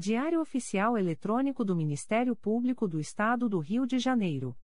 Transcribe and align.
Diário 0.00 0.40
Oficial 0.40 0.96
Eletrônico 0.96 1.62
do 1.62 1.76
Ministério 1.76 2.34
Público 2.34 2.88
do 2.88 2.98
Estado 2.98 3.50
do 3.50 3.58
Rio 3.58 3.86
de 3.86 3.98
Janeiro. 3.98 4.56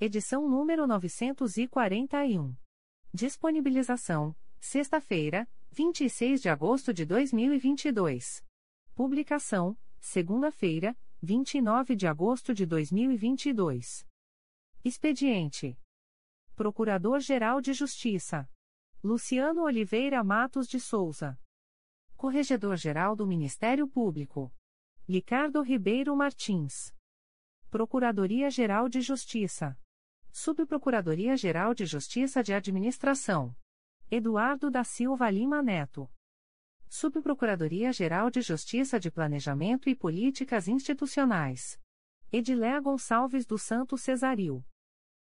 Edição 0.00 0.48
número 0.48 0.86
941. 0.86 2.56
Disponibilização: 3.12 4.34
sexta-feira, 4.58 5.46
26 5.70 6.40
de 6.40 6.48
agosto 6.48 6.94
de 6.94 7.04
2022. 7.04 8.42
Publicação: 8.94 9.76
segunda-feira, 10.00 10.96
29 11.20 11.94
de 11.94 12.06
agosto 12.06 12.54
de 12.54 12.64
2022. 12.64 14.06
Expediente: 14.82 15.78
Procurador-Geral 16.56 17.60
de 17.60 17.74
Justiça 17.74 18.48
Luciano 19.02 19.64
Oliveira 19.64 20.24
Matos 20.24 20.66
de 20.66 20.80
Souza. 20.80 21.38
Corregedor-Geral 22.16 23.14
do 23.16 23.26
Ministério 23.26 23.86
Público 23.86 24.52
Ricardo 25.06 25.60
Ribeiro 25.60 26.16
Martins. 26.16 26.94
Procuradoria-Geral 27.70 28.88
de 28.88 29.00
Justiça 29.00 29.78
Subprocuradoria-Geral 30.32 31.74
de 31.74 31.84
Justiça 31.84 32.42
de 32.42 32.54
Administração. 32.54 33.54
Eduardo 34.10 34.70
da 34.70 34.82
Silva 34.84 35.30
Lima 35.30 35.62
Neto. 35.62 36.10
Subprocuradoria-Geral 36.88 38.30
de 38.30 38.40
Justiça 38.40 38.98
de 38.98 39.10
Planejamento 39.10 39.88
e 39.88 39.94
Políticas 39.94 40.66
Institucionais. 40.68 41.78
Edilé 42.32 42.80
Gonçalves 42.80 43.44
dos 43.44 43.62
Santos 43.62 44.02
Cesaril. 44.02 44.64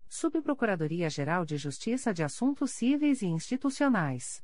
Subprocuradoria-Geral 0.08 1.46
de 1.46 1.58
Justiça 1.58 2.14
de 2.14 2.24
Assuntos 2.24 2.72
Cíveis 2.72 3.22
e 3.22 3.28
Institucionais. 3.28 4.44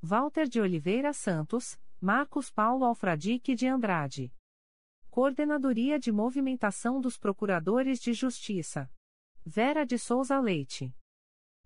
Walter 0.00 0.46
de 0.46 0.60
Oliveira 0.60 1.12
Santos, 1.12 1.76
Marcos 2.00 2.52
Paulo 2.52 2.84
Alfradique 2.84 3.56
de 3.56 3.66
Andrade. 3.66 4.32
Coordenadoria 5.10 5.98
de 5.98 6.12
Movimentação 6.12 7.00
dos 7.00 7.18
Procuradores 7.18 7.98
de 7.98 8.12
Justiça. 8.12 8.88
Vera 9.44 9.84
de 9.84 9.98
Souza 9.98 10.38
Leite. 10.38 10.94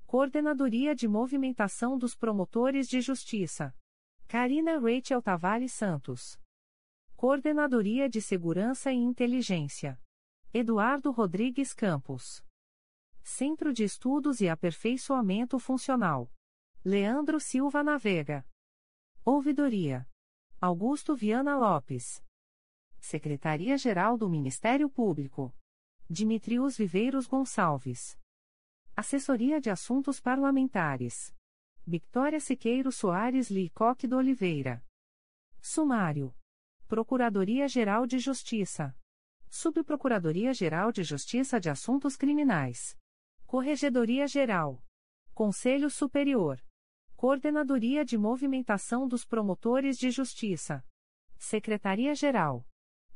Coordenadoria 0.06 0.94
de 0.94 1.06
Movimentação 1.06 1.98
dos 1.98 2.14
Promotores 2.14 2.88
de 2.88 3.02
Justiça. 3.02 3.76
Karina 4.26 4.78
Rachel 4.78 5.20
Tavares 5.20 5.72
Santos. 5.72 6.40
Coordenadoria 7.14 8.08
de 8.08 8.22
Segurança 8.22 8.90
e 8.90 8.96
Inteligência. 8.96 10.00
Eduardo 10.54 11.10
Rodrigues 11.10 11.74
Campos. 11.74 12.42
Centro 13.22 13.74
de 13.74 13.84
Estudos 13.84 14.40
e 14.40 14.48
Aperfeiçoamento 14.48 15.58
Funcional. 15.58 16.32
Leandro 16.84 17.38
Silva 17.38 17.80
Navega. 17.84 18.44
Ouvidoria. 19.24 20.04
Augusto 20.60 21.14
Viana 21.14 21.56
Lopes. 21.56 22.20
Secretaria-Geral 22.98 24.18
do 24.18 24.28
Ministério 24.28 24.90
Público. 24.90 25.54
Dimitrios 26.10 26.76
Viveiros 26.76 27.28
Gonçalves. 27.28 28.18
Assessoria 28.96 29.60
de 29.60 29.70
Assuntos 29.70 30.20
Parlamentares. 30.20 31.32
Victoria 31.86 32.40
Siqueiro 32.40 32.90
Soares 32.90 33.48
Licoque 33.48 34.08
do 34.08 34.16
Oliveira. 34.16 34.84
Sumário. 35.60 36.34
Procuradoria-Geral 36.88 38.08
de 38.08 38.18
Justiça. 38.18 38.92
Subprocuradoria-Geral 39.48 40.90
de 40.90 41.04
Justiça 41.04 41.60
de 41.60 41.70
Assuntos 41.70 42.16
Criminais. 42.16 42.98
Corregedoria-Geral. 43.46 44.84
Conselho 45.32 45.88
Superior. 45.88 46.60
Coordenadoria 47.22 48.04
de 48.04 48.18
Movimentação 48.18 49.06
dos 49.06 49.24
Promotores 49.24 49.96
de 49.96 50.10
Justiça. 50.10 50.84
Secretaria-Geral. 51.38 52.66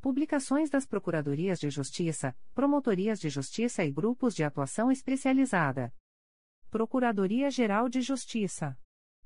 Publicações 0.01 0.71
das 0.71 0.87
Procuradorias 0.87 1.59
de 1.59 1.71
Justiça, 1.71 2.33
Promotorias 2.55 3.19
de 3.19 3.29
Justiça 3.29 3.85
e 3.85 3.91
Grupos 3.91 4.33
de 4.37 4.45
Atuação 4.45 4.93
Especializada. 4.93 5.93
Procuradoria-Geral 6.71 7.89
de 7.89 8.01
Justiça. 8.01 8.79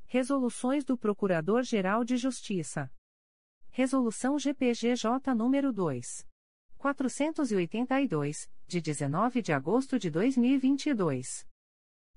Resoluções 0.06 0.82
do 0.82 0.96
Procurador-Geral 0.96 2.02
de 2.02 2.16
Justiça. 2.16 2.90
Resolução 3.68 4.38
GPGJ 4.38 5.34
nº 5.34 5.72
2. 5.72 6.26
482, 6.78 8.50
de 8.66 8.80
19 8.80 9.42
de 9.42 9.52
agosto 9.52 9.98
de 9.98 10.10
2022. 10.10 11.49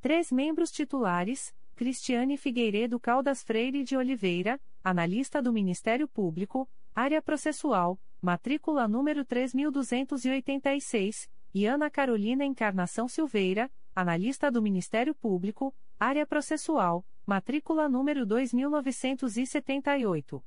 3 0.00 0.30
Membros 0.30 0.70
titulares, 0.70 1.52
Cristiane 1.80 2.36
Figueiredo 2.36 3.00
Caldas 3.00 3.42
Freire 3.42 3.82
de 3.82 3.96
Oliveira, 3.96 4.60
analista 4.84 5.40
do 5.40 5.50
Ministério 5.50 6.06
Público, 6.06 6.68
área 6.94 7.22
processual, 7.22 7.98
matrícula 8.20 8.86
número 8.86 9.24
3286, 9.24 11.30
e 11.54 11.64
Ana 11.64 11.90
Carolina 11.90 12.44
Encarnação 12.44 13.08
Silveira, 13.08 13.72
analista 13.96 14.50
do 14.50 14.60
Ministério 14.60 15.14
Público, 15.14 15.74
área 15.98 16.26
processual, 16.26 17.02
matrícula 17.24 17.88
número 17.88 18.26
2978. 18.26 20.44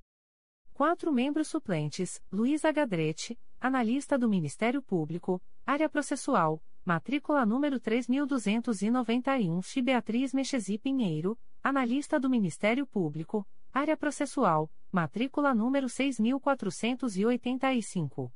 Quatro 0.72 1.12
membros 1.12 1.48
suplentes: 1.48 2.22
Luísa 2.31 2.72
Gadrete, 2.72 3.40
analista 3.60 4.19
do 4.19 4.30
Ministério 4.30 4.84
Público, 4.84 5.42
área 5.66 5.90
processual, 5.90 6.62
matrícula 6.86 7.46
número 7.46 7.80
3291, 7.80 9.62
Chi 9.62 9.82
Beatriz 9.82 10.34
Mechesi 10.34 10.78
Pinheiro, 10.78 11.40
analista 11.64 12.20
do 12.20 12.30
Ministério 12.30 12.86
Público, 12.86 13.48
área 13.72 13.96
processual, 13.96 14.70
matrícula 14.92 15.56
número 15.56 15.88
6485. 15.88 18.30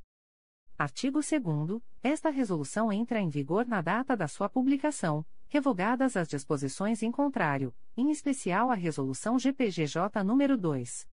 Artigo 0.78 1.20
2 1.20 1.32
Esta 2.02 2.30
resolução 2.30 2.90
entra 2.90 3.20
em 3.20 3.28
vigor 3.28 3.66
na 3.66 3.82
data 3.82 4.16
da 4.16 4.26
sua 4.26 4.48
publicação, 4.48 5.26
revogadas 5.46 6.16
as 6.16 6.26
disposições 6.26 7.02
em 7.02 7.12
contrário, 7.12 7.74
em 7.96 8.10
especial 8.10 8.70
a 8.70 8.74
resolução 8.74 9.38
GPGJ 9.38 10.24
nº 10.24 10.56
2. 10.56 11.06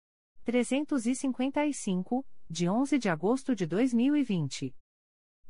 355, 0.44 2.24
de 2.48 2.68
11 2.68 2.96
de 2.98 3.08
agosto 3.08 3.56
de 3.56 3.66
2020. 3.66 4.72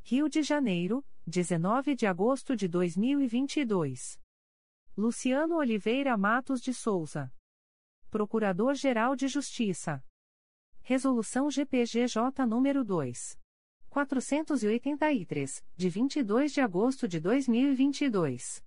Rio 0.03 0.29
de 0.29 0.43
Janeiro, 0.43 1.05
19 1.26 1.94
de 1.94 2.06
agosto 2.06 2.55
de 2.55 2.69
2022. 2.69 4.21
Luciano 4.94 5.56
Oliveira 5.56 6.19
Matos 6.19 6.61
de 6.61 6.75
Souza. 6.75 7.32
Procurador-Geral 8.11 9.17
de 9.17 9.26
Justiça. 9.26 10.05
Resolução 10.82 11.50
GPGJ 11.50 12.44
nº 12.47 12.85
2. 12.85 13.38
483, 13.88 15.65
de 15.75 15.88
22 15.88 16.53
de 16.53 16.61
agosto 16.61 17.09
de 17.09 17.19
2022. 17.19 18.62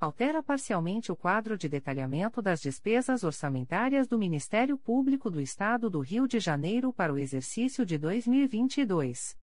Altera 0.00 0.42
parcialmente 0.42 1.12
o 1.12 1.16
quadro 1.16 1.58
de 1.58 1.68
detalhamento 1.68 2.40
das 2.40 2.62
despesas 2.62 3.22
orçamentárias 3.24 4.08
do 4.08 4.18
Ministério 4.18 4.78
Público 4.78 5.30
do 5.30 5.38
Estado 5.38 5.90
do 5.90 6.00
Rio 6.00 6.26
de 6.26 6.40
Janeiro 6.40 6.94
para 6.94 7.12
o 7.12 7.18
exercício 7.18 7.84
de 7.84 7.98
2022. 7.98 9.36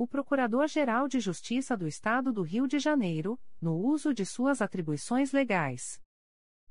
O 0.00 0.06
Procurador-Geral 0.06 1.08
de 1.08 1.18
Justiça 1.18 1.76
do 1.76 1.84
Estado 1.84 2.32
do 2.32 2.42
Rio 2.42 2.68
de 2.68 2.78
Janeiro, 2.78 3.36
no 3.60 3.74
uso 3.76 4.14
de 4.14 4.24
suas 4.24 4.62
atribuições 4.62 5.32
legais. 5.32 6.00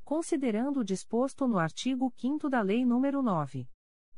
Considerando 0.05 0.79
o 0.79 0.83
disposto 0.83 1.45
no 1.45 1.59
artigo 1.59 2.09
5 2.15 2.49
da 2.49 2.61
Lei 2.61 2.85
nº 2.85 3.21
9. 3.21 3.67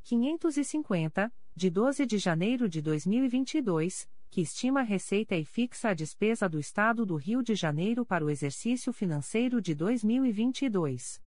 550, 0.04 1.34
de 1.56 1.70
12 1.72 2.06
de 2.06 2.20
janeiro 2.20 2.70
de 2.70 2.84
2022, 2.84 4.08
que 4.30 4.42
estima 4.42 4.82
a 4.82 4.84
receita 4.84 5.36
e 5.36 5.44
fixa 5.44 5.90
a 5.90 5.96
despesa 5.96 6.48
do 6.48 6.60
Estado 6.60 7.04
do 7.04 7.16
Rio 7.16 7.42
de 7.42 7.56
Janeiro 7.56 8.06
para 8.06 8.24
o 8.24 8.30
exercício 8.30 8.94
financeiro 8.94 9.60
de 9.60 9.74
2022. 9.74 11.20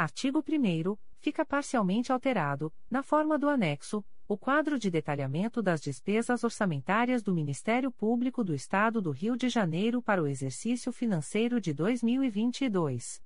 Artigo 0.00 0.42
1 0.48 0.96
fica 1.18 1.44
parcialmente 1.44 2.10
alterado, 2.10 2.72
na 2.90 3.02
forma 3.02 3.38
do 3.38 3.50
anexo, 3.50 4.02
o 4.26 4.34
quadro 4.34 4.78
de 4.78 4.90
detalhamento 4.90 5.60
das 5.60 5.78
despesas 5.78 6.42
orçamentárias 6.42 7.22
do 7.22 7.34
Ministério 7.34 7.92
Público 7.92 8.42
do 8.42 8.54
Estado 8.54 9.02
do 9.02 9.10
Rio 9.10 9.36
de 9.36 9.50
Janeiro 9.50 10.00
para 10.00 10.22
o 10.22 10.26
exercício 10.26 10.90
financeiro 10.90 11.60
de 11.60 11.74
2022. 11.74 13.22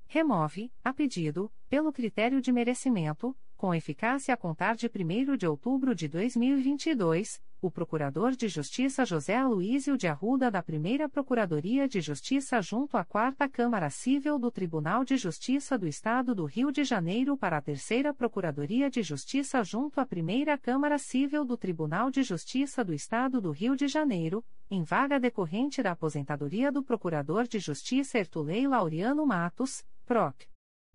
Remove, 0.08 0.72
a 0.84 0.92
pedido, 0.92 1.52
pelo 1.68 1.92
critério 1.92 2.40
de 2.40 2.52
merecimento, 2.52 3.36
com 3.56 3.74
eficácia 3.74 4.32
a 4.32 4.36
contar 4.36 4.76
de 4.76 4.86
1 4.86 5.36
de 5.36 5.46
outubro 5.46 5.94
de 5.94 6.06
2022, 6.06 7.40
o 7.60 7.70
Procurador 7.70 8.32
de 8.32 8.48
Justiça 8.48 9.04
José 9.04 9.34
Aloísio 9.34 9.96
de 9.96 10.06
Arruda 10.06 10.50
da 10.50 10.62
Primeira 10.62 11.08
Procuradoria 11.08 11.88
de 11.88 12.00
Justiça 12.00 12.60
junto 12.60 12.96
à 12.96 13.04
Quarta 13.04 13.48
Câmara 13.48 13.90
Civil 13.90 14.38
do 14.38 14.50
Tribunal 14.50 15.04
de 15.04 15.16
Justiça 15.16 15.78
do 15.78 15.88
Estado 15.88 16.34
do 16.34 16.44
Rio 16.44 16.70
de 16.70 16.84
Janeiro 16.84 17.36
para 17.36 17.56
a 17.56 17.62
Terceira 17.62 18.12
Procuradoria 18.12 18.90
de 18.90 19.02
Justiça 19.02 19.64
junto 19.64 20.00
à 20.00 20.06
Primeira 20.06 20.56
Câmara 20.58 20.98
Civil 20.98 21.44
do 21.44 21.56
Tribunal 21.56 22.10
de 22.10 22.22
Justiça 22.22 22.84
do 22.84 22.92
Estado 22.92 23.40
do 23.40 23.50
Rio 23.50 23.74
de 23.74 23.88
Janeiro, 23.88 24.44
em 24.70 24.82
vaga 24.82 25.18
decorrente 25.18 25.82
da 25.82 25.92
aposentadoria 25.92 26.70
do 26.70 26.82
Procurador 26.82 27.48
de 27.48 27.58
Justiça 27.58 28.18
Ertulei 28.18 28.68
Laureano 28.68 29.26
Matos, 29.26 29.82
PROC. 30.06 30.48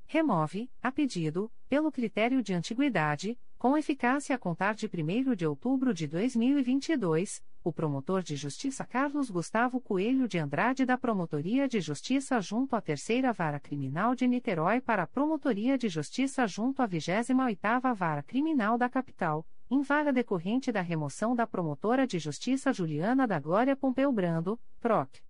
remove, 0.07 0.71
a 0.83 0.93
pedido, 0.93 1.51
pelo 1.69 1.91
critério 1.91 2.43
de 2.43 2.55
antiguidade, 2.55 3.39
com 3.59 3.77
eficácia 3.77 4.37
a 4.37 4.39
contar 4.39 4.75
de 4.75 4.87
1 4.87 5.35
de 5.35 5.47
outubro 5.47 5.93
de 5.93 6.07
2022, 6.07 7.43
o 7.65 7.73
promotor 7.73 8.23
de 8.23 8.37
justiça 8.37 8.85
Carlos 8.85 9.29
Gustavo 9.29 9.81
Coelho 9.81 10.29
de 10.29 10.39
Andrade 10.39 10.87
da 10.87 10.97
Promotoria 10.97 11.67
de 11.67 11.81
Justiça 11.81 12.41
junto 12.41 12.77
à 12.77 12.81
Terceira 12.81 13.33
Vara 13.33 13.59
Criminal 13.59 14.15
de 14.15 14.29
Niterói 14.29 14.81
para 14.81 15.03
a 15.03 15.07
Promotoria 15.07 15.77
de 15.77 15.89
Justiça 15.89 16.47
junto 16.47 16.81
à 16.81 16.89
28ª 16.89 17.93
Vara 17.93 18.23
Criminal 18.23 18.79
da 18.79 18.89
Capital, 18.89 19.45
em 19.69 19.83
vaga 19.83 20.13
decorrente 20.13 20.71
da 20.71 20.81
remoção 20.81 21.35
da 21.35 21.45
promotora 21.45 22.07
de 22.07 22.21
justiça 22.21 22.73
Juliana 22.73 23.27
da 23.27 23.41
Glória 23.41 23.75
Pompeu 23.75 24.13
Brando, 24.13 24.61
PROC. 24.81 25.21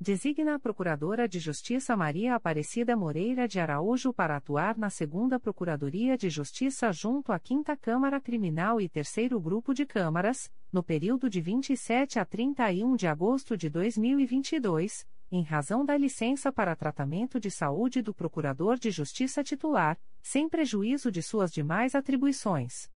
Designa 0.00 0.56
a 0.56 0.58
Procuradora 0.58 1.28
de 1.28 1.38
Justiça 1.38 1.96
Maria 1.96 2.34
Aparecida 2.34 2.96
Moreira 2.96 3.46
de 3.46 3.60
Araújo 3.60 4.12
para 4.12 4.36
atuar 4.36 4.76
na 4.76 4.90
Segunda 4.90 5.38
Procuradoria 5.38 6.18
de 6.18 6.28
Justiça 6.28 6.90
junto 6.92 7.30
à 7.32 7.38
Quinta 7.38 7.76
Câmara 7.76 8.20
Criminal 8.20 8.80
e 8.80 8.88
Terceiro 8.88 9.38
Grupo 9.40 9.72
de 9.72 9.86
Câmaras, 9.86 10.50
no 10.72 10.82
período 10.82 11.30
de 11.30 11.40
27 11.40 12.18
a 12.18 12.24
31 12.24 12.96
de 12.96 13.06
agosto 13.06 13.56
de 13.56 13.70
2022 13.70 15.06
em 15.36 15.42
razão 15.42 15.84
da 15.84 15.96
licença 15.96 16.52
para 16.52 16.76
tratamento 16.76 17.40
de 17.40 17.50
saúde 17.50 18.00
do 18.00 18.14
Procurador 18.14 18.78
de 18.78 18.90
Justiça 18.92 19.42
titular, 19.42 19.98
sem 20.22 20.48
prejuízo 20.48 21.10
de 21.10 21.22
suas 21.22 21.52
demais 21.52 21.96
atribuições. 21.96 22.88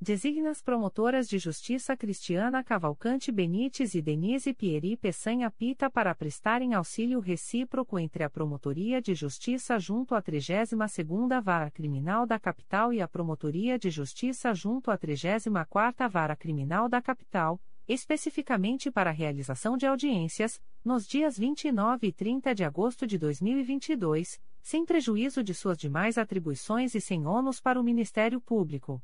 Designa 0.00 0.50
as 0.50 0.62
promotoras 0.62 1.28
de 1.28 1.38
justiça 1.38 1.96
Cristiana 1.96 2.64
Cavalcante 2.64 3.30
Benites 3.30 3.94
e 3.94 4.00
Denise 4.00 4.54
Pieri 4.54 4.96
Peçanha 4.96 5.50
Pita 5.50 5.90
para 5.90 6.14
prestarem 6.14 6.72
auxílio 6.72 7.18
recíproco 7.18 7.98
entre 7.98 8.22
a 8.22 8.30
Promotoria 8.30 9.02
de 9.02 9.12
Justiça 9.12 9.76
junto 9.78 10.14
à 10.14 10.22
32ª 10.22 11.42
Vara 11.42 11.70
Criminal 11.70 12.24
da 12.24 12.38
Capital 12.38 12.92
e 12.92 13.02
a 13.02 13.08
Promotoria 13.08 13.76
de 13.76 13.90
Justiça 13.90 14.54
junto 14.54 14.90
à 14.90 14.96
34ª 14.96 16.08
Vara 16.08 16.36
Criminal 16.36 16.88
da 16.88 17.02
Capital, 17.02 17.60
especificamente 17.88 18.90
para 18.90 19.10
a 19.10 19.12
realização 19.12 19.76
de 19.76 19.86
audiências, 19.86 20.60
nos 20.84 21.06
dias 21.06 21.38
29 21.38 22.06
e 22.06 22.12
30 22.12 22.54
de 22.54 22.62
agosto 22.62 23.06
de 23.06 23.16
2022, 23.16 24.40
sem 24.60 24.84
prejuízo 24.84 25.42
de 25.42 25.54
suas 25.54 25.78
demais 25.78 26.18
atribuições 26.18 26.94
e 26.94 27.00
sem 27.00 27.26
ônus 27.26 27.60
para 27.60 27.80
o 27.80 27.82
Ministério 27.82 28.40
Público. 28.40 29.02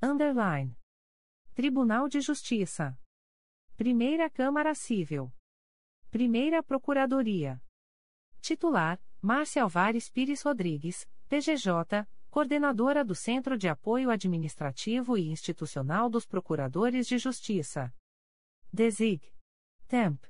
Underline. 0.00 0.78
Tribunal 1.52 2.08
de 2.08 2.20
Justiça. 2.20 2.96
Primeira 3.76 4.30
Câmara 4.30 4.72
Civil. 4.74 5.32
Primeira 6.10 6.62
Procuradoria. 6.62 7.60
Titular: 8.40 8.98
Márcia 9.20 9.64
Alvares 9.64 10.08
Pires 10.08 10.40
Rodrigues, 10.42 11.06
PGJ, 11.28 12.06
Coordenadora 12.30 13.04
do 13.04 13.14
Centro 13.14 13.58
de 13.58 13.68
Apoio 13.68 14.10
Administrativo 14.10 15.18
e 15.18 15.28
Institucional 15.28 16.08
dos 16.08 16.24
Procuradores 16.26 17.06
de 17.08 17.18
Justiça. 17.18 17.92
Desig. 18.72 19.20
Temp. 19.88 20.24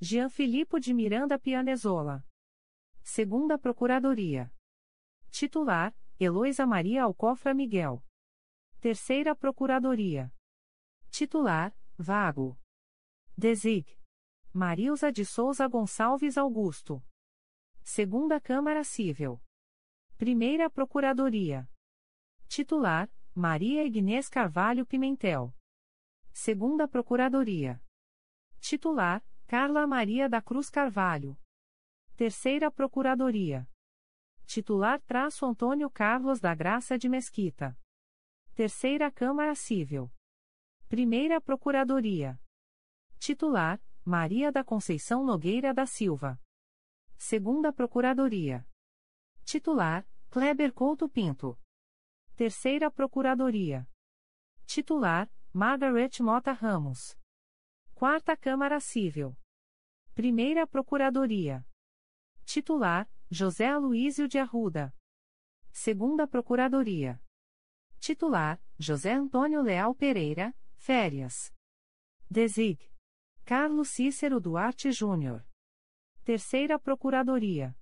Jean 0.00 0.28
Filippo 0.28 0.80
de 0.80 0.92
Miranda 0.92 1.38
Pianezola. 1.38 2.26
Segunda 3.04 3.58
Procuradoria. 3.58 4.52
Titular: 5.30 5.94
Heloísa 6.18 6.66
Maria 6.66 7.02
Alcofra 7.02 7.52
Miguel. 7.52 8.02
Terceira 8.80 9.34
Procuradoria. 9.34 10.32
Titular: 11.10 11.74
Vago. 11.98 12.58
Desig. 13.36 13.86
Marilza 14.52 15.10
de 15.10 15.24
Souza 15.24 15.66
Gonçalves 15.66 16.38
Augusto. 16.38 17.02
Segunda 17.82 18.40
Câmara 18.40 18.84
Civil. 18.84 19.42
Primeira 20.16 20.70
Procuradoria. 20.70 21.68
Titular: 22.48 23.10
Maria 23.34 23.84
Ignês 23.84 24.28
Carvalho 24.28 24.86
Pimentel. 24.86 25.54
Segunda 26.32 26.86
Procuradoria. 26.86 27.82
Titular: 28.60 29.24
Carla 29.46 29.86
Maria 29.86 30.28
da 30.28 30.40
Cruz 30.40 30.70
Carvalho. 30.70 31.36
Terceira 32.22 32.70
Procuradoria. 32.70 33.68
Titular 34.46 35.00
traço 35.00 35.44
Antônio 35.44 35.90
Carlos 35.90 36.38
da 36.38 36.54
Graça 36.54 36.96
de 36.96 37.08
Mesquita. 37.08 37.76
Terceira 38.54 39.10
Câmara 39.10 39.56
Civil. 39.56 40.08
Primeira 40.88 41.40
Procuradoria. 41.40 42.40
Titular: 43.18 43.82
Maria 44.04 44.52
da 44.52 44.62
Conceição 44.62 45.24
Nogueira 45.24 45.74
da 45.74 45.84
Silva. 45.84 46.40
Segunda 47.18 47.72
Procuradoria. 47.72 48.64
Titular: 49.44 50.08
Kleber 50.30 50.72
Couto 50.72 51.08
Pinto. 51.08 51.58
Terceira 52.36 52.88
Procuradoria. 52.88 53.84
Titular: 54.64 55.28
Margaret 55.52 56.20
Mota 56.20 56.52
Ramos. 56.52 57.18
Quarta 57.96 58.36
Câmara 58.36 58.78
Civil. 58.78 59.36
Primeira 60.14 60.68
Procuradoria. 60.68 61.66
Titular: 62.44 63.08
José 63.30 63.66
Aloísio 63.66 64.28
de 64.28 64.38
Arruda. 64.38 64.94
Segunda 65.72 66.26
Procuradoria. 66.26 67.20
Titular: 67.98 68.60
José 68.78 69.12
Antônio 69.12 69.62
Leal 69.62 69.94
Pereira, 69.94 70.54
férias. 70.74 71.52
Desig. 72.30 72.90
Carlos 73.44 73.88
Cícero 73.90 74.40
Duarte 74.40 74.90
Júnior. 74.92 75.46
Terceira 76.24 76.78
Procuradoria. 76.78 77.76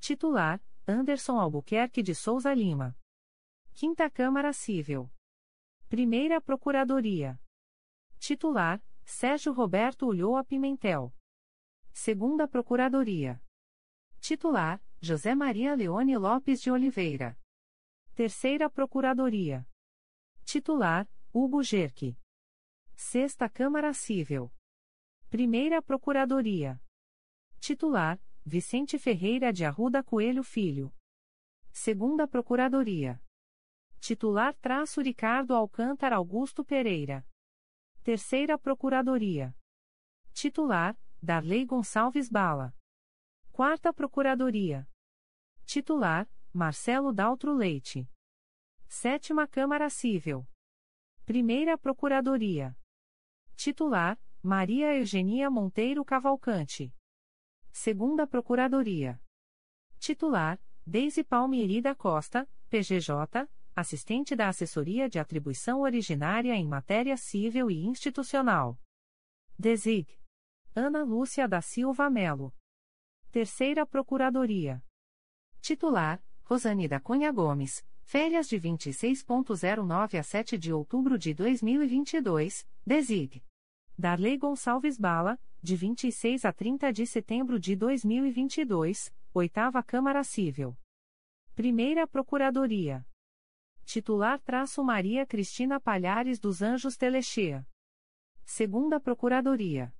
Titular: 0.00 0.62
Anderson 0.86 1.38
Albuquerque 1.38 2.02
de 2.02 2.14
Souza 2.14 2.54
Lima. 2.54 2.96
Quinta 3.74 4.08
Câmara 4.10 4.52
Civil. 4.52 5.10
Primeira 5.88 6.40
Procuradoria. 6.40 7.40
Titular: 8.18 8.82
Sérgio 9.04 9.52
Roberto 9.52 10.06
Ulloa 10.06 10.44
Pimentel. 10.44 11.12
Segunda 11.92 12.46
Procuradoria. 12.46 13.42
Titular: 14.20 14.82
José 15.00 15.34
Maria 15.34 15.74
Leone 15.74 16.16
Lopes 16.16 16.60
de 16.60 16.70
Oliveira. 16.70 17.38
Terceira 18.14 18.68
Procuradoria. 18.68 19.66
Titular: 20.44 21.08
Hugo 21.32 21.62
Gerque. 21.62 22.18
Sexta 22.94 23.48
Câmara 23.48 23.92
Civil. 23.94 24.52
Primeira 25.30 25.80
Procuradoria. 25.80 26.82
Titular: 27.60 28.20
Vicente 28.44 28.98
Ferreira 28.98 29.52
de 29.52 29.64
Arruda 29.64 30.02
Coelho 30.02 30.42
Filho. 30.42 30.92
Segunda 31.70 32.26
Procuradoria. 32.26 33.22
Titular: 34.00 34.54
Traço 34.56 35.00
Ricardo 35.00 35.54
Alcântara 35.54 36.16
Augusto 36.16 36.64
Pereira. 36.64 37.26
Terceira 38.02 38.58
Procuradoria. 38.58 39.54
Titular: 40.32 40.98
Darley 41.22 41.64
Gonçalves 41.64 42.28
Bala. 42.28 42.77
Quarta 43.58 43.92
Procuradoria. 43.92 44.88
Titular: 45.66 46.30
Marcelo 46.54 47.12
Daltro 47.12 47.52
Leite. 47.52 48.08
Sétima 48.86 49.48
Câmara 49.48 49.90
Civil. 49.90 50.46
Primeira 51.26 51.76
Procuradoria. 51.76 52.78
Titular: 53.56 54.16
Maria 54.40 54.94
Eugenia 54.94 55.50
Monteiro 55.50 56.04
Cavalcante. 56.04 56.94
Segunda 57.72 58.28
Procuradoria. 58.28 59.20
Titular: 59.98 60.62
Deise 60.86 61.24
Palmieri 61.24 61.82
da 61.82 61.96
Costa, 61.96 62.48
PGJ, 62.70 63.50
assistente 63.74 64.36
da 64.36 64.46
Assessoria 64.46 65.08
de 65.08 65.18
Atribuição 65.18 65.80
Originária 65.80 66.54
em 66.54 66.64
Matéria 66.64 67.16
Civil 67.16 67.72
e 67.72 67.84
Institucional. 67.84 68.80
Desig. 69.58 70.16
Ana 70.76 71.02
Lúcia 71.02 71.48
da 71.48 71.60
Silva 71.60 72.08
Melo. 72.08 72.54
Terceira 73.30 73.84
Procuradoria. 73.84 74.82
Titular: 75.60 76.24
Rosane 76.44 76.88
da 76.88 76.98
Cunha 76.98 77.30
Gomes. 77.30 77.84
Férias 78.00 78.48
de 78.48 78.58
26.09 78.58 80.18
a 80.18 80.22
7 80.22 80.56
de 80.56 80.72
outubro 80.72 81.18
de 81.18 81.34
2022. 81.34 82.66
Desig. 82.86 83.44
Darley 83.98 84.38
Gonçalves 84.38 84.96
Bala, 84.96 85.38
de 85.62 85.76
26 85.76 86.46
a 86.46 86.52
30 86.54 86.90
de 86.90 87.06
setembro 87.06 87.60
de 87.60 87.76
2022. 87.76 89.12
Oitava 89.34 89.82
Câmara 89.82 90.24
Civil. 90.24 90.74
Primeira 91.54 92.06
Procuradoria. 92.06 93.06
Titular 93.84 94.40
traço 94.40 94.82
Maria 94.82 95.26
Cristina 95.26 95.78
Palhares 95.78 96.40
dos 96.40 96.62
Anjos 96.62 96.96
Telechea. 96.96 97.68
Segunda 98.46 98.98
Procuradoria. 98.98 99.94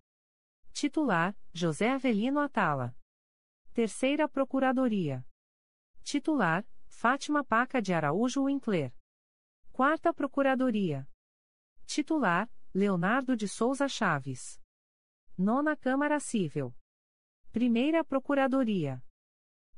Titular: 0.73 1.37
José 1.53 1.91
Avelino 1.91 2.41
Atala. 2.41 2.98
Terceira 3.79 4.29
Procuradoria. 4.29 5.25
Titular: 6.03 6.67
Fátima 6.88 7.45
Paca 7.45 7.81
de 7.81 7.95
Araújo 7.95 8.43
Winkler. 8.47 8.93
Quarta 9.73 10.12
Procuradoria. 10.12 11.09
Titular: 11.87 12.51
Leonardo 12.75 13.37
de 13.37 13.47
Souza 13.47 13.87
Chaves. 13.87 14.61
Nona 15.38 15.77
Câmara 15.77 16.19
Civil. 16.19 16.75
Primeira 17.53 18.03
Procuradoria. 18.03 19.01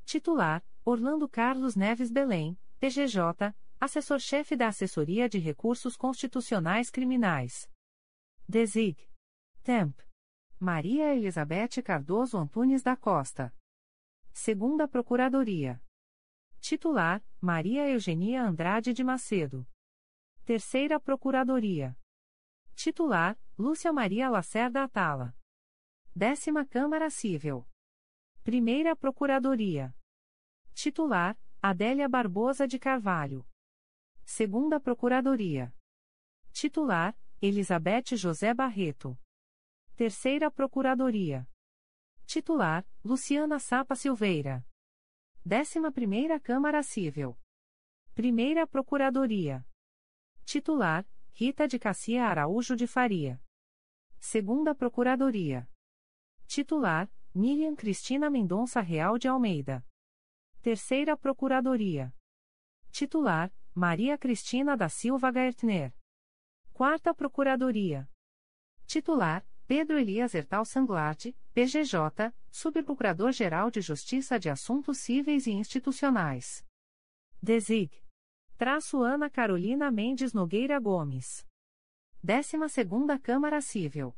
Titular: 0.03 0.65
Orlando 0.83 1.29
Carlos 1.29 1.75
Neves 1.75 2.09
Belém, 2.09 2.57
PGJ, 2.79 3.53
Assessor-chefe 3.79 4.55
da 4.55 4.69
Assessoria 4.69 5.29
de 5.29 5.37
Recursos 5.37 5.95
Constitucionais 5.95 6.89
Criminais. 6.89 7.69
Desig. 8.49 8.97
Temp. 9.61 9.95
Maria 10.59 11.13
Elizabeth 11.13 11.83
Cardoso 11.83 12.39
Antunes 12.39 12.81
da 12.81 12.97
Costa. 12.97 13.53
Segunda 14.33 14.87
Procuradoria. 14.87 15.81
Titular: 16.59 17.23
Maria 17.39 17.87
Eugenia 17.87 18.41
Andrade 18.41 18.93
de 18.93 19.03
Macedo. 19.03 19.67
Terceira 20.45 20.99
Procuradoria. 20.99 21.97
Titular: 22.75 23.37
Lúcia 23.57 23.91
Maria 23.91 24.29
Lacerda 24.29 24.83
Atala. 24.83 25.35
Décima 26.15 26.65
Câmara 26.65 27.09
Civil. 27.09 27.67
Primeira 28.43 28.95
Procuradoria. 28.95 29.93
Titular: 30.73 31.37
Adélia 31.61 32.09
Barbosa 32.09 32.67
de 32.67 32.79
Carvalho. 32.79 33.45
Segunda 34.25 34.79
Procuradoria. 34.79 35.73
Titular: 36.51 37.15
Elizabeth 37.41 38.15
José 38.15 38.53
Barreto. 38.53 39.17
Terceira 39.95 40.49
Procuradoria. 40.49 41.47
Titular: 42.33 42.87
Luciana 43.03 43.59
Sapa 43.59 43.93
Silveira. 43.93 44.65
11ª 45.45 46.39
Câmara 46.39 46.81
Civil. 46.81 47.37
Primeira 48.15 48.65
Procuradoria. 48.65 49.67
Titular: 50.45 51.05
Rita 51.33 51.67
de 51.67 51.77
Cassia 51.77 52.23
Araújo 52.23 52.73
de 52.73 52.87
Faria. 52.87 53.43
Segunda 54.17 54.73
Procuradoria. 54.73 55.69
Titular: 56.47 57.11
Miriam 57.35 57.75
Cristina 57.75 58.29
Mendonça 58.29 58.79
Real 58.79 59.17
de 59.17 59.27
Almeida. 59.27 59.85
Terceira 60.61 61.17
Procuradoria. 61.17 62.15
Titular: 62.93 63.53
Maria 63.75 64.17
Cristina 64.17 64.77
da 64.77 64.87
Silva 64.87 65.31
Gaertner. 65.31 65.93
Quarta 66.71 67.13
Procuradoria. 67.13 68.09
Titular: 68.87 69.45
Pedro 69.71 69.97
Elias 69.97 70.35
Ertal 70.35 70.65
Sanglart, 70.65 71.33
PGJ, 71.53 72.33
Subprocurador-Geral 72.51 73.71
de 73.71 73.79
Justiça 73.79 74.37
de 74.37 74.49
Assuntos 74.49 74.97
Cíveis 74.97 75.47
e 75.47 75.51
Institucionais. 75.51 76.65
Desig. 77.41 77.89
Traço 78.57 79.01
Ana 79.01 79.29
Carolina 79.29 79.89
Mendes 79.89 80.33
Nogueira 80.33 80.77
Gomes. 80.77 81.47
12 82.21 82.57
Câmara 83.23 83.61
Civil. 83.61 84.13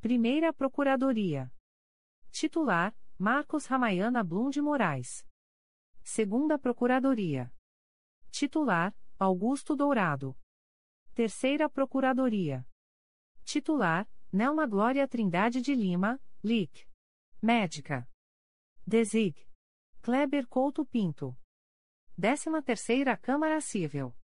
Primeira 0.00 0.52
Procuradoria. 0.52 1.52
Titular: 2.30 2.96
Marcos 3.18 3.66
Ramayana 3.66 4.22
Blum 4.22 4.48
de 4.48 4.62
Moraes. 4.62 5.26
Segunda 6.04 6.56
Procuradoria. 6.56 7.52
Titular: 8.30 8.94
Augusto 9.18 9.74
Dourado. 9.74 10.38
Terceira 11.16 11.68
Procuradoria. 11.68 12.64
Titular: 13.44 14.08
Nelma 14.30 14.66
Glória 14.66 15.08
Trindade 15.08 15.62
de 15.62 15.74
Lima, 15.74 16.20
LIC. 16.44 16.86
Médica. 17.40 18.06
Desig. 18.86 19.34
Kleber 20.02 20.46
Couto 20.46 20.84
Pinto. 20.84 21.34
13 22.20 22.60
Terceira 22.62 23.16
Câmara 23.16 23.58
Civil. 23.62 24.14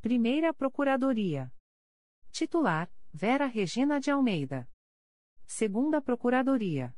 Primeira 0.00 0.54
Procuradoria. 0.54 1.52
Titular: 2.32 2.90
Vera 3.12 3.44
Regina 3.44 4.00
de 4.00 4.10
Almeida. 4.10 4.66
Segunda 5.46 6.00
Procuradoria. 6.00 6.96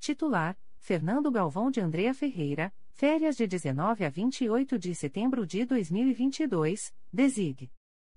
Titular: 0.00 0.58
Fernando 0.78 1.30
Galvão 1.30 1.70
de 1.70 1.80
Andrea 1.80 2.12
Ferreira, 2.12 2.74
férias 2.90 3.36
de 3.36 3.46
19 3.46 4.04
a 4.04 4.10
28 4.10 4.78
de 4.80 4.94
setembro 4.96 5.46
de 5.46 5.64
2022, 5.64 6.92
desig. 7.12 7.70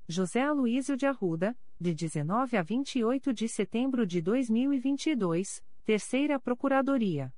José 0.08 0.41
Aloísio 0.41 0.96
de 0.96 1.08
Arruda, 1.08 1.58
de 1.80 1.94
19 1.94 2.58
a 2.58 2.62
28 2.62 3.34
de 3.34 3.48
setembro 3.50 4.06
de 4.06 4.22
2022, 4.22 5.65
Terceira 5.84 6.39
Procuradoria. 6.39 7.34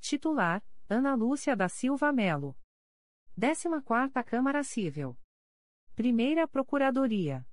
Titular: 0.00 0.60
Ana 0.88 1.14
Lúcia 1.14 1.54
da 1.54 1.68
Silva 1.68 2.12
Melo. 2.12 2.56
14ª 3.38 4.24
Câmara 4.24 4.64
Civil. 4.64 5.16
Primeira 5.94 6.48
Procuradoria. 6.48 7.46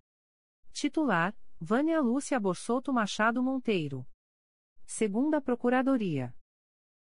Titular: 0.73 1.37
Vânia 1.59 2.01
Lúcia 2.01 2.39
Borsoto 2.39 2.91
Machado 2.91 3.43
Monteiro. 3.43 4.07
Segunda 4.87 5.39
Procuradoria. 5.39 6.35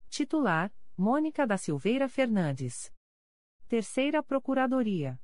Titular: 0.09 0.73
Mônica 0.97 1.45
da 1.45 1.55
Silveira 1.55 2.09
Fernandes. 2.09 2.91
Terceira 3.67 4.23
Procuradoria. 4.23 5.21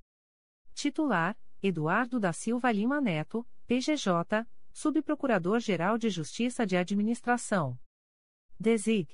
Titular: 0.75 1.35
Eduardo 1.65 2.19
da 2.19 2.33
Silva 2.33 2.69
Lima 2.73 2.99
Neto, 2.99 3.47
PGJ, 3.65 4.45
Subprocurador-Geral 4.73 5.97
de 5.97 6.09
Justiça 6.09 6.65
de 6.67 6.75
Administração. 6.75 7.79
Desig. 8.59 9.07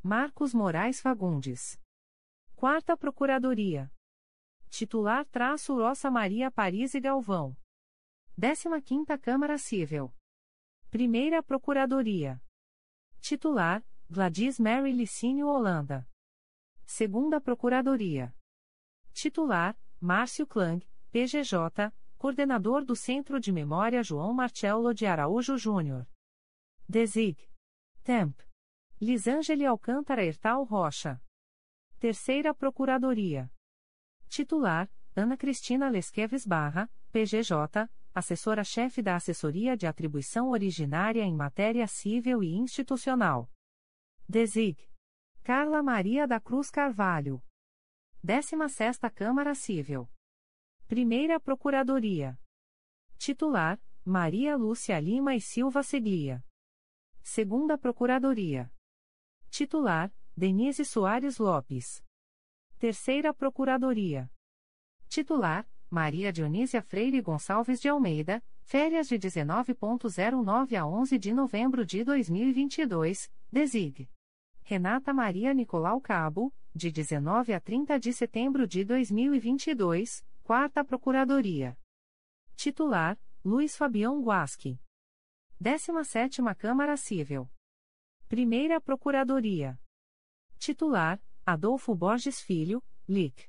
Marcos 0.00 0.54
Moraes 0.54 1.00
Fagundes. 1.00 1.82
Quarta 2.54 2.96
Procuradoria. 2.96 3.92
Titular 4.68 5.26
traço 5.26 5.74
Roça 5.74 6.08
Maria 6.08 6.48
Paris 6.48 6.94
e 6.94 7.00
Galvão. 7.00 7.56
15ª 8.38 9.18
Câmara 9.20 9.58
Civil. 9.58 10.14
Primeira 10.92 11.42
Procuradoria. 11.42 12.40
Titular 13.20 13.84
Gladys 14.08 14.60
Mary 14.60 14.92
Licínio 14.92 15.48
Holanda. 15.48 16.08
Segunda 16.86 17.40
Procuradoria. 17.40 18.32
Titular: 19.12 19.76
Márcio 20.00 20.46
Klang, 20.46 20.84
PGJ, 21.12 21.92
Coordenador 22.16 22.84
do 22.84 22.94
Centro 22.94 23.40
de 23.40 23.50
Memória 23.50 24.00
João 24.00 24.32
Marcelo 24.32 24.94
de 24.94 25.06
Araújo 25.06 25.58
Júnior. 25.58 26.06
Desig. 26.88 27.50
Temp. 28.04 28.38
Lisângeli 29.00 29.66
Alcântara 29.66 30.24
Hertal 30.24 30.62
Rocha. 30.62 31.20
Terceira 31.98 32.54
Procuradoria. 32.54 33.52
Titular: 34.28 34.88
Ana 35.16 35.36
Cristina 35.36 35.88
Lesqueves 35.88 36.46
Barra, 36.46 36.88
PGJ, 37.10 37.90
Assessora-chefe 38.14 39.02
da 39.02 39.16
Assessoria 39.16 39.76
de 39.76 39.88
Atribuição 39.88 40.50
Originária 40.50 41.22
em 41.22 41.34
Matéria 41.34 41.88
Civil 41.88 42.40
e 42.44 42.54
Institucional. 42.54 43.50
Desig. 44.28 44.88
Carla 45.42 45.82
Maria 45.82 46.28
da 46.28 46.38
Cruz 46.38 46.70
Carvalho. 46.70 47.42
16ª 48.24 49.10
Câmara 49.10 49.56
Civil. 49.56 50.08
Primeira 50.90 51.38
Procuradoria. 51.38 52.36
Titular: 53.16 53.80
Maria 54.04 54.56
Lúcia 54.56 54.98
Lima 54.98 55.36
e 55.36 55.40
Silva 55.40 55.84
Seglia. 55.84 56.44
Segunda 57.22 57.78
Procuradoria. 57.78 58.68
Titular: 59.50 60.12
Denise 60.36 60.84
Soares 60.84 61.38
Lopes. 61.38 62.02
Terceira 62.76 63.32
Procuradoria. 63.32 64.28
Titular: 65.08 65.64
Maria 65.88 66.32
Dionísia 66.32 66.82
Freire 66.82 67.20
Gonçalves 67.20 67.80
de 67.80 67.88
Almeida, 67.88 68.42
férias 68.60 69.06
de 69.06 69.16
19.09 69.16 70.74
a 70.74 70.84
11 70.84 71.18
de 71.20 71.32
novembro 71.32 71.86
de 71.86 72.02
2022, 72.02 73.30
desig. 73.48 74.10
Renata 74.62 75.14
Maria 75.14 75.54
Nicolau 75.54 76.00
Cabo, 76.00 76.52
de 76.74 76.90
19 76.90 77.54
a 77.54 77.60
30 77.60 77.96
de 78.00 78.12
setembro 78.12 78.66
de 78.66 78.84
2022, 78.84 80.24
Quarta 80.50 80.84
Procuradoria. 80.84 81.78
Titular: 82.56 83.16
Luiz 83.44 83.76
Fabião 83.76 84.20
Guasque. 84.20 84.80
17ª 85.62 86.56
Câmara 86.56 86.96
Civil. 86.96 87.48
Primeira 88.28 88.80
Procuradoria. 88.80 89.80
Titular: 90.58 91.22
Adolfo 91.46 91.94
Borges 91.94 92.40
Filho, 92.40 92.82
LIC. 93.06 93.48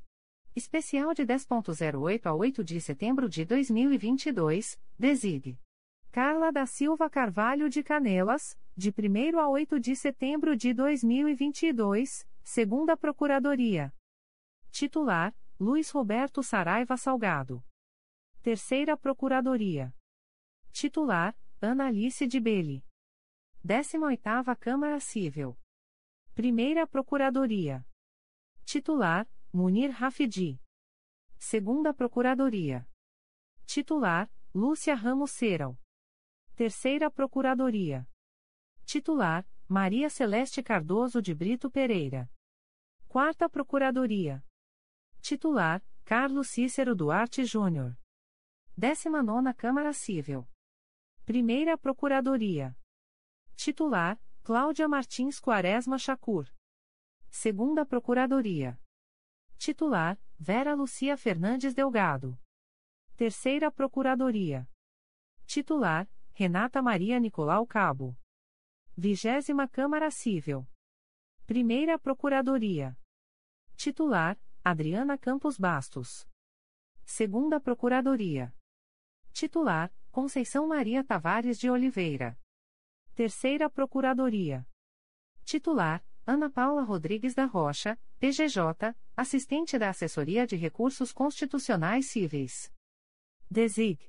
Especial 0.56 1.16
de 1.16 1.26
10.08 1.26 2.28
a 2.28 2.36
8 2.36 2.64
de 2.64 2.80
setembro 2.80 3.28
de 3.28 3.46
2022, 3.46 4.80
desig. 4.96 5.58
Carla 6.12 6.52
da 6.52 6.68
Silva 6.68 7.10
Carvalho 7.10 7.68
de 7.68 7.82
Canelas, 7.82 8.56
de 8.78 8.92
1 8.92 9.40
a 9.40 9.50
8 9.50 9.80
de 9.80 9.96
setembro 9.96 10.56
de 10.56 10.72
2022, 10.72 12.28
segunda 12.44 12.96
Procuradoria. 12.96 13.92
Titular: 14.70 15.34
Luiz 15.62 15.92
Roberto 15.92 16.42
Saraiva 16.42 16.98
Salgado. 16.98 17.64
Terceira 18.42 18.98
Procuradoria. 18.98 19.96
Titular: 20.72 21.38
Ana 21.62 21.86
Alice 21.86 22.26
de 22.26 22.40
Belli. 22.40 22.84
18ª 23.64 24.58
Câmara 24.58 25.00
Civil. 25.00 25.56
Primeira 26.34 26.88
Procuradoria. 26.88 27.86
Titular: 28.66 29.30
Munir 29.54 29.92
Rafidi. 29.92 30.60
Segunda 31.38 31.94
Procuradoria. 31.94 32.90
Titular: 33.68 34.32
Lúcia 34.56 34.96
Ramos 34.96 35.30
Ceral. 35.30 35.78
Terceira 36.56 37.12
Procuradoria. 37.12 38.10
Titular: 38.84 39.48
Maria 39.70 40.10
Celeste 40.10 40.64
Cardoso 40.64 41.22
de 41.22 41.36
Brito 41.36 41.70
Pereira. 41.70 42.28
Quarta 43.08 43.48
Procuradoria. 43.48 44.44
Titular: 45.22 45.84
Carlos 46.04 46.50
Cícero 46.50 46.96
Duarte 46.96 47.46
Júnior. 47.46 47.96
19 48.76 49.54
Câmara 49.54 49.94
Civil. 49.94 50.48
Primeira 51.26 51.78
Procuradoria. 51.78 52.76
Titular: 53.56 54.20
Cláudia 54.44 54.88
Martins 54.88 55.40
Quaresma 55.40 56.00
Chacur. 56.00 56.52
Segunda 57.30 57.86
Procuradoria. 57.86 58.82
Titular: 59.60 60.20
Vera 60.40 60.74
Lucia 60.74 61.16
Fernandes 61.16 61.76
Delgado. 61.76 62.36
Terceira 63.16 63.72
Procuradoria. 63.72 64.68
Titular: 65.46 66.10
Renata 66.34 66.82
Maria 66.82 67.20
Nicolau 67.20 67.68
Cabo. 67.68 68.18
Vigésima 68.98 69.68
Câmara 69.68 70.10
Civil. 70.10 70.68
Primeira 71.46 72.00
Procuradoria. 72.00 72.98
Titular: 73.78 74.36
Adriana 74.64 75.18
Campos 75.18 75.58
Bastos. 75.58 76.28
Segunda 77.04 77.60
Procuradoria. 77.60 78.56
Titular: 79.34 79.92
Conceição 80.12 80.68
Maria 80.68 81.04
Tavares 81.04 81.58
de 81.58 81.68
Oliveira. 81.68 82.40
Terceira 83.16 83.72
Procuradoria. 83.72 84.64
Titular: 85.44 86.06
Ana 86.28 86.48
Paula 86.48 86.84
Rodrigues 86.84 87.34
da 87.34 87.46
Rocha, 87.46 88.00
PGJ, 88.20 88.96
assistente 89.18 89.80
da 89.80 89.90
Assessoria 89.90 90.46
de 90.46 90.56
Recursos 90.56 91.12
Constitucionais 91.12 92.12
Cíveis. 92.12 92.72
Desig. 93.50 94.00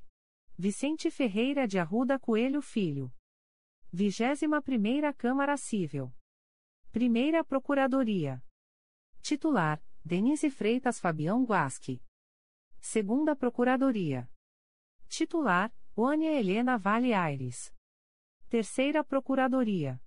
Vicente 0.59 1.11
Ferreira 1.11 1.67
de 1.67 1.79
Arruda 1.79 2.19
Coelho 2.19 2.61
Filho. 2.61 3.11
21ª 3.95 5.15
Câmara 5.17 5.57
Civil. 5.57 6.13
Primeira 6.93 7.43
Procuradoria. 7.43 8.45
Titular: 9.23 9.83
Denise 10.05 10.51
Freitas 10.51 10.99
Fabião 10.99 11.45
Guasque. 11.45 12.03
Segunda 12.81 13.37
Procuradoria. 13.37 14.29
Titular: 15.09 15.73
Ônia 15.97 16.33
Helena 16.33 16.77
Vale 16.77 17.15
Aires. 17.15 17.73
Terceira 18.49 19.05
Procuradoria. 19.05 20.03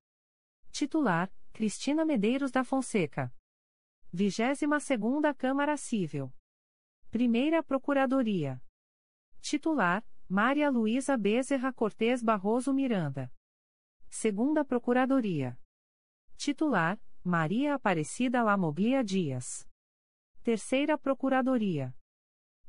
Titular: 0.69 1.31
Cristina 1.53 2.03
Medeiros 2.03 2.51
da 2.51 2.65
Fonseca. 2.65 3.33
22ª 4.13 5.33
Câmara 5.33 5.77
Civil. 5.77 6.29
Primeira 7.09 7.63
Procuradoria. 7.63 8.61
Titular: 9.39 10.05
Maria 10.27 10.69
Luísa 10.69 11.17
Bezerra 11.17 11.71
Cortes 11.71 12.21
Barroso 12.21 12.73
Miranda. 12.73 13.31
Segunda 14.09 14.65
Procuradoria. 14.65 15.57
Titular: 16.35 16.99
Maria 17.23 17.75
Aparecida 17.75 18.43
Lamoglia 18.43 19.01
Dias. 19.01 19.65
Terceira 20.45 20.95
Procuradoria. 20.95 21.91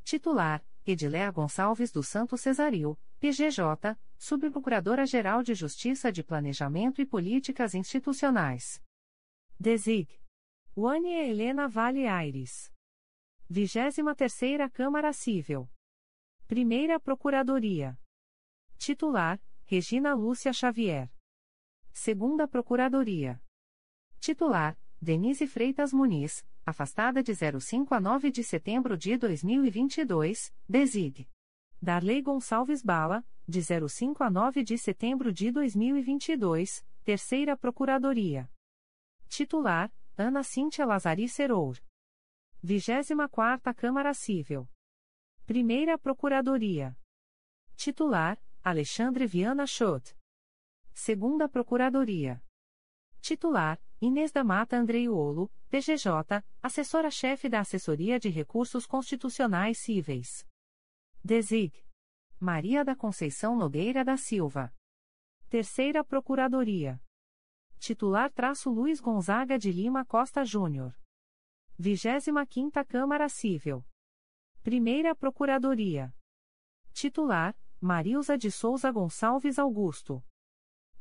Titular: 0.03 0.67
Ediléa 0.87 1.31
Gonçalves 1.31 1.93
dos 1.93 2.09
Santos 2.09 2.41
Cesaril, 2.41 2.99
PGJ, 3.21 3.99
Subprocuradora-Geral 4.17 5.43
de 5.43 5.55
Justiça 5.55 6.11
de 6.11 6.25
Planejamento 6.25 7.03
e 7.03 7.07
Políticas 7.07 7.75
Institucionais. 7.75 8.83
Desig. 9.61 10.09
Wânia 10.75 11.23
Helena 11.23 11.69
Vale 11.69 12.07
Aires. 12.07 12.73
23ª 13.53 14.71
Câmara 14.71 15.13
Civil. 15.13 15.69
Primeira 16.47 16.99
Procuradoria. 16.99 18.01
Titular: 18.79 19.39
Regina 19.67 20.15
Lúcia 20.15 20.51
Xavier. 20.51 21.13
Segunda 21.93 22.49
Procuradoria. 22.49 23.39
Titular: 24.19 24.79
Denise 24.99 25.47
Freitas 25.47 25.93
Muniz, 25.93 26.43
afastada 26.67 27.23
de 27.23 27.33
05 27.33 27.95
a 27.95 28.01
9 28.01 28.33
de 28.33 28.43
setembro 28.43 28.97
de 28.99 29.17
2022, 29.17 30.53
desig. 30.69 31.29
Darley 31.81 32.21
Gonçalves 32.21 32.83
Bala, 32.83 33.25
de 33.47 33.63
05 33.63 34.25
a 34.25 34.29
9 34.29 34.65
de 34.65 34.77
setembro 34.77 35.33
de 35.33 35.53
2022, 35.53 36.85
Terceira 37.05 37.57
Procuradoria. 37.57 38.51
Titular: 39.29 39.93
Ana 40.17 40.43
Cíntia 40.43 40.85
Lazari 40.85 41.29
Serour. 41.29 41.79
24ª 42.65 43.73
Câmara 43.73 44.13
Civil. 44.13 44.69
Primeira 45.47 45.97
Procuradoria. 45.97 46.99
Titular: 47.77 48.43
Alexandre 48.65 49.25
Viana 49.25 49.67
Schott. 49.67 50.17
Segunda 50.93 51.49
Procuradoria. 51.49 52.43
Titular: 53.21 53.81
Inês 54.01 54.31
da 54.31 54.45
Mata 54.45 54.77
Andreiolo, 54.77 55.51
PGJ, 55.71 56.45
Assessora-Chefe 56.63 57.49
da 57.49 57.61
Assessoria 57.61 58.21
de 58.21 58.29
Recursos 58.29 58.87
Constitucionais 58.87 59.79
Cíveis. 59.79 60.47
Desig. 61.25 61.83
Maria 62.39 62.85
da 62.85 62.95
Conceição 62.95 63.57
Nogueira 63.57 64.05
da 64.05 64.19
Silva. 64.19 64.71
Terceira 65.49 66.05
Procuradoria. 66.05 67.03
Titular 67.79 68.31
traço 68.31 68.69
Luiz 68.69 69.01
Gonzaga 69.01 69.59
de 69.59 69.73
Lima 69.73 70.05
Costa 70.05 70.45
Júnior. 70.45 70.95
25ª 71.81 72.87
Câmara 72.87 73.31
Civil. 73.31 73.83
Primeira 74.63 75.15
Procuradoria. 75.15 76.15
Titular: 76.93 77.57
Marilza 77.81 78.37
de 78.37 78.51
Souza 78.51 78.91
Gonçalves 78.91 79.59
Augusto. 79.59 80.23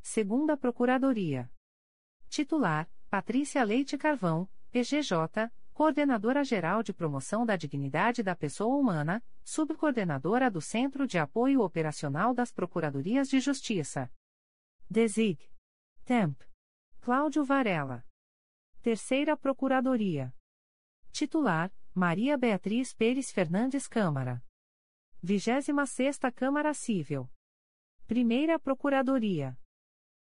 Segunda 0.02 0.56
Procuradoria. 0.56 1.52
Titular: 2.36 2.92
Patrícia 3.10 3.64
Leite 3.64 3.98
Carvão, 3.98 4.50
PGJ, 4.70 5.50
Coordenadora-Geral 5.72 6.84
de 6.84 6.94
Promoção 6.94 7.46
da 7.46 7.56
Dignidade 7.56 8.22
da 8.22 8.36
Pessoa 8.36 8.76
Humana, 8.76 9.24
Subcoordenadora 9.42 10.52
do 10.52 10.60
Centro 10.60 11.08
de 11.08 11.18
Apoio 11.18 11.62
Operacional 11.62 12.34
das 12.34 12.52
Procuradorias 12.52 13.30
de 13.30 13.40
Justiça. 13.40 14.12
Desig. 14.90 15.50
Temp. 16.04 16.38
Cláudio 17.00 17.46
Varela. 17.46 18.06
Terceira 18.82 19.38
Procuradoria. 19.38 20.36
Titular: 21.14 21.72
Maria 21.94 22.38
Beatriz 22.38 22.94
Pérez 22.94 23.32
Fernandes 23.32 23.88
Câmara. 23.88 24.44
26 25.24 26.20
Câmara 26.36 26.74
Civil. 26.74 27.32
Primeira 28.06 28.60
Procuradoria. 28.60 29.58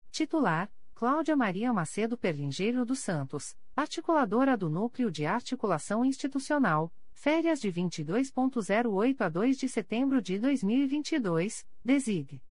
Titular: 0.09 0.73
Cláudia 0.99 1.33
Maria 1.33 1.71
Macedo 1.71 2.17
Perlingeiro 2.17 2.83
dos 2.83 2.99
Santos, 2.99 3.57
articuladora 3.73 4.57
do 4.57 4.69
Núcleo 4.69 5.09
de 5.09 5.25
Articulação 5.25 6.03
Institucional, 6.03 6.93
férias 7.13 7.61
de 7.61 7.71
22.08 7.71 9.21
a 9.21 9.29
2 9.29 9.57
de 9.57 9.69
setembro 9.69 10.21
de 10.21 10.37
2022, 10.37 11.65
desig. 11.81 12.43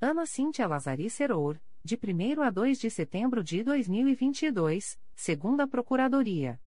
Ana 0.00 0.26
Cíntia 0.26 0.66
Lazari 0.66 1.08
Serour, 1.08 1.60
de 1.84 1.94
1 1.94 2.42
a 2.42 2.50
2 2.50 2.80
de 2.80 2.90
setembro 2.90 3.44
de 3.44 3.62
2022, 3.62 4.98
segunda 5.14 5.68
Procuradoria. 5.68 6.60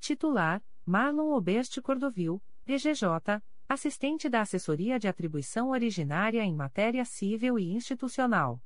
Titular: 0.00 0.64
Marlon 0.86 1.34
Oberste 1.34 1.82
Cordovil, 1.82 2.42
PGJ, 2.64 3.42
assistente 3.68 4.30
da 4.30 4.40
Assessoria 4.40 4.98
de 4.98 5.08
Atribuição 5.08 5.72
Originária 5.72 6.42
em 6.42 6.54
Matéria 6.54 7.04
Civil 7.04 7.58
e 7.58 7.70
Institucional. 7.70 8.62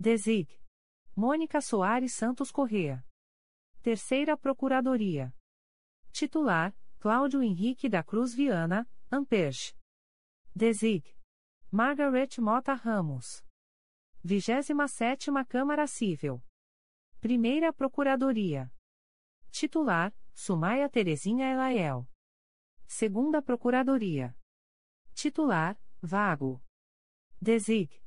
Desig. 0.00 0.61
Mônica 1.14 1.60
Soares 1.60 2.14
Santos 2.14 2.50
Correa. 2.50 3.04
Terceira 3.82 4.34
Procuradoria. 4.34 5.34
Titular: 6.10 6.74
Cláudio 6.98 7.42
Henrique 7.42 7.86
da 7.86 8.02
Cruz 8.02 8.32
Viana, 8.32 8.88
Amperge. 9.10 9.76
Desig. 10.56 11.04
Margaret 11.70 12.40
Mota 12.40 12.72
Ramos. 12.72 13.44
27 14.24 15.30
Câmara 15.48 15.86
Civil. 15.86 16.42
Primeira 17.20 17.72
Procuradoria. 17.74 18.72
Titular: 19.50 20.14
Sumaia 20.32 20.88
Terezinha 20.88 21.46
Elaiel. 21.46 22.08
Segunda 22.86 23.42
Procuradoria. 23.42 24.34
Titular: 25.14 25.78
Vago. 26.00 26.62
Desig. 27.38 28.01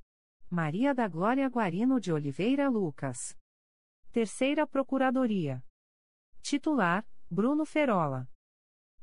Maria 0.56 0.94
da 0.96 1.06
Glória 1.06 1.50
Guarino 1.50 2.00
de 2.00 2.14
Oliveira 2.14 2.70
Lucas. 2.70 3.38
Terceira 4.10 4.66
Procuradoria. 4.66 5.62
Titular: 6.42 7.06
Bruno 7.30 7.66
Ferola. 7.66 8.26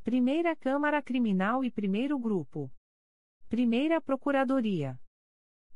Primeira 0.03 0.57
Câmara 0.57 1.03
Criminal 1.03 1.63
e 1.63 1.71
Primeiro 1.71 2.19
Grupo. 2.19 2.73
Primeira 3.51 4.01
Procuradoria. 4.01 4.99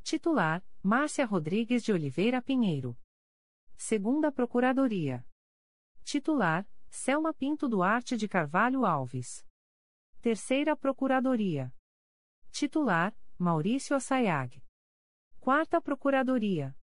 Titular: 0.03 0.65
Márcia 0.83 1.27
Rodrigues 1.27 1.85
de 1.85 1.93
Oliveira 1.93 2.41
Pinheiro. 2.41 2.97
Segunda 3.77 4.33
Procuradoria. 4.33 5.29
Titular: 6.05 6.67
Selma 6.89 7.35
Pinto 7.35 7.69
Duarte 7.69 8.17
de 8.17 8.27
Carvalho 8.27 8.87
Alves. 8.87 9.47
Terceira 10.23 10.75
Procuradoria. 10.75 11.71
Titular: 12.51 13.15
Maurício 13.39 13.95
Assayag. 13.95 14.65
Quarta 15.47 15.81
Procuradoria. 15.81 16.77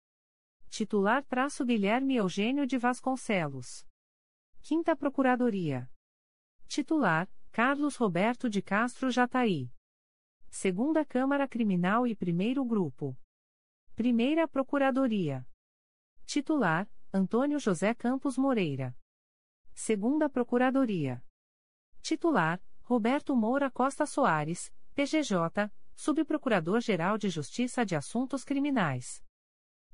Titular 0.71 1.25
traço 1.25 1.65
Guilherme 1.65 2.15
Eugênio 2.15 2.65
de 2.65 2.79
Vasconcelos. 2.79 3.85
Quinta 4.61 4.95
Procuradoria. 4.95 5.91
Titular, 6.69 7.29
Carlos 7.51 7.97
Roberto 7.97 8.49
de 8.49 8.63
Castro 8.63 9.11
Jataí. 9.11 9.69
Segunda 10.49 11.05
Câmara 11.05 11.49
Criminal 11.49 12.07
e 12.07 12.15
Primeiro 12.15 12.65
Grupo. 12.65 13.19
Primeira 13.97 14.47
Procuradoria. 14.47 15.45
Titular, 16.25 16.89
Antônio 17.13 17.59
José 17.59 17.93
Campos 17.97 18.39
Moreira. 18.39 18.97
Segunda 19.75 20.31
Procuradoria. 20.31 21.21
Titular, 22.01 22.63
Roberto 22.83 23.35
Moura 23.35 23.69
Costa 23.73 24.07
Soares, 24.07 24.73
PGJ, 24.95 25.69
Subprocurador-Geral 26.03 27.17
de 27.17 27.31
Justiça 27.31 27.87
de 27.87 27.95
Assuntos 27.95 28.43
Criminais. 28.43 29.23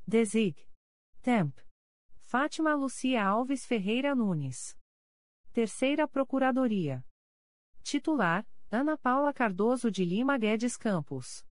Desig. 0.07 0.66
Temp. 1.21 1.55
Fátima 2.23 2.75
Lucia 2.75 3.23
Alves 3.23 3.66
Ferreira 3.66 4.14
Nunes. 4.14 4.75
Terceira 5.53 6.09
Procuradoria. 6.09 7.05
Titular: 7.83 8.49
Ana 8.71 8.97
Paula 8.97 9.35
Cardoso 9.35 9.90
de 9.90 10.03
Lima 10.03 10.38
Guedes 10.38 10.79
Campos. 10.79 11.44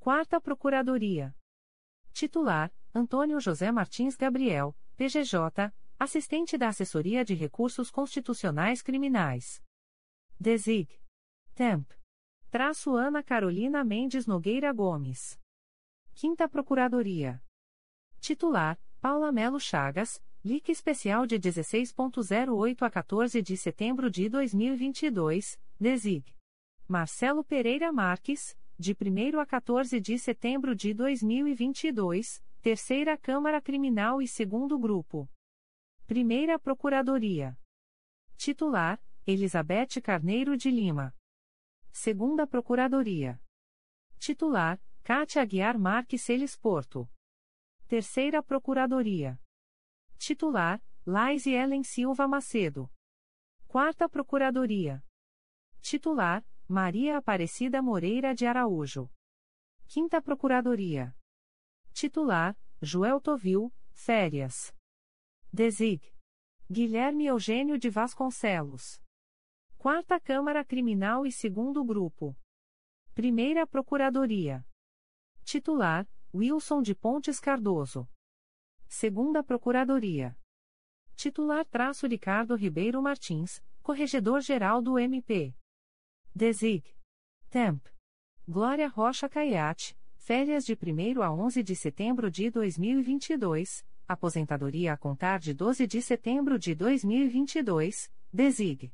Quarta 0.00 0.40
Procuradoria. 0.40 1.32
Titular: 2.12 2.74
Antônio 2.92 3.38
José 3.38 3.70
Martins 3.70 4.16
Gabriel, 4.16 4.76
PGJ, 4.96 5.72
assistente 5.96 6.58
da 6.58 6.70
Assessoria 6.70 7.24
de 7.24 7.34
Recursos 7.34 7.92
Constitucionais 7.92 8.82
Criminais. 8.82 9.62
Desig. 10.40 11.00
Temp. 11.54 11.88
Traço 12.56 12.96
Ana 12.96 13.22
Carolina 13.22 13.84
Mendes 13.84 14.26
Nogueira 14.26 14.72
Gomes. 14.72 15.38
Quinta 16.14 16.48
Procuradoria. 16.48 17.42
Titular: 18.18 18.80
Paula 18.98 19.30
Melo 19.30 19.60
Chagas, 19.60 20.22
LIC 20.42 20.70
especial 20.70 21.26
de 21.26 21.38
16.08 21.38 22.80
a 22.80 22.88
14 22.88 23.42
de 23.42 23.58
setembro 23.58 24.10
de 24.10 24.30
2022, 24.30 25.60
desig. 25.78 26.34
Marcelo 26.88 27.44
Pereira 27.44 27.92
Marques, 27.92 28.56
de 28.78 28.96
1 28.98 29.38
a 29.38 29.44
14 29.44 30.00
de 30.00 30.18
setembro 30.18 30.74
de 30.74 30.94
2022, 30.94 32.42
Terceira 32.62 33.18
Câmara 33.18 33.60
Criminal 33.60 34.22
e 34.22 34.26
Segundo 34.26 34.78
Grupo. 34.78 35.28
Primeira 36.06 36.58
Procuradoria. 36.58 37.54
Titular: 38.38 38.98
Elizabeth 39.26 40.00
Carneiro 40.02 40.56
de 40.56 40.70
Lima. 40.70 41.14
Segunda 41.98 42.46
Procuradoria. 42.46 43.40
Titular: 44.18 44.78
Cátia 45.02 45.40
Aguiar 45.40 45.78
Marques 45.78 46.20
Celes 46.20 46.54
Porto. 46.54 47.10
Terceira 47.88 48.42
Procuradoria. 48.42 49.40
Titular: 50.18 50.84
Lais 51.06 51.46
e 51.46 51.52
Ellen 51.52 51.82
Silva 51.82 52.28
Macedo. 52.28 52.92
Quarta 53.66 54.10
Procuradoria. 54.10 55.02
Titular: 55.80 56.44
Maria 56.68 57.16
Aparecida 57.16 57.80
Moreira 57.80 58.34
de 58.34 58.44
Araújo. 58.46 59.10
Quinta 59.88 60.20
Procuradoria. 60.20 61.16
Titular: 61.94 62.54
Joel 62.82 63.22
Tovil, 63.22 63.72
Férias. 63.92 64.70
Desig. 65.50 66.02
Guilherme 66.70 67.24
Eugênio 67.24 67.78
de 67.78 67.88
Vasconcelos. 67.88 69.00
Quarta 69.86 70.18
Câmara 70.18 70.64
Criminal 70.64 71.24
e 71.24 71.30
Segundo 71.30 71.84
Grupo. 71.84 72.36
Primeira 73.14 73.64
Procuradoria. 73.64 74.66
Titular: 75.44 76.04
Wilson 76.34 76.82
de 76.82 76.92
Pontes 76.92 77.38
Cardoso. 77.38 78.08
Segunda 78.88 79.44
Procuradoria. 79.44 80.36
Titular 81.14 81.64
traço 81.64 82.08
Ricardo 82.08 82.56
Ribeiro 82.56 83.00
Martins, 83.00 83.62
Corregedor-Geral 83.80 84.82
do 84.82 84.98
MP. 84.98 85.54
Desig. 86.34 86.92
Temp. 87.48 87.86
Glória 88.44 88.88
Rocha 88.88 89.28
Caiate, 89.28 89.96
férias 90.16 90.64
de 90.64 90.72
1 90.72 91.22
a 91.22 91.32
11 91.32 91.62
de 91.62 91.76
setembro 91.76 92.28
de 92.28 92.50
2022, 92.50 93.86
aposentadoria 94.08 94.94
a 94.94 94.96
contar 94.96 95.38
de 95.38 95.54
12 95.54 95.86
de 95.86 96.02
setembro 96.02 96.58
de 96.58 96.74
2022, 96.74 98.10
Desig. 98.32 98.92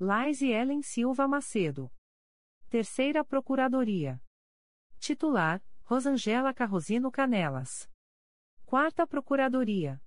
Lais 0.00 0.40
e 0.42 0.52
Ellen 0.52 0.80
Silva 0.80 1.26
Macedo. 1.26 1.90
Terceira 2.70 3.24
Procuradoria. 3.24 4.22
Titular, 5.00 5.60
Rosangela 5.82 6.54
Carrosino 6.54 7.10
Canelas. 7.10 7.90
Quarta 8.64 9.08
Procuradoria. 9.08 10.00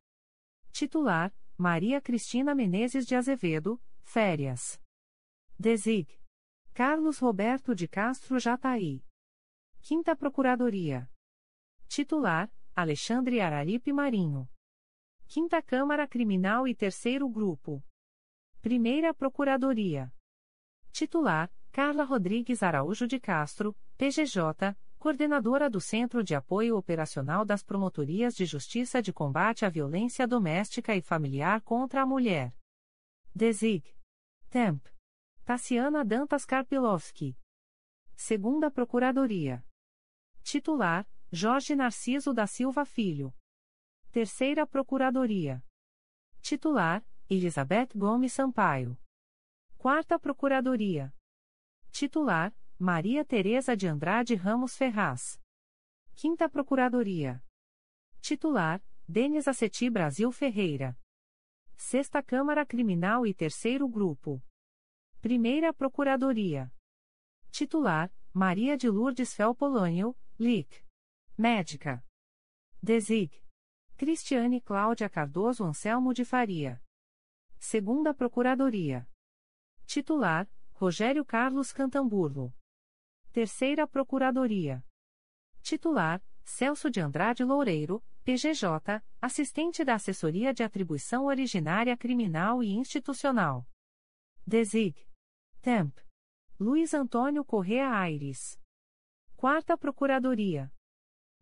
Titular, 0.72 1.36
Maria 1.58 2.00
Cristina 2.00 2.56
Menezes 2.56 3.06
de 3.06 3.16
Azevedo, 3.16 3.84
férias. 4.02 4.82
Desig. 5.60 6.08
Carlos 6.74 7.20
Roberto 7.20 7.76
de 7.76 7.86
Castro 7.86 8.40
Jataí. 8.40 9.04
Quinta 9.82 10.16
Procuradoria. 10.16 11.12
Titular: 11.90 12.50
Alexandre 12.74 13.42
Araripe 13.42 13.92
Marinho. 13.92 14.50
Quinta 15.28 15.62
Câmara 15.62 16.08
Criminal 16.08 16.66
e 16.66 16.74
Terceiro 16.74 17.28
Grupo. 17.28 17.84
Primeira 18.62 19.12
Procuradoria. 19.12 20.14
Titular: 20.92 21.52
Carla 21.72 22.04
Rodrigues 22.04 22.62
Araújo 22.62 23.08
de 23.08 23.20
Castro, 23.20 23.76
PGJ, 23.98 24.78
Coordenadora 25.00 25.68
do 25.68 25.82
Centro 25.82 26.24
de 26.24 26.36
Apoio 26.36 26.78
Operacional 26.78 27.44
das 27.44 27.64
Promotorias 27.64 28.36
de 28.36 28.46
Justiça 28.46 29.02
de 29.02 29.12
Combate 29.12 29.66
à 29.66 29.70
Violência 29.70 30.28
Doméstica 30.28 30.96
e 30.96 31.02
Familiar 31.02 31.60
contra 31.62 32.04
a 32.04 32.06
Mulher. 32.06 32.56
Desig. 33.34 33.84
Temp. 34.52 34.86
Tassiana 35.44 36.06
Dantas 36.06 36.46
Karpilovski. 36.46 37.36
Segunda 38.16 38.70
Procuradoria. 38.70 39.66
Titular: 40.44 41.10
Jorge 41.32 41.76
Narciso 41.76 42.32
da 42.32 42.46
Silva 42.46 42.86
Filho. 42.86 43.34
Terceira 44.12 44.68
Procuradoria. 44.68 45.64
Titular: 46.44 47.04
Elizabeth 47.34 47.98
Gomes 47.98 48.34
Sampaio. 48.34 48.98
Quarta 49.78 50.20
Procuradoria. 50.20 51.16
Titular: 51.90 52.54
Maria 52.78 53.24
Tereza 53.24 53.74
de 53.74 53.88
Andrade 53.88 54.36
Ramos 54.36 54.76
Ferraz. 54.76 55.40
Quinta 56.14 56.50
Procuradoria. 56.50 57.42
Titular: 58.20 58.84
Denis 59.08 59.48
Aceti 59.48 59.90
Brasil 59.90 60.30
Ferreira. 60.34 60.94
Sexta 61.78 62.22
Câmara 62.22 62.66
Criminal 62.66 63.26
e 63.26 63.34
Terceiro 63.34 63.88
Grupo. 63.88 64.44
Primeira 65.22 65.74
Procuradoria. 65.74 66.70
Titular: 67.50 68.12
Maria 68.34 68.76
de 68.76 68.90
Lourdes 68.90 69.34
Felpolânio, 69.34 70.18
LIC. 70.38 70.86
Médica. 71.38 72.06
Desig. 72.84 73.32
Cristiane 73.96 74.60
Cláudia 74.60 75.10
Cardoso 75.10 75.64
Anselmo 75.64 76.14
de 76.14 76.26
Faria. 76.26 76.84
Segunda 77.64 78.12
Procuradoria. 78.12 79.08
Titular: 79.86 80.50
Rogério 80.74 81.24
Carlos 81.24 81.72
Cantamburlo. 81.72 82.52
Terceira 83.32 83.88
Procuradoria. 83.88 84.84
Titular: 85.62 86.24
Celso 86.44 86.90
de 86.90 87.00
Andrade 87.00 87.44
Loureiro, 87.44 88.04
PGJ, 88.24 89.04
assistente 89.22 89.86
da 89.86 89.94
Assessoria 89.94 90.52
de 90.56 90.64
Atribuição 90.64 91.26
Originária 91.26 91.96
Criminal 91.96 92.64
e 92.64 92.72
Institucional. 92.72 93.70
Desig. 94.46 94.96
Temp. 95.62 95.96
Luiz 96.60 96.96
Antônio 96.96 97.46
Correa 97.46 97.92
Aires. 97.92 98.60
Quarta 99.38 99.78
Procuradoria. 99.78 100.74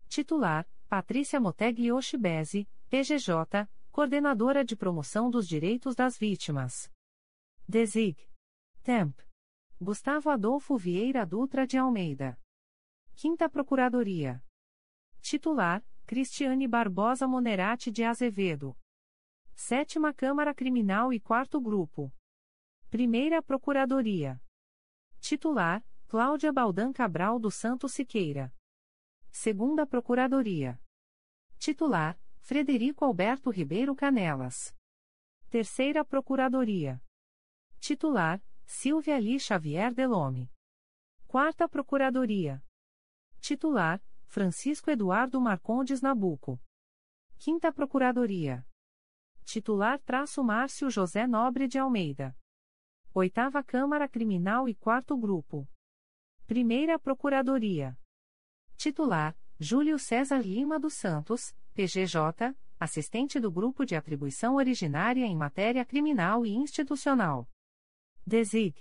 Titular: 0.06 0.68
Patrícia 0.86 1.40
Moteg 1.40 1.86
Yoshibese, 1.86 2.68
PGJ, 2.90 3.66
Coordenadora 4.00 4.64
de 4.64 4.74
Promoção 4.74 5.30
dos 5.30 5.46
Direitos 5.46 5.94
das 5.94 6.16
Vítimas. 6.16 6.90
Desig. 7.68 8.16
Temp. 8.82 9.20
Gustavo 9.78 10.30
Adolfo 10.30 10.74
Vieira 10.78 11.26
Dutra 11.26 11.66
de 11.66 11.76
Almeida. 11.76 12.40
Quinta 13.14 13.46
Procuradoria. 13.46 14.42
Titular: 15.20 15.84
Cristiane 16.06 16.66
Barbosa 16.66 17.28
Monerati 17.28 17.90
de 17.90 18.02
Azevedo. 18.02 18.74
Sétima 19.54 20.14
Câmara 20.14 20.54
Criminal 20.54 21.12
e 21.12 21.20
Quarto 21.20 21.60
Grupo. 21.60 22.10
Primeira 22.88 23.42
Procuradoria. 23.42 24.42
Titular: 25.20 25.84
Cláudia 26.08 26.50
Baldan 26.50 26.90
Cabral 26.90 27.38
do 27.38 27.50
Santo 27.50 27.86
Siqueira. 27.86 28.50
Segunda 29.30 29.86
Procuradoria. 29.86 30.80
Titular: 31.58 32.18
Frederico 32.40 33.04
Alberto 33.04 33.50
Ribeiro 33.50 33.94
Canelas. 33.94 34.74
Terceira 35.48 36.04
Procuradoria. 36.04 37.00
Titular: 37.78 38.42
Silvia 38.66 39.18
Lee 39.18 39.38
Xavier 39.38 39.94
Delome. 39.94 40.50
Quarta 41.26 41.68
Procuradoria. 41.68 42.62
Titular: 43.40 44.02
Francisco 44.26 44.90
Eduardo 44.90 45.40
Marcondes 45.40 46.00
Nabuco. 46.00 46.60
Quinta 47.38 47.72
Procuradoria. 47.72 48.66
Titular: 49.44 50.00
Traço 50.00 50.42
Márcio 50.42 50.90
José 50.90 51.26
Nobre 51.26 51.68
de 51.68 51.78
Almeida. 51.78 52.36
Oitava 53.14 53.62
Câmara 53.62 54.08
Criminal 54.08 54.68
e 54.68 54.74
Quarto 54.74 55.16
Grupo. 55.16 55.68
Primeira 56.46 56.98
Procuradoria. 56.98 57.96
Titular: 58.76 59.36
Júlio 59.58 59.98
César 59.98 60.40
Lima 60.40 60.80
dos 60.80 60.94
Santos, 60.94 61.54
PGJ, 61.74 62.54
assistente 62.78 63.38
do 63.38 63.50
Grupo 63.50 63.84
de 63.84 63.94
Atribuição 63.94 64.56
Originária 64.56 65.24
em 65.24 65.36
Matéria 65.36 65.84
Criminal 65.84 66.44
e 66.44 66.50
Institucional. 66.50 67.48
Desig. 68.26 68.74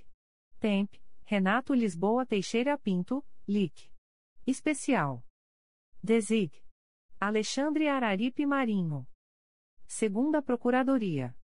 Temp. 0.60 0.94
Renato 1.24 1.74
Lisboa 1.74 2.26
Teixeira 2.26 2.78
Pinto, 2.78 3.24
LIC. 3.48 3.92
Especial. 4.48 5.24
Desig. 6.02 6.52
Alexandre 7.20 7.88
Araripe 7.88 8.46
Marinho. 8.46 9.08
Segunda 9.86 10.42
Procuradoria. 10.42 11.36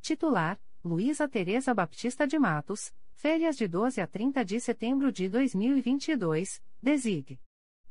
Titular: 0.00 0.60
Luísa 0.84 1.28
Tereza 1.28 1.72
Baptista 1.72 2.26
de 2.26 2.38
Matos, 2.38 2.94
férias 3.14 3.56
de 3.56 3.66
12 3.66 4.00
a 4.00 4.06
30 4.06 4.44
de 4.44 4.60
setembro 4.60 5.10
de 5.10 5.28
2022, 5.28 6.62
desig. 6.82 7.40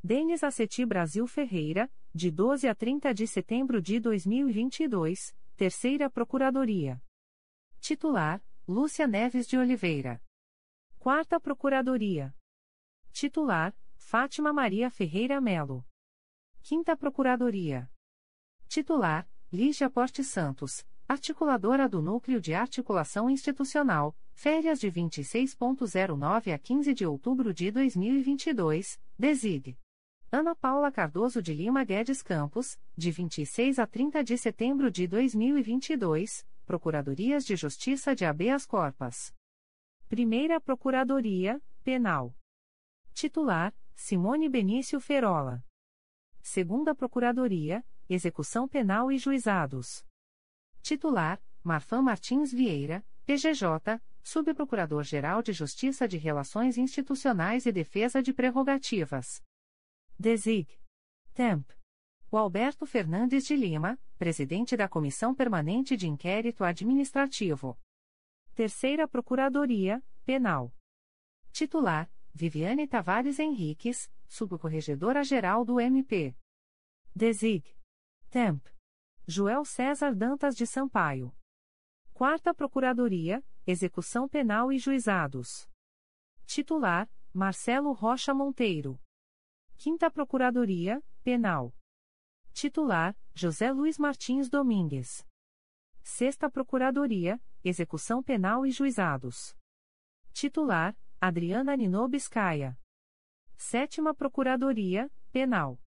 Denis 0.08 0.44
Aceti 0.44 0.86
Brasil 0.86 1.26
Ferreira, 1.26 1.92
de 2.14 2.30
12 2.30 2.68
a 2.68 2.76
30 2.76 3.12
de 3.12 3.26
setembro 3.26 3.82
de 3.82 4.00
2022, 4.00 5.36
Terceira 5.58 6.12
Procuradoria. 6.12 7.02
Titular: 7.80 8.40
Lúcia 8.68 9.08
Neves 9.08 9.48
de 9.48 9.58
Oliveira. 9.58 10.22
Quarta 11.00 11.40
Procuradoria. 11.40 12.36
Titular: 13.12 13.76
Fátima 13.96 14.54
Maria 14.54 14.92
Ferreira 14.92 15.42
Melo. 15.42 15.84
Quinta 16.62 16.96
Procuradoria. 16.96 17.92
Titular: 18.68 19.28
Lígia 19.52 19.90
Porte 19.90 20.24
Santos, 20.24 20.86
Articuladora 21.08 21.90
do 21.90 22.00
Núcleo 22.00 22.40
de 22.40 22.54
Articulação 22.54 23.28
Institucional, 23.28 24.16
férias 24.34 24.80
de 24.80 24.92
26.09 24.92 26.54
a 26.54 26.60
15 26.60 26.94
de 26.94 27.08
outubro 27.08 27.52
de 27.52 27.72
2022, 27.72 29.00
desig. 29.18 29.76
Ana 30.38 30.54
Paula 30.54 30.92
Cardoso 30.92 31.42
de 31.42 31.54
Lima 31.54 31.86
Guedes 31.86 32.22
Campos, 32.22 32.78
de 32.94 33.10
26 33.10 33.80
a 33.80 33.88
30 33.88 34.22
de 34.22 34.38
setembro 34.38 34.92
de 34.92 35.08
2022, 35.08 36.46
Procuradorias 36.66 37.46
de 37.46 37.56
Justiça 37.56 38.14
de 38.14 38.26
Habeas 38.26 38.66
Corpas. 38.66 39.34
Primeira 40.10 40.60
Procuradoria, 40.60 41.64
Penal. 41.86 42.36
Titular, 43.14 43.74
Simone 43.96 44.50
Benício 44.50 45.00
Ferola. 45.00 45.64
Segunda 46.42 46.94
Procuradoria, 46.94 47.82
Execução 48.10 48.68
Penal 48.68 49.10
e 49.14 49.18
Juizados. 49.18 50.06
Titular: 50.82 51.42
Marfan 51.64 52.02
Martins 52.02 52.52
Vieira, 52.52 53.06
PGJ, 53.26 54.02
Subprocurador-Geral 54.22 55.42
de 55.42 55.54
Justiça 55.54 56.06
de 56.06 56.18
Relações 56.18 56.78
Institucionais 56.78 57.66
e 57.66 57.72
Defesa 57.72 58.22
de 58.22 58.34
Prerrogativas. 58.34 59.42
Desig. 60.18 60.80
Temp. 61.34 61.70
O 62.32 62.38
Alberto 62.38 62.86
Fernandes 62.86 63.46
de 63.46 63.56
Lima, 63.56 64.00
presidente 64.18 64.78
da 64.78 64.88
Comissão 64.88 65.36
Permanente 65.36 65.98
de 65.98 66.08
Inquérito 66.08 66.64
Administrativo. 66.64 67.78
Terceira 68.54 69.08
Procuradoria, 69.08 70.02
Penal. 70.26 70.74
Titular: 71.52 72.10
Viviane 72.34 72.88
Tavares 72.88 73.40
Henriques, 73.40 74.10
Subcorregedora-Geral 74.28 75.66
do 75.66 75.80
MP. 75.80 76.36
Desig. 77.14 77.78
Temp. 78.30 78.66
Joel 79.28 79.66
César 79.66 80.16
Dantas 80.16 80.56
de 80.56 80.66
Sampaio. 80.66 81.36
Quarta 82.14 82.54
Procuradoria, 82.54 83.44
Execução 83.68 84.30
Penal 84.30 84.72
e 84.72 84.80
Juizados. 84.80 85.70
Titular: 86.46 87.10
Marcelo 87.34 87.92
Rocha 87.92 88.34
Monteiro. 88.34 88.98
Quinta 89.78 90.10
Procuradoria, 90.10 91.04
Penal. 91.24 91.74
Titular: 92.54 93.16
José 93.34 93.72
Luiz 93.72 93.98
Martins 93.98 94.50
Domingues. 94.50 95.26
Sexta 96.02 96.50
Procuradoria, 96.50 97.42
Execução 97.64 98.24
Penal 98.24 98.66
e 98.66 98.72
Juizados. 98.72 99.56
Titular: 100.34 100.98
Adriana 101.20 101.76
Ninobiscaia. 101.76 102.80
Sétima 103.58 104.14
Procuradoria, 104.14 105.12
Penal. 105.32 105.80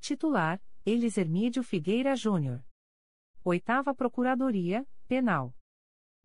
Titular: 0.00 0.62
Elis 0.86 1.18
Hermídio 1.18 1.62
Figueira 1.62 2.14
Júnior. 2.14 2.64
Oitava 3.44 3.94
Procuradoria, 3.94 4.86
Penal. 5.06 5.54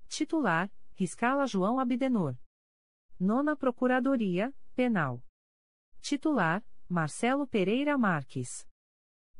Titular: 0.08 0.72
Riscala 0.96 1.48
João 1.48 1.80
Abdenor. 1.80 2.38
Nona 3.20 3.56
Procuradoria, 3.56 4.54
Penal. 4.76 5.24
Titular: 6.02 6.64
Marcelo 6.94 7.48
Pereira 7.48 7.98
Marques. 7.98 8.68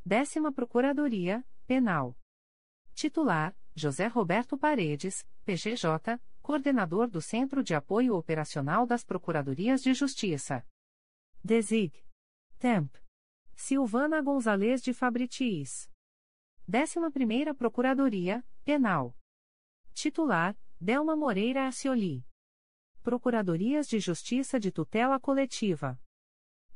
Décima 0.04 0.50
Procuradoria, 0.50 1.46
Penal. 1.68 2.18
Titular: 2.96 3.56
José 3.76 4.08
Roberto 4.08 4.58
Paredes, 4.58 5.24
PGJ, 5.44 6.20
Coordenador 6.42 7.08
do 7.08 7.22
Centro 7.22 7.62
de 7.62 7.72
Apoio 7.72 8.16
Operacional 8.16 8.88
das 8.88 9.04
Procuradorias 9.04 9.84
de 9.84 9.94
Justiça. 9.94 10.66
Desig. 11.44 12.04
Temp. 12.58 12.92
Silvana 13.54 14.20
Gonzalez 14.20 14.82
de 14.82 14.92
Fabritis. 14.92 15.88
11ª 16.68 17.54
Procuradoria, 17.54 18.44
Penal. 18.64 19.16
Titular: 19.92 20.58
Delma 20.80 21.14
Moreira 21.14 21.68
Acioli. 21.68 22.26
Procuradorias 23.00 23.86
de 23.86 24.00
Justiça 24.00 24.58
de 24.58 24.72
Tutela 24.72 25.20
Coletiva. 25.20 26.00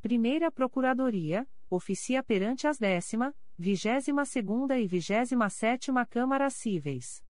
Primeira 0.00 0.48
Procuradoria, 0.48 1.46
oficia 1.68 2.22
perante 2.22 2.68
as 2.68 2.78
décima, 2.78 3.34
vigésima 3.58 4.24
segunda 4.24 4.78
e 4.78 4.86
vigésima 4.86 5.50
sétima 5.50 6.06
Câmaras 6.06 6.54
Cíveis. 6.54 7.24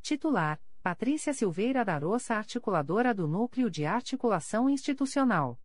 Titular: 0.00 0.58
Patrícia 0.82 1.34
Silveira 1.34 1.84
da 1.84 1.98
Roça 1.98 2.34
Articuladora 2.34 3.12
do 3.12 3.28
Núcleo 3.28 3.70
de 3.70 3.84
Articulação 3.84 4.70
Institucional. 4.70 5.60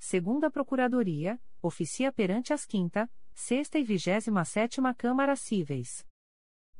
Segunda 0.00 0.50
Procuradoria, 0.50 1.40
oficia 1.62 2.12
perante 2.12 2.52
as 2.52 2.66
quinta, 2.66 3.08
sexta 3.32 3.78
e 3.78 3.84
vigésima 3.84 4.44
sétima 4.44 4.92
Câmaras 4.92 5.38
Cíveis. 5.40 6.04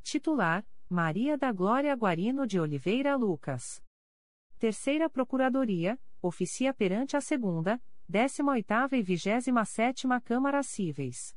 Titular: 0.02 0.66
Maria 0.88 1.38
da 1.38 1.52
Glória 1.52 1.94
Guarino 1.94 2.48
de 2.48 2.58
Oliveira 2.58 3.14
Lucas. 3.14 3.80
Terceira 4.58 5.08
Procuradoria, 5.08 6.00
oficia 6.20 6.74
perante 6.74 7.16
a 7.16 7.20
segunda, 7.20 7.80
18ª 8.12 8.92
e 8.92 9.02
27ª 9.02 10.20
Câmara 10.20 10.62
Cíveis. 10.62 11.34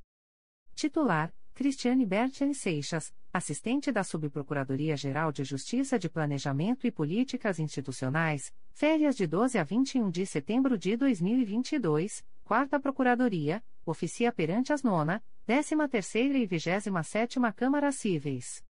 Titular: 0.75 1.33
Cristiane 1.53 2.05
Bertin 2.05 2.51
Seixas, 2.51 3.13
assistente 3.31 3.93
da 3.93 4.03
Subprocuradoria-Geral 4.03 5.31
de 5.31 5.45
Justiça 5.45 5.97
de 5.97 6.09
Planejamento 6.09 6.85
e 6.85 6.91
Políticas 6.91 7.59
Institucionais, 7.59 8.53
férias 8.73 9.15
de 9.15 9.25
12 9.25 9.57
a 9.57 9.63
21 9.63 10.09
de 10.11 10.25
setembro 10.25 10.77
de 10.77 10.97
2022, 10.97 12.25
Quarta 12.43 12.77
Procuradoria, 12.77 13.63
oficia 13.85 14.33
perante 14.33 14.73
as 14.73 14.83
nona, 14.83 15.23
13ª 15.47 16.35
e 16.35 16.45
27ª 16.45 17.53
Câmaras 17.53 17.95
Cíveis. 17.95 18.61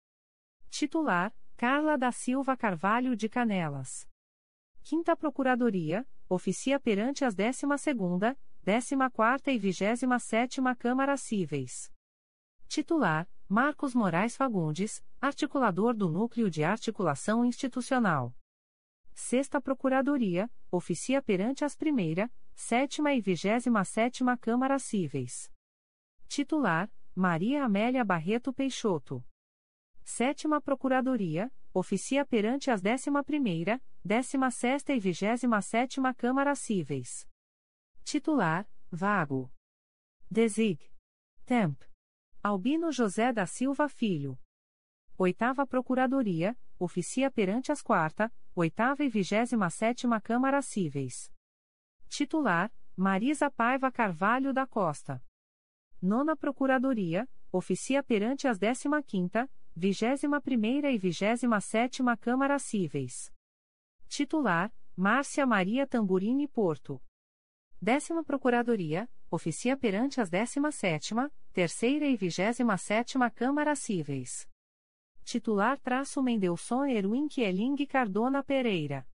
Titular: 0.70 1.34
Carla 1.58 1.98
da 1.98 2.12
Silva 2.12 2.56
Carvalho 2.56 3.16
de 3.16 3.28
Canelas. 3.28 4.08
Quinta 4.88 5.16
Procuradoria, 5.16 6.08
oficia 6.30 6.80
perante 6.80 7.26
as 7.26 7.36
12ª, 7.36 8.38
14ª 8.64 9.48
e 9.48 9.60
27ª 9.60 10.76
Câmaras 10.76 11.22
Cíveis. 11.22 11.92
Titular: 12.68 13.28
Marcos 13.50 13.96
Moraes 13.96 14.38
Fagundes, 14.38 15.04
articulador 15.20 15.96
do 15.96 16.08
Núcleo 16.08 16.52
de 16.52 16.64
Articulação 16.64 17.44
Institucional. 17.44 18.32
Sexta 19.12 19.60
Procuradoria, 19.60 20.52
oficia 20.70 21.20
perante 21.20 21.66
as 21.66 21.76
primeira, 21.76 22.32
sétima 22.54 23.12
e 23.12 23.20
27ª 23.20 24.38
Câmaras 24.38 24.84
Cíveis. 24.84 25.52
Titular: 26.28 26.92
Maria 27.16 27.66
Amélia 27.66 28.06
Barreto 28.06 28.54
Peixoto. 28.54 29.26
Sétima 30.04 30.62
Procuradoria, 30.62 31.52
oficia 31.74 32.24
perante 32.24 32.70
as 32.70 32.84
11ª, 32.84 33.82
16ª 34.06 34.96
e 34.96 35.00
27ª 35.00 36.14
Câmaras 36.14 36.60
Cíveis. 36.60 37.28
Titular: 38.04 38.70
Vago. 38.92 39.52
Desig. 40.30 40.80
Temp. 41.44 41.82
Albino 42.44 42.92
José 42.92 43.34
da 43.34 43.48
Silva 43.48 43.90
Filho. 43.90 44.40
Oitava 45.18 45.66
Procuradoria, 45.66 46.56
oficia 46.78 47.32
perante 47.32 47.72
as 47.72 47.82
4 47.82 48.30
8 48.56 49.02
e 49.02 49.10
27ª 49.10 50.22
Câmaras 50.22 50.68
Cíveis. 50.68 51.34
Titular: 52.08 52.72
Marisa 52.96 53.50
Paiva 53.50 53.92
Carvalho 53.92 54.54
da 54.54 54.68
Costa. 54.68 55.20
Nona 56.00 56.38
Procuradoria, 56.38 57.28
oficia 57.52 58.04
perante 58.04 58.48
as 58.48 58.60
15ª, 58.60 59.50
21ª 59.76 60.94
e 60.94 61.00
27ª 61.00 62.16
Câmaras 62.20 62.62
Cíveis. 62.62 63.35
Titular: 64.08 64.74
Márcia 64.96 65.46
Maria 65.46 65.86
Tamburini 65.86 66.48
Porto. 66.48 67.02
Décima 67.82 68.24
Procuradoria, 68.24 69.10
oficia 69.30 69.76
perante 69.76 70.22
as 70.22 70.30
17ª, 70.30 71.32
terceira 71.52 72.06
e 72.06 72.18
27ª 72.18 73.30
Câmaras 73.32 73.80
Cíveis. 73.80 74.48
Titular 75.24 75.80
traço 75.80 76.22
Mendelson 76.22 76.86
Erwin 76.86 77.28
Kieling 77.28 77.86
Cardona 77.86 78.44
Pereira. 78.44 79.08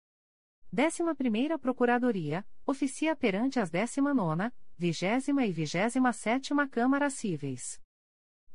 Décima 0.72 1.16
primeira 1.16 1.58
Procuradoria, 1.58 2.46
oficia 2.66 3.16
perante 3.16 3.60
as 3.60 3.70
19ª, 3.72 4.54
vigésima 4.78 5.46
e 5.46 5.54
27ª 5.54 6.70
Câmaras 6.70 7.14
Cíveis. 7.16 7.82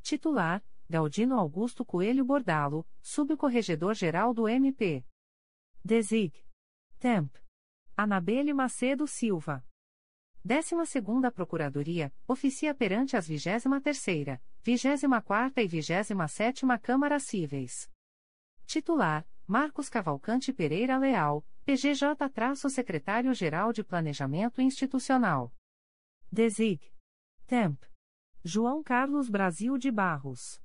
Titular, 0.01 0.63
Galdino 0.89 1.37
Augusto 1.37 1.83
Coelho 1.83 2.23
Bordalo, 2.23 2.87
Subcorregedor-Geral 3.01 4.33
do 4.33 4.47
MP. 4.47 5.05
Desig. 5.83 6.45
Temp. 6.99 7.35
Anabelle 7.95 8.53
Macedo 8.53 9.07
Silva. 9.07 9.63
12ª 10.45 11.31
Procuradoria, 11.31 12.13
oficia 12.27 12.73
perante 12.73 13.17
as 13.17 13.27
23ª, 13.27 14.39
24ª 14.63 15.57
e 15.57 15.67
27ª 15.67 16.79
Câmaras 16.79 17.23
Cíveis. 17.23 17.91
Titular: 18.65 19.27
Marcos 19.45 19.89
Cavalcante 19.89 20.53
Pereira 20.53 20.97
Leal, 20.97 21.45
PGJ-Secretário-Geral 21.65 23.73
de 23.73 23.83
Planejamento 23.83 24.61
Institucional. 24.61 25.53
Desig. 26.31 26.93
Temp. 27.45 27.83
João 28.43 28.83
Carlos 28.83 29.29
Brasil 29.29 29.77
de 29.77 29.91
Barros. 29.91 30.61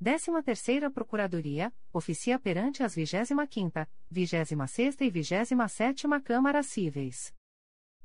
13ª 0.00 0.92
Procuradoria, 0.92 1.74
oficia 1.92 2.38
perante 2.38 2.84
as 2.84 2.94
25ª, 2.94 3.88
26ª 4.12 5.00
e 5.00 5.10
27ª 5.10 6.22
Câmaras 6.22 6.66
Cíveis. 6.66 7.34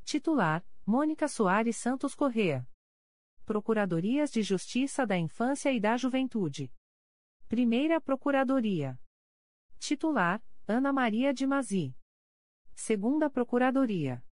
Titular: 0.03 0.65
Mônica 0.85 1.27
Soares 1.27 1.77
Santos 1.77 2.15
Correa. 2.15 2.67
Procuradorias 3.45 4.31
de 4.31 4.41
Justiça 4.41 5.05
da 5.05 5.17
Infância 5.17 5.71
e 5.71 5.79
da 5.79 5.95
Juventude. 5.95 6.73
Primeira 7.47 8.01
Procuradoria. 8.01 8.99
Titular: 9.77 10.43
Ana 10.67 10.91
Maria 10.91 11.31
de 11.31 11.45
Mazi. 11.45 11.95
Segunda 12.73 13.29
Procuradoria. 13.29 14.25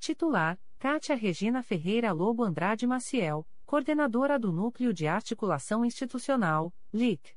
Titular: 0.00 0.60
Cátia 0.78 1.14
Regina 1.14 1.62
Ferreira 1.62 2.10
Lobo 2.10 2.42
Andrade 2.42 2.86
Maciel, 2.86 3.46
coordenadora 3.70 4.36
do 4.36 4.50
Núcleo 4.50 4.92
de 4.92 5.06
Articulação 5.06 5.84
Institucional, 5.84 6.74
LIC. 6.92 7.36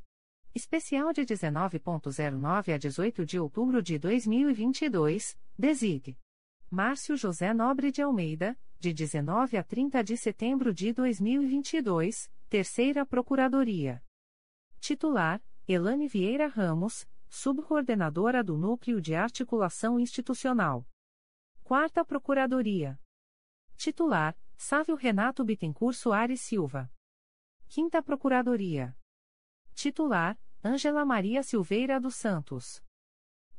Especial 0.56 1.14
de 1.14 1.22
19.09 1.22 2.74
a 2.74 2.78
18 2.80 3.24
de 3.24 3.40
outubro 3.40 3.84
de 3.84 4.00
2022, 4.00 5.38
DESIG. 5.56 6.18
Márcio 6.72 7.16
José 7.16 7.54
Nobre 7.54 7.92
de 7.92 8.02
Almeida, 8.02 8.58
de 8.80 8.92
19 8.92 9.58
a 9.58 9.64
30 9.64 10.04
de 10.04 10.18
setembro 10.18 10.74
de 10.74 10.92
2022, 10.92 12.32
Terceira 12.50 13.06
Procuradoria. 13.06 14.04
Titular: 14.80 15.40
Elane 15.68 16.08
Vieira 16.08 16.48
Ramos, 16.48 17.08
Subcoordenadora 17.30 18.44
do 18.44 18.58
Núcleo 18.58 19.00
de 19.00 19.14
Articulação 19.14 20.00
Institucional. 20.00 20.84
Quarta 21.64 22.04
Procuradoria. 22.04 23.00
Titular: 23.78 24.36
Sávio 24.66 24.96
Renato 24.96 25.44
Bittencourt 25.44 25.94
Soares 25.94 26.40
Silva. 26.40 26.90
Quinta 27.68 28.02
Procuradoria. 28.02 28.98
Titular: 29.76 30.40
Ângela 30.64 31.04
Maria 31.04 31.44
Silveira 31.44 32.00
dos 32.00 32.16
Santos. 32.16 32.82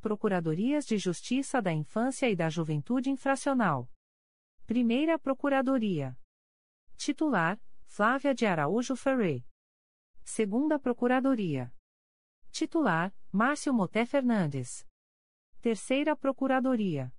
Procuradorias 0.01 0.83
de 0.83 0.97
Justiça 0.97 1.61
da 1.61 1.71
Infância 1.71 2.27
e 2.27 2.35
da 2.35 2.49
Juventude 2.49 3.11
Infracional. 3.11 3.87
Primeira 4.65 5.19
Procuradoria. 5.19 6.17
Titular: 6.97 7.61
Flávia 7.85 8.33
de 8.33 8.47
Araújo 8.47 8.95
Ferré. 8.95 9.45
Segunda 10.23 10.79
Procuradoria. 10.79 11.71
Titular: 12.49 13.15
Márcio 13.31 13.71
Moté 13.71 14.07
Fernandes. 14.07 14.83
Terceira 15.61 16.15
Procuradoria. 16.15 17.13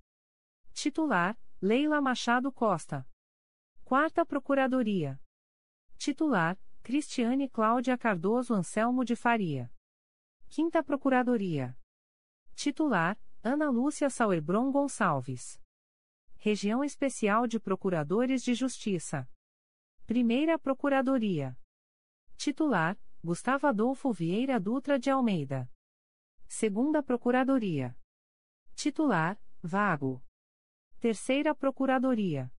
Titular: 0.73 1.39
Leila 1.61 2.01
Machado 2.01 2.51
Costa. 2.51 3.07
Quarta 3.87 4.25
Procuradoria. 4.25 5.17
Titular: 5.97 6.59
Cristiane 6.83 7.47
Cláudia 7.47 7.97
Cardoso 7.97 8.53
Anselmo 8.53 9.05
de 9.05 9.15
Faria. 9.15 9.73
Quinta 10.49 10.83
Procuradoria. 10.83 11.73
Titular: 12.53 13.17
Ana 13.41 13.69
Lúcia 13.69 14.09
Sauerbron 14.09 14.73
Gonçalves. 14.73 15.57
Região 16.35 16.83
Especial 16.83 17.47
de 17.47 17.61
Procuradores 17.61 18.43
de 18.43 18.53
Justiça. 18.53 19.25
Primeira 20.05 20.59
Procuradoria. 20.59 21.57
Titular: 22.35 22.99
Gustavo 23.23 23.67
Adolfo 23.67 24.11
Vieira 24.11 24.59
Dutra 24.59 24.99
de 24.99 25.09
Almeida. 25.09 25.71
Segunda 26.45 27.01
Procuradoria. 27.01 27.97
Titular: 28.75 29.41
Vago. 29.63 30.21
Terceira 30.99 31.55
Procuradoria. 31.55 32.51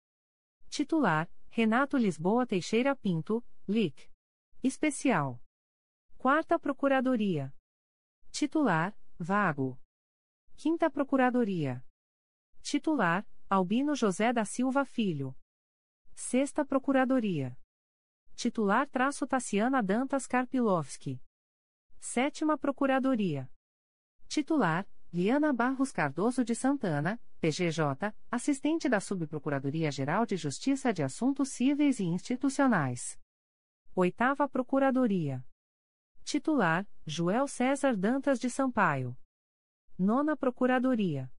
Titular: 0.70 1.30
Renato 1.49 1.97
Lisboa 1.97 2.45
Teixeira 2.45 2.95
Pinto, 2.95 3.43
LIC. 3.68 4.09
Especial. 4.63 5.41
Quarta 6.18 6.59
Procuradoria. 6.59 7.53
Titular: 8.32 8.95
Vago. 9.18 9.80
Quinta 10.55 10.89
Procuradoria. 10.89 11.84
Titular: 12.61 13.26
Albino 13.49 13.95
José 13.95 14.34
da 14.34 14.45
Silva 14.45 14.86
Filho. 14.86 15.36
Sexta 16.13 16.65
Procuradoria. 16.65 17.57
Titular: 18.36 18.88
traço 18.89 19.26
Tassiana 19.26 19.82
Dantas 19.82 20.28
Karpilovski. 20.28 21.22
Sétima 21.99 22.57
Procuradoria. 22.57 23.49
Titular: 24.28 24.88
Liana 25.18 25.51
Barros 25.51 25.91
Cardoso 25.91 26.43
de 26.43 26.53
Santana, 26.53 27.20
PGJ, 27.41 28.13
assistente 28.30 28.88
da 28.88 28.99
Subprocuradoria-Geral 28.99 30.28
de 30.28 30.38
Justiça 30.38 30.93
de 30.93 31.01
Assuntos 31.01 31.49
Cíveis 31.49 31.99
e 31.99 32.03
Institucionais. 32.03 33.20
Oitava 33.95 34.47
Procuradoria. 34.47 35.43
Titular: 36.24 36.88
Joel 37.03 37.47
César 37.47 37.97
Dantas 37.97 38.38
de 38.38 38.47
Sampaio. 38.47 39.18
Nona 39.97 40.38
Procuradoria. 40.38 41.32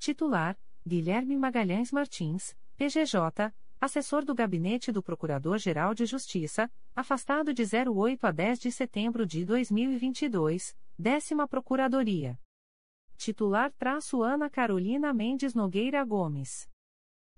Titular: 0.00 0.58
Guilherme 0.84 1.36
Magalhães 1.36 1.92
Martins, 1.92 2.56
PGJ, 2.76 3.54
assessor 3.80 4.24
do 4.24 4.34
Gabinete 4.34 4.90
do 4.90 5.00
Procurador-Geral 5.00 5.94
de 5.94 6.06
Justiça, 6.06 6.68
afastado 6.92 7.54
de 7.54 7.62
08 7.62 8.26
a 8.26 8.32
10 8.32 8.58
de 8.58 8.72
setembro 8.72 9.24
de 9.24 9.44
2022, 9.44 10.76
décima 10.98 11.46
Procuradoria. 11.46 12.36
Titular: 13.16 13.72
traço 13.72 14.22
Ana 14.22 14.50
Carolina 14.50 15.12
Mendes 15.12 15.54
Nogueira 15.54 16.04
Gomes. 16.04 16.68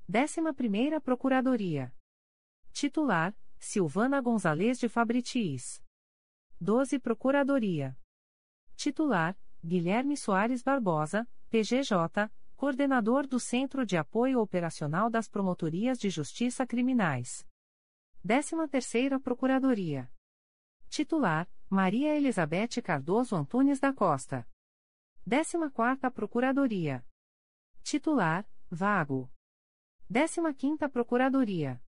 Décima 0.08 0.52
primeira 0.52 1.00
Procuradoria. 1.00 1.94
Titular: 2.72 3.34
Silvana 3.58 4.20
Gonzalez 4.20 4.78
de 4.78 4.88
Fabritis. 4.88 5.82
12 6.60 6.98
Procuradoria. 6.98 7.96
Titular: 8.76 9.38
Guilherme 9.64 10.16
Soares 10.16 10.62
Barbosa, 10.62 11.28
PGJ, 11.48 12.30
Coordenador 12.56 13.26
do 13.26 13.38
Centro 13.38 13.86
de 13.86 13.96
Apoio 13.96 14.40
Operacional 14.40 15.08
das 15.08 15.28
Promotorias 15.28 15.98
de 15.98 16.10
Justiça 16.10 16.66
Criminais. 16.66 17.46
13ª 18.26 19.20
Procuradoria. 19.20 20.10
Titular: 20.88 21.48
Maria 21.70 22.16
Elizabeth 22.16 22.82
Cardoso 22.82 23.36
Antunes 23.36 23.78
da 23.78 23.92
Costa. 23.92 24.44
14ª 25.28 26.10
Procuradoria. 26.10 27.04
Titular: 27.82 28.48
Vago. 28.70 29.30
15ª 30.10 30.88
Procuradoria. 30.88 31.82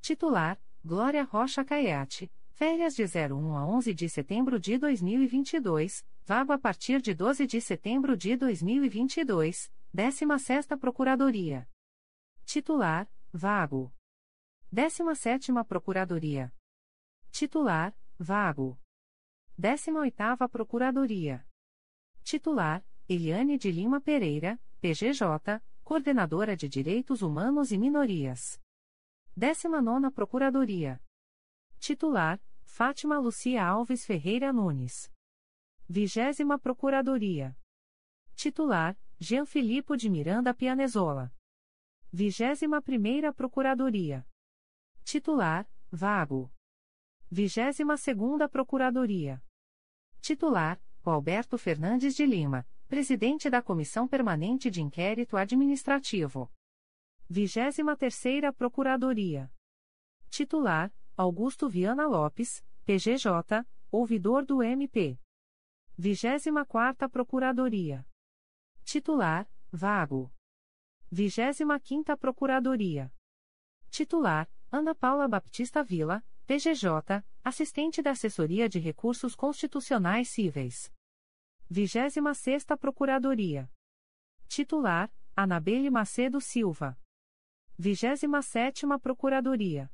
Titular: 0.00 0.56
Glória 0.84 1.24
Rocha 1.24 1.64
Caiate, 1.64 2.30
férias 2.52 2.94
de 2.94 3.02
01 3.02 3.56
a 3.56 3.66
11 3.66 3.92
de 3.92 4.08
setembro 4.08 4.60
de 4.60 4.78
2022, 4.78 6.06
vago 6.24 6.52
a 6.52 6.58
partir 6.58 7.02
de 7.02 7.12
12 7.12 7.44
de 7.44 7.60
setembro 7.60 8.16
de 8.16 8.36
2022, 8.36 9.68
16ª 9.92 10.78
Procuradoria. 10.78 11.68
Titular: 12.44 13.10
Vago. 13.32 13.92
17ª 14.72 15.64
Procuradoria. 15.64 16.54
Titular: 17.32 17.92
Vago. 18.16 18.78
18ª 19.58 20.48
Procuradoria. 20.48 21.49
Titular: 22.22 22.84
Eliane 23.08 23.58
de 23.58 23.70
Lima 23.70 24.00
Pereira, 24.00 24.60
PGJ, 24.80 25.60
Coordenadora 25.82 26.56
de 26.56 26.68
Direitos 26.68 27.22
Humanos 27.22 27.72
e 27.72 27.78
Minorias. 27.78 28.60
19 29.36 30.10
Procuradoria. 30.10 31.00
Titular: 31.78 32.40
Fátima 32.62 33.18
Lucia 33.18 33.64
Alves 33.64 34.04
Ferreira 34.04 34.52
Nunes. 34.52 35.10
20 35.88 36.58
Procuradoria. 36.58 37.56
Titular: 38.36 38.96
Jean 39.18 39.44
Filipe 39.44 39.96
de 39.96 40.08
Miranda 40.08 40.54
Pianezola. 40.54 41.32
21 42.12 43.32
Procuradoria. 43.32 44.26
Titular: 45.04 45.68
Vago. 45.90 46.52
22 47.30 48.48
Procuradoria. 48.48 49.42
Titular: 50.20 50.80
Alberto 51.02 51.56
Fernandes 51.56 52.14
de 52.14 52.26
Lima, 52.26 52.66
Presidente 52.86 53.48
da 53.48 53.62
Comissão 53.62 54.06
Permanente 54.06 54.70
de 54.70 54.82
Inquérito 54.82 55.36
Administrativo. 55.36 56.50
23ª 57.30 58.52
Procuradoria. 58.52 59.50
Titular: 60.28 60.92
Augusto 61.16 61.68
Viana 61.68 62.06
Lopes, 62.06 62.62
PGJ, 62.84 63.64
ouvidor 63.90 64.44
do 64.44 64.62
MP. 64.62 65.18
24ª 65.98 67.08
Procuradoria. 67.08 68.06
Titular: 68.84 69.50
Vago. 69.72 70.30
25ª 71.10 72.16
Procuradoria. 72.18 73.12
Titular: 73.90 74.50
Ana 74.70 74.94
Paula 74.94 75.26
Baptista 75.26 75.82
Vila, 75.82 76.22
PGJ, 76.46 77.24
assistente 77.44 78.02
da 78.02 78.10
Assessoria 78.10 78.68
de 78.68 78.78
Recursos 78.78 79.34
Constitucionais 79.34 80.28
Cíveis. 80.28 80.92
26ª 81.70 82.76
Procuradoria. 82.76 83.70
Titular: 84.48 85.12
Anabelle 85.36 85.90
Macedo 85.90 86.40
Silva. 86.40 86.98
27ª 87.80 88.98
Procuradoria. 88.98 89.90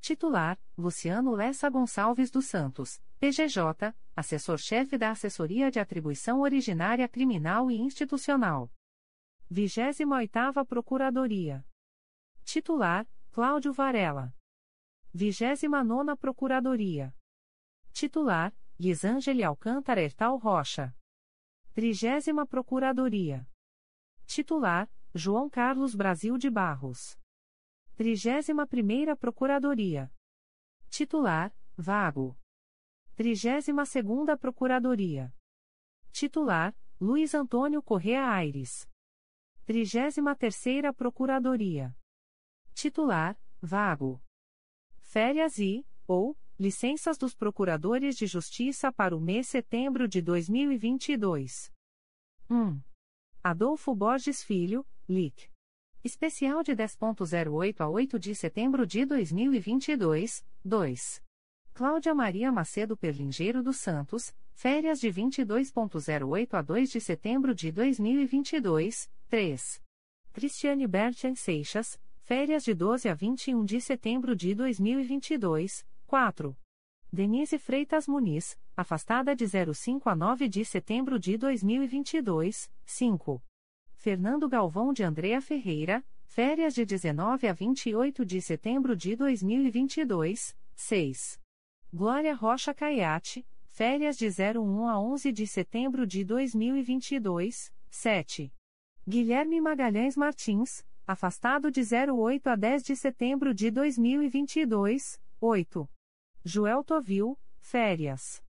Titular: 0.00 0.58
Luciano 0.78 1.32
Lessa 1.32 1.68
Gonçalves 1.68 2.30
dos 2.30 2.46
Santos, 2.46 3.02
PGJ, 3.18 3.94
assessor-chefe 4.14 4.96
da 4.96 5.10
Assessoria 5.10 5.70
de 5.70 5.80
Atribuição 5.80 6.40
Originária 6.40 7.08
Criminal 7.08 7.70
e 7.70 7.76
Institucional. 7.76 8.72
28ª 9.50 10.64
Procuradoria. 10.64 11.66
Titular: 12.44 13.06
Cláudio 13.32 13.72
Varela. 13.72 14.34
29ª 15.14 16.16
Procuradoria. 16.16 17.14
Titular: 17.92 18.54
Lisângele 18.80 19.44
Alcântara 19.44 20.00
Ertal 20.00 20.38
Rocha. 20.38 20.96
30 21.74 22.46
Procuradoria. 22.46 23.46
Titular: 24.26 24.90
João 25.14 25.50
Carlos 25.50 25.94
Brasil 25.94 26.38
de 26.38 26.48
Barros. 26.48 27.18
31ª 27.98 29.14
Procuradoria. 29.14 30.10
Titular: 30.88 31.54
Vago. 31.76 32.34
32ª 33.14 34.38
Procuradoria. 34.38 35.34
Titular: 36.10 36.74
Luiz 36.98 37.34
Antônio 37.34 37.82
Correa 37.82 38.30
Aires. 38.30 38.88
33ª 39.66 40.94
Procuradoria. 40.94 41.94
Titular: 42.74 43.38
Vago. 43.60 44.22
Férias 45.12 45.58
e, 45.58 45.84
ou, 46.08 46.34
licenças 46.58 47.18
dos 47.18 47.34
Procuradores 47.34 48.16
de 48.16 48.26
Justiça 48.26 48.90
para 48.90 49.14
o 49.14 49.20
mês 49.20 49.46
setembro 49.46 50.08
de 50.08 50.22
2022. 50.22 51.70
1. 52.48 52.80
Adolfo 53.44 53.94
Borges 53.94 54.42
Filho, 54.42 54.86
LIC. 55.06 55.50
Especial 56.02 56.62
de 56.62 56.72
10.08 56.72 57.80
a 57.82 57.90
8 57.90 58.18
de 58.18 58.34
setembro 58.34 58.86
de 58.86 59.04
2022, 59.04 60.42
2. 60.64 61.22
Cláudia 61.74 62.14
Maria 62.14 62.50
Macedo 62.50 62.96
Perlingeiro 62.96 63.62
dos 63.62 63.76
Santos, 63.76 64.34
férias 64.54 64.98
de 64.98 65.08
22.08 65.08 66.54
a 66.54 66.62
2 66.62 66.90
de 66.90 67.00
setembro 67.02 67.54
de 67.54 67.70
2022, 67.70 69.10
3. 69.28 69.82
Cristiane 70.32 70.86
Bertian 70.86 71.34
Seixas, 71.34 72.00
férias 72.22 72.62
de 72.62 72.72
12 72.72 73.08
a 73.08 73.14
21 73.14 73.64
de 73.64 73.80
setembro 73.80 74.36
de 74.36 74.54
2022, 74.54 75.84
4. 76.06 76.56
Denise 77.12 77.58
Freitas 77.58 78.06
Muniz, 78.06 78.56
afastada 78.76 79.34
de 79.34 79.44
05 79.74 80.08
a 80.08 80.14
9 80.14 80.48
de 80.48 80.64
setembro 80.64 81.18
de 81.18 81.36
2022, 81.36 82.70
5. 82.86 83.42
Fernando 83.96 84.48
Galvão 84.48 84.92
de 84.92 85.02
Andrea 85.02 85.40
Ferreira, 85.40 86.04
férias 86.24 86.74
de 86.74 86.86
19 86.86 87.48
a 87.48 87.52
28 87.52 88.24
de 88.24 88.40
setembro 88.40 88.96
de 88.96 89.16
2022, 89.16 90.56
6. 90.76 91.40
Glória 91.92 92.34
Rocha 92.34 92.72
Caiate, 92.72 93.44
férias 93.68 94.16
de 94.16 94.28
01 94.28 94.88
a 94.88 94.98
11 94.98 95.32
de 95.32 95.46
setembro 95.46 96.06
de 96.06 96.24
2022, 96.24 97.72
7. 97.90 98.52
Guilherme 99.06 99.60
Magalhães 99.60 100.16
Martins, 100.16 100.84
afastado 101.06 101.70
de 101.70 101.82
08 101.82 102.48
a 102.48 102.56
10 102.56 102.82
de 102.82 102.96
setembro 102.96 103.54
de 103.54 103.70
2022, 103.70 105.20
8. 105.40 105.88
Joel 106.44 106.84
Tovil, 106.84 107.38
férias. 107.58 108.42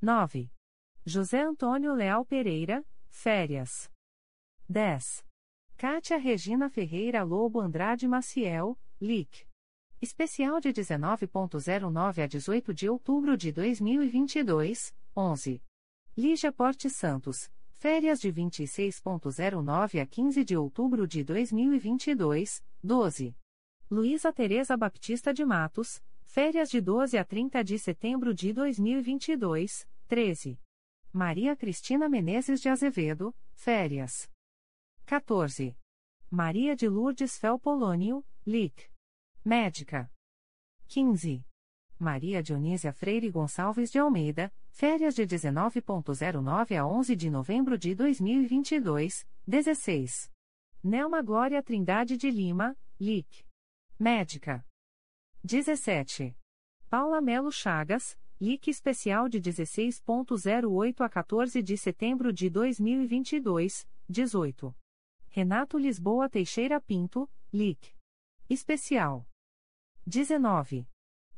9. 0.00 0.50
José 1.06 1.40
Antônio 1.40 1.94
Leal 1.94 2.24
Pereira, 2.24 2.84
férias. 3.08 3.90
10. 4.68 5.24
Kátia 5.76 6.16
Regina 6.16 6.68
Ferreira 6.68 7.22
Lobo 7.22 7.60
Andrade 7.60 8.06
Maciel, 8.06 8.78
LIC. 9.00 9.46
Especial 10.00 10.60
de 10.60 10.72
19.09 10.72 12.22
a 12.22 12.26
18 12.26 12.74
de 12.74 12.88
outubro 12.88 13.36
de 13.36 13.52
2022, 13.52 14.94
11. 15.14 15.62
Lígia 16.16 16.52
Porte 16.52 16.90
Santos, 16.90 17.50
férias 17.82 18.20
de 18.20 18.32
26.09 18.32 20.00
a 20.00 20.06
15 20.06 20.44
de 20.44 20.56
outubro 20.56 21.04
de 21.04 21.24
2022, 21.24 22.62
12. 22.80 23.36
Luísa 23.90 24.32
Tereza 24.32 24.76
Baptista 24.76 25.34
de 25.34 25.44
Matos, 25.44 26.00
férias 26.24 26.70
de 26.70 26.80
12 26.80 27.18
a 27.18 27.24
30 27.24 27.64
de 27.64 27.76
setembro 27.80 28.32
de 28.32 28.52
2022, 28.52 29.84
13. 30.06 30.60
Maria 31.12 31.56
Cristina 31.56 32.08
Menezes 32.08 32.60
de 32.60 32.68
Azevedo, 32.68 33.34
férias. 33.52 34.30
14. 35.04 35.76
Maria 36.30 36.76
de 36.76 36.88
Lourdes 36.88 37.36
Felpolônio, 37.36 38.24
LIC. 38.46 38.88
Médica. 39.44 40.08
15. 40.86 41.44
Maria 42.02 42.42
Dionísia 42.42 42.92
Freire 42.92 43.30
Gonçalves 43.30 43.90
de 43.90 43.98
Almeida, 43.98 44.52
férias 44.70 45.14
de 45.14 45.24
19.09 45.24 46.76
a 46.76 46.84
11 46.84 47.16
de 47.16 47.30
novembro 47.30 47.78
de 47.78 47.94
2022, 47.94 49.26
16. 49.46 50.30
Nelma 50.82 51.22
Glória 51.22 51.62
Trindade 51.62 52.16
de 52.16 52.28
Lima, 52.28 52.76
LIC. 52.98 53.46
Médica. 53.98 54.66
17. 55.44 56.36
Paula 56.90 57.20
Melo 57.20 57.52
Chagas, 57.52 58.18
LIC 58.40 58.68
Especial 58.68 59.28
de 59.28 59.40
16.08 59.40 61.00
a 61.00 61.08
14 61.08 61.62
de 61.62 61.76
setembro 61.76 62.32
de 62.32 62.50
2022, 62.50 63.86
18. 64.08 64.76
Renato 65.28 65.78
Lisboa 65.78 66.28
Teixeira 66.28 66.80
Pinto, 66.80 67.30
LIC. 67.52 67.94
Especial. 68.50 69.26
19. 70.04 70.91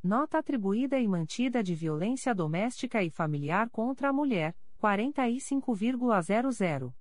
Nota 0.04 0.36
atribuída 0.36 1.00
e 1.00 1.08
mantida 1.08 1.62
de 1.62 1.74
violência 1.74 2.34
doméstica 2.34 3.02
e 3.02 3.08
familiar 3.08 3.70
contra 3.70 4.10
a 4.10 4.12
mulher, 4.12 4.54
45,00. 4.78 6.92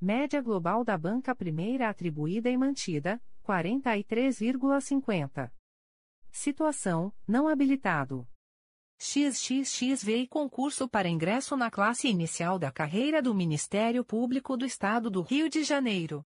Média 0.00 0.40
global 0.40 0.84
da 0.84 0.96
banca 0.96 1.34
primeira 1.34 1.88
atribuída 1.88 2.48
e 2.48 2.56
mantida, 2.56 3.20
43,50. 3.44 5.50
Situação: 6.30 7.12
não 7.26 7.48
habilitado. 7.48 8.24
XXXV 8.96 10.28
concurso 10.28 10.88
para 10.88 11.08
ingresso 11.08 11.56
na 11.56 11.68
classe 11.68 12.06
inicial 12.06 12.60
da 12.60 12.70
carreira 12.70 13.20
do 13.20 13.34
Ministério 13.34 14.04
Público 14.04 14.56
do 14.56 14.64
Estado 14.64 15.10
do 15.10 15.22
Rio 15.22 15.48
de 15.48 15.64
Janeiro. 15.64 16.24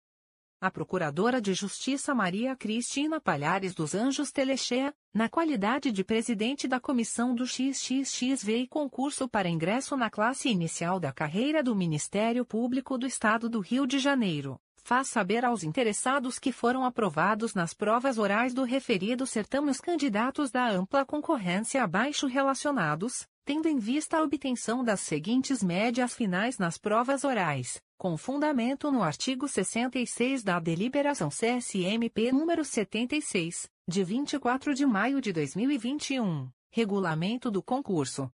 A 0.63 0.71
Procuradora 0.71 1.41
de 1.41 1.53
Justiça 1.53 2.15
Maria 2.15 2.55
Cristina 2.55 3.19
Palhares 3.19 3.75
dos 3.75 3.93
Anjos 3.93 4.31
Telechea, 4.31 4.93
na 5.13 5.27
qualidade 5.27 5.91
de 5.91 6.05
presidente 6.05 6.69
da 6.69 6.79
comissão 6.79 7.35
do 7.35 7.45
XXXV 7.45 8.65
concurso 8.69 9.27
para 9.27 9.49
ingresso 9.49 9.97
na 9.97 10.09
classe 10.09 10.47
inicial 10.47 11.01
da 11.01 11.11
carreira 11.11 11.61
do 11.61 11.75
Ministério 11.75 12.45
Público 12.45 12.97
do 12.97 13.05
Estado 13.05 13.49
do 13.49 13.59
Rio 13.59 13.85
de 13.85 13.99
Janeiro. 13.99 14.57
Faz 14.77 15.09
saber 15.09 15.43
aos 15.43 15.65
interessados 15.65 16.39
que 16.39 16.53
foram 16.53 16.85
aprovados 16.85 17.53
nas 17.53 17.73
provas 17.73 18.17
orais 18.17 18.53
do 18.53 18.63
referido 18.63 19.27
certame 19.27 19.69
os 19.69 19.81
candidatos 19.81 20.49
da 20.49 20.69
ampla 20.69 21.05
concorrência 21.05 21.83
abaixo 21.83 22.25
relacionados, 22.25 23.27
tendo 23.45 23.67
em 23.67 23.77
vista 23.77 24.17
a 24.17 24.23
obtenção 24.23 24.83
das 24.83 25.01
seguintes 25.01 25.61
médias 25.61 26.13
finais 26.13 26.57
nas 26.57 26.77
provas 26.77 27.23
orais, 27.23 27.81
com 27.97 28.17
fundamento 28.17 28.91
no 28.91 29.03
artigo 29.03 29.47
66 29.47 30.43
da 30.43 30.59
deliberação 30.59 31.29
CSMP 31.29 32.31
número 32.31 32.63
76, 32.63 33.69
de 33.87 34.03
24 34.03 34.73
de 34.73 34.85
maio 34.85 35.19
de 35.19 35.33
2021, 35.33 36.49
regulamento 36.71 37.51
do 37.51 37.61
concurso. 37.61 38.31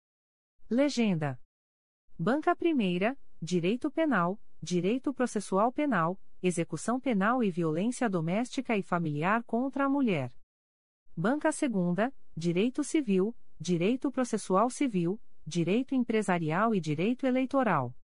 Legenda: 0.69 1.41
Banca 2.19 2.57
Primeira, 2.57 3.17
Direito 3.41 3.91
Penal, 3.91 4.41
Direito 4.61 5.15
Processual 5.15 5.71
Penal, 5.73 6.19
Execução 6.43 6.99
Penal 6.99 7.45
e 7.45 7.51
Violência 7.51 8.09
Doméstica 8.09 8.77
e 8.77 8.83
Familiar 8.83 9.45
contra 9.45 9.85
a 9.85 9.89
Mulher. 9.89 10.33
Banca 11.17 11.53
Segunda, 11.53 12.13
Direito 12.37 12.83
Civil, 12.83 13.35
Direito 13.59 14.11
Processual 14.11 14.69
Civil, 14.69 15.19
Direito 15.47 15.95
Empresarial 15.95 16.75
e 16.75 16.81
Direito 16.81 17.27
Eleitoral. 17.27 17.97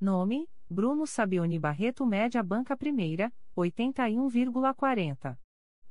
Nome: 0.00 0.48
Bruno 0.70 1.06
Sabione 1.06 1.58
Barreto 1.58 2.06
Média 2.06 2.40
Banca 2.42 2.76
Primeira, 2.76 3.32
81,40. 3.56 5.36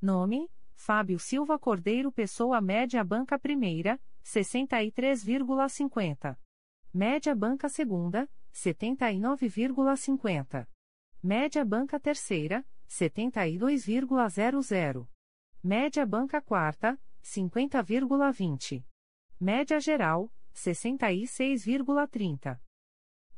Nome: 0.00 0.48
Fábio 0.80 1.18
Silva 1.18 1.58
Cordeiro 1.58 2.10
Pessoa 2.10 2.58
Média 2.58 3.04
Banca 3.04 3.38
Primeira, 3.38 4.00
63,50. 4.24 6.38
Média 6.92 7.32
Banca 7.34 7.68
Segunda, 7.68 8.26
79,50. 8.50 10.66
Média 11.22 11.62
Banca 11.66 12.00
Terceira, 12.00 12.66
72,00. 12.88 15.06
Média 15.62 16.06
banca 16.06 16.40
quarta, 16.40 16.98
50,20. 17.22 18.82
Média 19.38 19.78
geral, 19.78 20.32
66,30. 20.54 22.58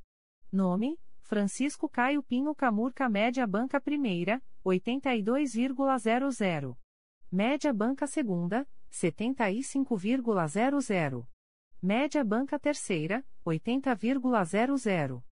Nome: 0.52 0.98
Francisco 1.30 1.88
Caio 1.88 2.22
Pinho 2.24 2.56
Camurca 2.56 3.08
Média 3.08 3.46
Banca 3.46 3.80
Primeira, 3.80 4.42
82,00. 4.66 6.76
Média 7.32 7.72
Banca 7.72 8.08
Segunda, 8.08 8.68
75,00. 8.92 11.28
Média 11.80 12.24
Banca 12.24 12.58
Terceira, 12.58 13.24
80,00. 13.46 15.24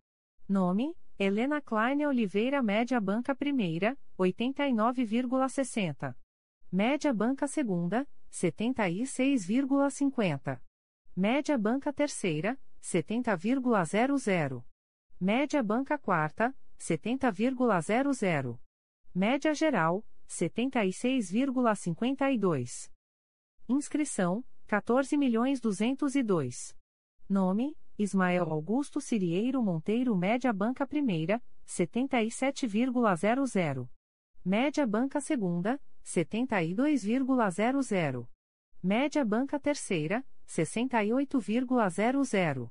Nome: 0.49 0.93
Helena 1.18 1.61
Klein 1.61 2.05
Oliveira 2.05 2.61
Média 2.61 2.99
Banca 2.99 3.34
Primeira, 3.34 3.97
89,60. 4.20 6.13
Média 6.70 7.13
Banca 7.13 7.47
Segunda, 7.47 8.05
76,50. 8.30 10.61
Média 11.16 11.57
Banca 11.57 11.93
Terceira, 11.93 12.59
70,00. 12.82 14.61
Média 15.18 15.63
Banca 15.63 15.97
Quarta, 15.97 16.53
70,00. 16.78 18.59
Média 19.13 19.53
Geral, 19.53 20.05
76,52. 20.28 22.91
Inscrição: 23.70 24.43
14.202. 24.68 26.76
Nome: 27.30 27.78
Ismael 27.97 28.51
Augusto 28.51 28.99
Cirieiro 28.99 29.63
Monteiro 29.63 30.13
Média 30.15 30.51
Banca 30.51 30.85
Primeira, 30.85 31.41
77,00. 31.65 33.87
Média 34.43 34.85
Banca 34.85 35.21
Segunda, 35.21 35.79
72,00. 36.03 38.27
Média 38.83 39.23
Banca 39.25 39.57
Terceira, 39.59 40.23
68,00. 40.47 42.69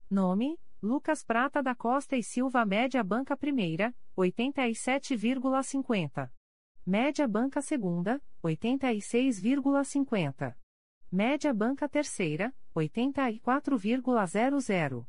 Nome: 0.10 0.60
Lucas 0.84 1.24
Prata 1.24 1.62
da 1.62 1.76
Costa 1.76 2.18
e 2.18 2.24
Silva 2.24 2.66
Média 2.66 3.04
Banca 3.04 3.38
Primeira, 3.38 3.94
87,50. 4.18 6.32
Média 6.84 7.28
Banca 7.28 7.62
Segunda, 7.62 8.20
86,50. 8.44 10.58
Média 11.12 11.54
Banca 11.54 11.88
Terceira, 11.88 12.52
84,00. 12.76 15.06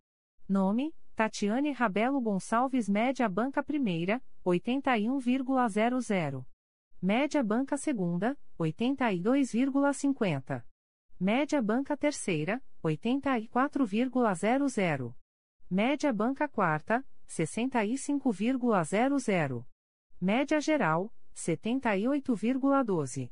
Nome: 0.48 0.94
Tatiane 1.22 1.72
Rabelo 1.72 2.20
Gonçalves 2.20 2.90
Média 2.90 3.30
Banca 3.30 3.62
Primeira, 3.62 4.20
81,00. 4.44 6.44
Média 7.00 7.44
Banca 7.44 7.78
Segunda, 7.78 8.36
82,50. 8.60 10.66
Média 11.20 11.62
Banca 11.62 11.96
Terceira, 11.96 12.60
84,00. 12.84 15.14
Média 15.70 16.12
Banca 16.12 16.48
Quarta, 16.48 17.06
65,00. 17.28 19.64
Média 20.20 20.60
Geral, 20.60 21.14
78,12. 21.36 23.32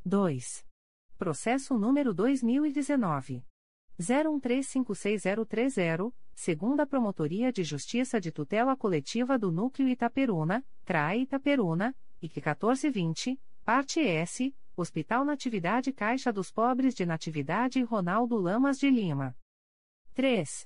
2. 0.06 0.66
Processo 1.18 1.78
número 1.78 2.14
2019. 2.14 3.44
01356030, 3.99 6.13
segunda 6.34 6.88
Promotoria 6.88 7.51
de 7.51 7.63
Justiça 7.63 8.21
de 8.21 8.31
Tutela 8.31 8.77
Coletiva 8.77 9.38
do 9.38 9.51
Núcleo 9.51 9.89
Itaperuna, 9.89 10.65
CRAE 10.85 11.23
Itaperuna, 11.23 11.93
IC 12.21 12.38
1420, 12.38 13.38
parte 13.65 13.99
S, 13.99 14.55
Hospital 14.76 15.26
Natividade 15.26 15.91
Caixa 15.91 16.31
dos 16.31 16.49
Pobres 16.49 16.95
de 16.95 17.05
Natividade 17.05 17.84
Ronaldo 17.84 18.38
Lamas 18.38 18.80
de 18.80 18.89
Lima. 18.89 19.35
3. 20.13 20.65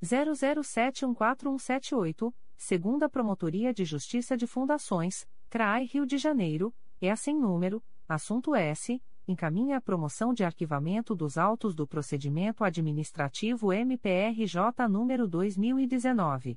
00714178, 0.00 2.32
segunda 2.56 3.08
Promotoria 3.08 3.74
de 3.74 3.84
Justiça 3.84 4.36
de 4.36 4.46
Fundações, 4.46 5.26
CRAI 5.50 5.86
Rio 5.86 6.06
de 6.06 6.16
Janeiro, 6.16 6.72
é 7.00 7.10
assim 7.10 7.36
número, 7.36 7.82
assunto 8.08 8.54
S, 8.54 9.02
encaminha 9.26 9.78
a 9.78 9.80
promoção 9.80 10.32
de 10.32 10.44
arquivamento 10.44 11.16
dos 11.16 11.36
autos 11.36 11.74
do 11.74 11.88
procedimento 11.88 12.62
administrativo 12.62 13.72
MPRJ 13.72 14.86
número 14.88 15.26
2019. 15.26 16.56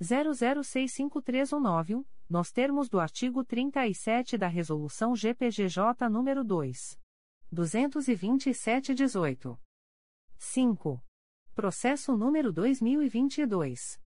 00653191, 0.00 2.04
nos 2.28 2.52
termos 2.52 2.88
do 2.88 3.00
artigo 3.00 3.44
37 3.44 4.38
da 4.38 4.46
Resolução 4.46 5.16
GPGJ 5.16 6.08
nº 6.08 6.44
2. 6.44 6.96
227-18. 7.52 9.58
5. 10.42 10.98
Processo 11.54 12.16
número 12.16 12.50
2022. 12.50 14.00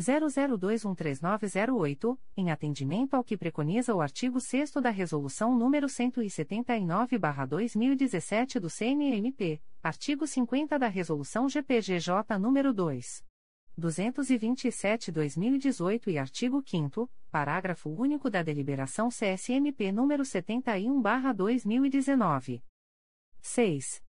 00213908, 0.00 2.18
em 2.34 2.50
atendimento 2.50 3.12
ao 3.12 3.22
que 3.22 3.36
preconiza 3.36 3.94
o 3.94 4.00
artigo 4.00 4.40
6 4.40 4.72
da 4.80 4.88
Resolução 4.88 5.54
número 5.54 5.86
179/2017 5.86 8.58
do 8.58 8.70
CNMP, 8.70 9.60
artigo 9.82 10.26
50 10.26 10.78
da 10.78 10.88
Resolução 10.88 11.46
GPGJ 11.46 12.38
nº 12.38 12.72
2. 12.72 13.27
227/2018 13.78 16.10
e 16.10 16.18
artigo 16.18 16.60
5 16.66 17.08
parágrafo 17.30 17.88
único 17.88 18.28
da 18.28 18.42
Deliberação 18.42 19.08
CSMP 19.08 19.92
número 19.92 20.24
71/2019. 20.24 22.60
6. 23.40 24.02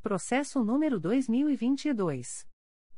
Processo 0.00 0.62
número 0.62 1.00
2022 1.00 2.46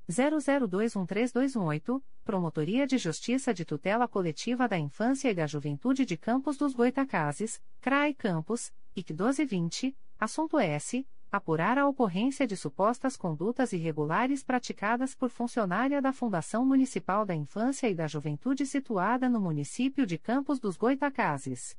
00213218, 0.09 2.01
Promotoria 2.23 2.85
de 2.85 2.97
Justiça 2.97 3.53
de 3.53 3.63
Tutela 3.63 4.07
Coletiva 4.07 4.67
da 4.67 4.77
Infância 4.77 5.29
e 5.29 5.33
da 5.33 5.47
Juventude 5.47 6.05
de 6.05 6.17
Campos 6.17 6.57
dos 6.57 6.73
Goitacazes, 6.73 7.61
CRAI 7.79 8.13
Campos, 8.13 8.73
IC 8.95 9.13
1220, 9.13 9.97
assunto 10.19 10.59
S. 10.59 11.07
Apurar 11.31 11.79
a 11.79 11.87
ocorrência 11.87 12.45
de 12.45 12.55
supostas 12.55 13.17
condutas 13.17 13.73
irregulares 13.73 14.43
praticadas 14.43 15.15
por 15.15 15.29
funcionária 15.29 15.99
da 15.99 16.13
Fundação 16.13 16.63
Municipal 16.63 17.25
da 17.25 17.33
Infância 17.33 17.89
e 17.89 17.95
da 17.95 18.05
Juventude 18.05 18.67
situada 18.67 19.27
no 19.27 19.41
município 19.41 20.05
de 20.05 20.19
Campos 20.19 20.59
dos 20.59 20.77
Goitacazes. 20.77 21.75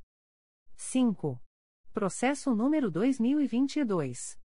5. 0.75 1.39
Processo 1.93 2.53
número 2.53 2.91
2022. 2.91 4.37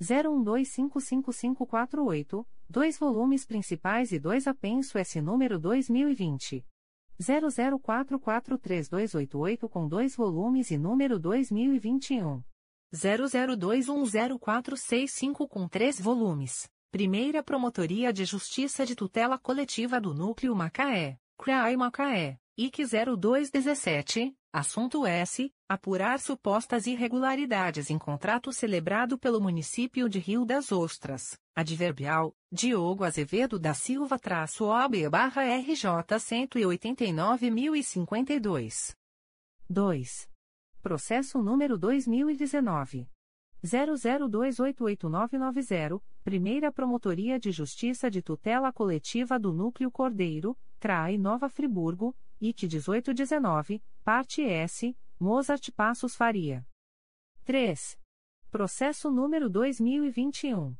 01255548, 0.00 2.46
dois 2.68 2.98
volumes 2.98 3.46
principais 3.46 4.10
e 4.12 4.18
dois 4.18 4.46
apenso 4.46 4.98
S 4.98 5.18
número 5.20 5.58
2020. 5.58 6.62
00443288 7.20 9.68
com 9.68 9.88
dois 9.88 10.14
volumes 10.14 10.70
e 10.70 10.78
número 10.78 11.18
2021. 11.18 12.40
00210465 12.94 15.48
com 15.48 15.66
três 15.68 16.00
volumes. 16.00 16.70
Primeira 16.90 17.42
Promotoria 17.42 18.10
de 18.12 18.24
Justiça 18.24 18.86
de 18.86 18.94
Tutela 18.94 19.36
Coletiva 19.38 20.00
do 20.00 20.14
Núcleo 20.14 20.54
Macaé, 20.54 21.18
CRAI 21.36 21.76
Macaé, 21.76 22.38
IC 22.56 22.86
0217, 22.86 24.32
assunto 24.52 25.04
S. 25.04 25.52
Apurar 25.68 26.20
supostas 26.20 26.86
irregularidades 26.86 27.90
em 27.90 27.98
contrato 27.98 28.52
celebrado 28.52 29.18
pelo 29.18 29.40
município 29.40 30.08
de 30.08 30.18
Rio 30.18 30.46
das 30.46 30.72
Ostras. 30.72 31.38
Adverbial, 31.58 32.36
Diogo 32.52 33.02
Azevedo 33.02 33.58
da 33.58 33.72
Silva 33.72 34.18
traço 34.18 34.66
OB 34.66 35.08
barra 35.08 35.42
RJ 35.42 35.88
189.052. 36.18 38.94
2. 39.66 40.28
Processo 40.82 41.40
número 41.40 41.78
2019. 41.78 43.08
00288990, 43.64 46.02
Primeira 46.22 46.70
Promotoria 46.70 47.40
de 47.40 47.50
Justiça 47.50 48.10
de 48.10 48.20
Tutela 48.20 48.70
Coletiva 48.70 49.38
do 49.38 49.50
Núcleo 49.50 49.90
Cordeiro, 49.90 50.54
CRAI 50.78 51.16
Nova 51.16 51.48
Friburgo, 51.48 52.14
IC 52.38 52.64
1819, 52.64 53.82
Parte 54.04 54.42
S, 54.42 54.94
Mozart 55.18 55.72
Passos 55.72 56.14
Faria. 56.14 56.66
3. 57.44 57.98
Processo 58.50 59.10
número 59.10 59.48
2021. 59.48 60.76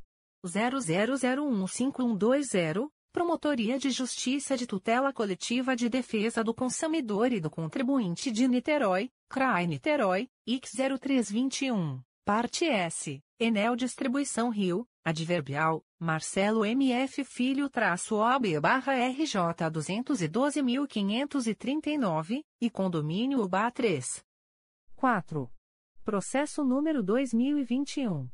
00015120, 0.47 2.89
Promotoria 3.13 3.79
de 3.79 3.91
Justiça 3.91 4.57
de 4.57 4.67
Tutela 4.67 5.13
Coletiva 5.13 5.75
de 5.75 5.89
Defesa 5.89 6.45
do 6.45 6.55
Consumidor 6.55 7.33
e 7.33 7.41
do 7.41 7.51
Contribuinte 7.51 8.31
de 8.31 8.47
Niterói, 8.47 9.11
CRAI 9.29 9.67
Niterói, 9.67 10.29
IC 10.47 10.69
0321, 11.01 12.01
Parte 12.25 12.67
S, 12.67 13.21
Enel 13.39 13.75
Distribuição 13.75 14.51
Rio, 14.51 14.87
Adverbial, 15.05 15.85
Marcelo 15.99 16.65
MF 16.65 17.25
Filho 17.25 17.69
traço 17.71 18.17
OB 18.17 18.61
barra 18.61 18.93
RJ 18.95 19.71
212.539, 19.71 22.45
e 22.61 22.69
Condomínio 22.69 23.41
UBA 23.41 23.71
3. 23.71 24.23
4. 24.97 25.51
Processo 26.05 26.63
número 26.65 27.03
2021. 27.03 28.29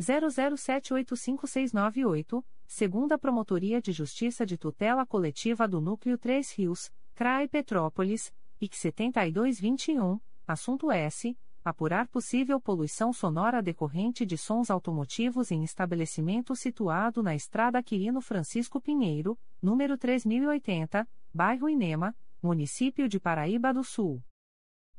00785698, 0.00 2.44
Segunda 2.66 3.18
Promotoria 3.18 3.80
de 3.80 3.92
Justiça 3.92 4.44
de 4.46 4.56
Tutela 4.56 5.04
Coletiva 5.06 5.66
do 5.66 5.80
Núcleo 5.80 6.16
3 6.16 6.52
Rios, 6.52 6.92
CRAE 7.14 7.48
Petrópolis, 7.48 8.32
IC 8.60 8.76
7221, 8.76 10.20
assunto 10.46 10.92
S. 10.92 11.36
Apurar 11.64 12.06
possível 12.08 12.60
poluição 12.60 13.12
sonora 13.12 13.60
decorrente 13.60 14.24
de 14.24 14.38
sons 14.38 14.70
automotivos 14.70 15.50
em 15.50 15.64
estabelecimento 15.64 16.54
situado 16.54 17.20
na 17.22 17.34
Estrada 17.34 17.82
Quirino 17.82 18.20
Francisco 18.20 18.80
Pinheiro, 18.80 19.36
número 19.60 19.98
3080, 19.98 21.08
bairro 21.34 21.68
Inema, 21.68 22.16
município 22.40 23.08
de 23.08 23.18
Paraíba 23.18 23.74
do 23.74 23.82
Sul. 23.82 24.22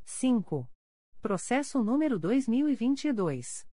5. 0.03 0.69
Processo 1.21 1.81
número 1.83 2.19
2022. 2.19 3.68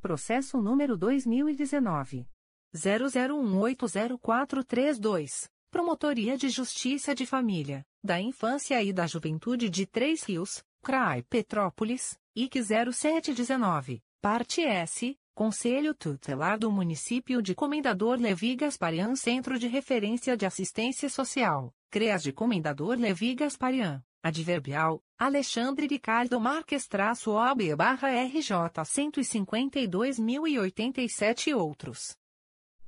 Processo 0.00 0.62
número 0.62 0.96
2019. 0.96 2.28
00180432. 2.72 5.50
Promotoria 5.68 6.36
de 6.36 6.48
Justiça 6.48 7.12
de 7.12 7.26
Família, 7.26 7.84
da 8.02 8.20
Infância 8.20 8.80
e 8.82 8.92
da 8.92 9.06
Juventude 9.06 9.68
de 9.68 9.84
Três 9.84 10.22
Rios, 10.22 10.64
CRAI 10.82 11.24
Petrópolis, 11.24 12.16
IC 12.34 12.62
0719, 12.92 14.00
parte 14.20 14.62
S, 14.62 15.18
Conselho 15.40 15.94
Tutelar 15.94 16.58
do 16.58 16.70
Município 16.70 17.40
de 17.40 17.54
Comendador 17.54 18.20
Levi 18.20 18.54
Gasparian 18.54 19.16
Centro 19.16 19.58
de 19.58 19.68
Referência 19.68 20.36
de 20.36 20.44
Assistência 20.44 21.08
Social, 21.08 21.74
CREAS 21.88 22.24
de 22.24 22.30
Comendador 22.30 22.98
Levi 22.98 23.34
Gasparian, 23.34 24.04
Adverbial, 24.22 25.02
Alexandre 25.18 25.86
Ricardo 25.86 26.38
Marques 26.38 26.86
traço 26.86 27.30
OB 27.30 27.74
barra 27.74 28.10
RJ 28.10 28.50
152.087 28.84 31.46
e 31.46 31.54
outros. 31.54 32.18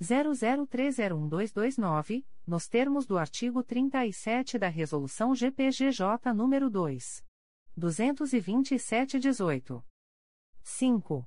00301229, 0.00 2.24
nos 2.46 2.68
termos 2.68 3.06
do 3.06 3.16
artigo 3.16 3.62
37 3.62 4.58
da 4.58 4.68
Resolução 4.68 5.34
GPGJ 5.34 6.34
nº 6.34 6.68
2. 6.68 7.24
227-18. 7.78 9.82
5. 10.62 11.26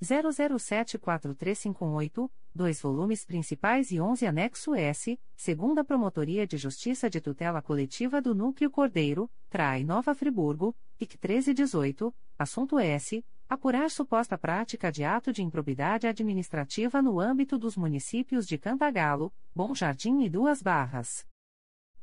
00743518, 0.02 2.31
dois 2.55 2.82
volumes 2.82 3.24
principais 3.24 3.90
e 3.90 3.98
11 3.98 4.27
anexo 4.27 4.74
S, 4.74 5.18
segunda 5.35 5.82
Promotoria 5.82 6.47
de 6.47 6.59
Justiça 6.59 7.09
de 7.09 7.22
Tutela 7.22 7.62
Coletiva 7.62 8.20
do 8.20 8.35
Núcleo 8.35 8.70
Cordeiro, 8.70 9.31
Trai 9.48 9.82
Nova 9.82 10.14
Friburgo, 10.14 10.77
IC 11.01 11.14
1318, 11.14 12.14
assunto 12.39 12.78
S. 12.78 13.24
Apurar 13.48 13.90
suposta 13.90 14.36
prática 14.36 14.93
de 14.93 15.05
ato 15.05 15.32
de 15.32 15.43
improbidade 15.43 16.06
administrativa 16.06 17.01
no 17.01 17.18
âmbito 17.18 17.56
dos 17.59 17.78
municípios 17.78 18.47
de 18.47 18.59
Cantagalo, 18.59 19.32
Bom 19.55 19.74
Jardim 19.74 20.22
e 20.22 20.28
Duas 20.28 20.60
Barras. 20.62 21.27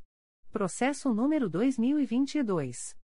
Processo 0.51 1.13
número 1.13 1.47
2022. 1.47 2.97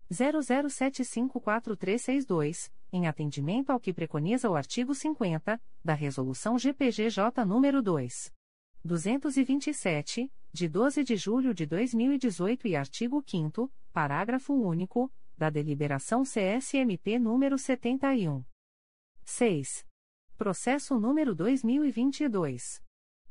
00754362, 0.09 2.71
em 2.93 3.05
atendimento 3.05 3.71
ao 3.71 3.81
que 3.81 3.91
preconiza 3.91 4.49
o 4.49 4.55
artigo 4.55 4.95
50 4.95 5.59
da 5.83 5.93
Resolução 5.93 6.57
GPGJ 6.57 7.43
nº 7.45 7.81
2. 7.81 8.31
227, 8.81 10.31
de 10.53 10.69
12 10.69 11.03
de 11.03 11.17
julho 11.17 11.53
de 11.53 11.65
2018 11.65 12.69
e 12.69 12.77
artigo 12.77 13.21
5 13.27 13.69
parágrafo 13.97 14.53
único, 14.53 15.11
da 15.35 15.49
Deliberação 15.49 16.21
CSMP 16.21 17.17
número 17.17 17.57
71. 17.57 18.45
6. 19.25 19.87
Processo 20.37 20.99
número 20.99 21.33
2022 21.33 22.79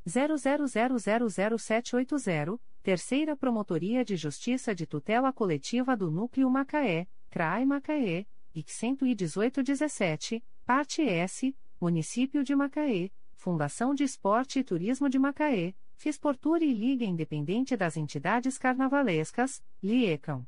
00000780, 0.06 2.60
Terceira 2.88 3.36
Promotoria 3.36 4.06
de 4.06 4.16
Justiça 4.16 4.74
de 4.74 4.88
Tutela 4.88 5.34
Coletiva 5.34 5.94
do 5.94 6.10
Núcleo 6.10 6.50
Macaé, 6.50 7.06
CRAI 7.30 7.66
Macaé, 7.66 8.26
IC 8.56 8.72
11817, 8.72 10.42
Parte 10.66 11.02
S, 11.02 11.54
Município 11.82 12.46
de 12.46 12.56
Macaé, 12.56 13.12
Fundação 13.36 13.94
de 13.94 14.06
Esporte 14.06 14.60
e 14.60 14.64
Turismo 14.64 15.10
de 15.10 15.20
Macaé, 15.20 15.76
Fisportura 15.98 16.64
e 16.64 16.74
Liga 16.74 17.04
Independente 17.04 17.76
das 17.76 17.98
Entidades 17.98 18.58
Carnavalescas, 18.58 19.62
LIECAM. 19.84 20.48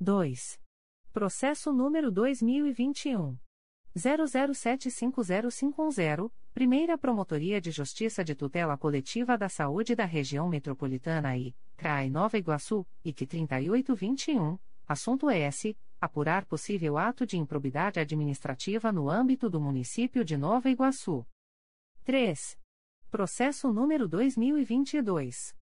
2. 0.00 0.58
Processo 1.12 1.74
número 1.74 2.10
2021. 2.10 3.36
00750510, 3.96 6.30
Primeira 6.54 6.96
Promotoria 6.98 7.60
de 7.60 7.70
Justiça 7.70 8.24
de 8.24 8.34
Tutela 8.34 8.76
Coletiva 8.76 9.38
da 9.38 9.48
Saúde 9.48 9.94
da 9.94 10.04
Região 10.04 10.48
Metropolitana 10.48 11.36
I, 11.36 11.54
CRAI 11.76 12.10
Nova 12.10 12.36
Iguaçu, 12.38 12.84
IC 13.04 13.26
3821, 13.26 14.58
assunto 14.86 15.30
S 15.30 15.76
apurar 16.00 16.46
possível 16.46 16.96
ato 16.96 17.26
de 17.26 17.36
improbidade 17.36 18.00
administrativa 18.00 18.90
no 18.90 19.10
âmbito 19.10 19.50
do 19.50 19.60
município 19.60 20.24
de 20.24 20.36
Nova 20.36 20.70
Iguaçu. 20.70 21.26
3. 22.04 22.58
Processo 23.10 23.70
número 23.72 24.08
2022 24.08 25.54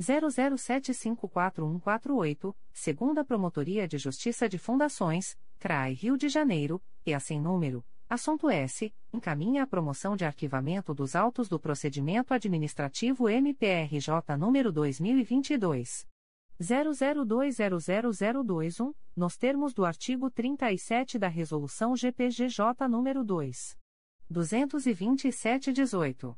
00754148, 0.00 2.54
segunda 2.72 3.24
Promotoria 3.24 3.86
de 3.86 3.98
Justiça 3.98 4.48
de 4.48 4.56
Fundações, 4.56 5.38
CRAI 5.60 5.92
Rio 5.92 6.16
de 6.16 6.28
Janeiro, 6.28 6.82
e 7.04 7.14
assim 7.14 7.38
número 7.38 7.84
Assunto 8.08 8.50
S. 8.50 8.92
Encaminha 9.12 9.62
a 9.62 9.66
promoção 9.66 10.16
de 10.16 10.24
arquivamento 10.24 10.92
dos 10.92 11.14
autos 11.14 11.48
do 11.48 11.60
procedimento 11.60 12.34
administrativo 12.34 13.28
MPRJ 13.28 14.36
número 14.36 14.72
2022. 14.72 16.08
00200021, 16.60 18.92
nos 19.14 19.36
termos 19.36 19.72
do 19.72 19.84
artigo 19.84 20.28
37 20.28 21.20
da 21.20 21.28
Resolução 21.28 21.94
GPGJ 21.94 22.88
nº 22.88 23.22
2. 23.22 23.78
227-18. 24.32 26.36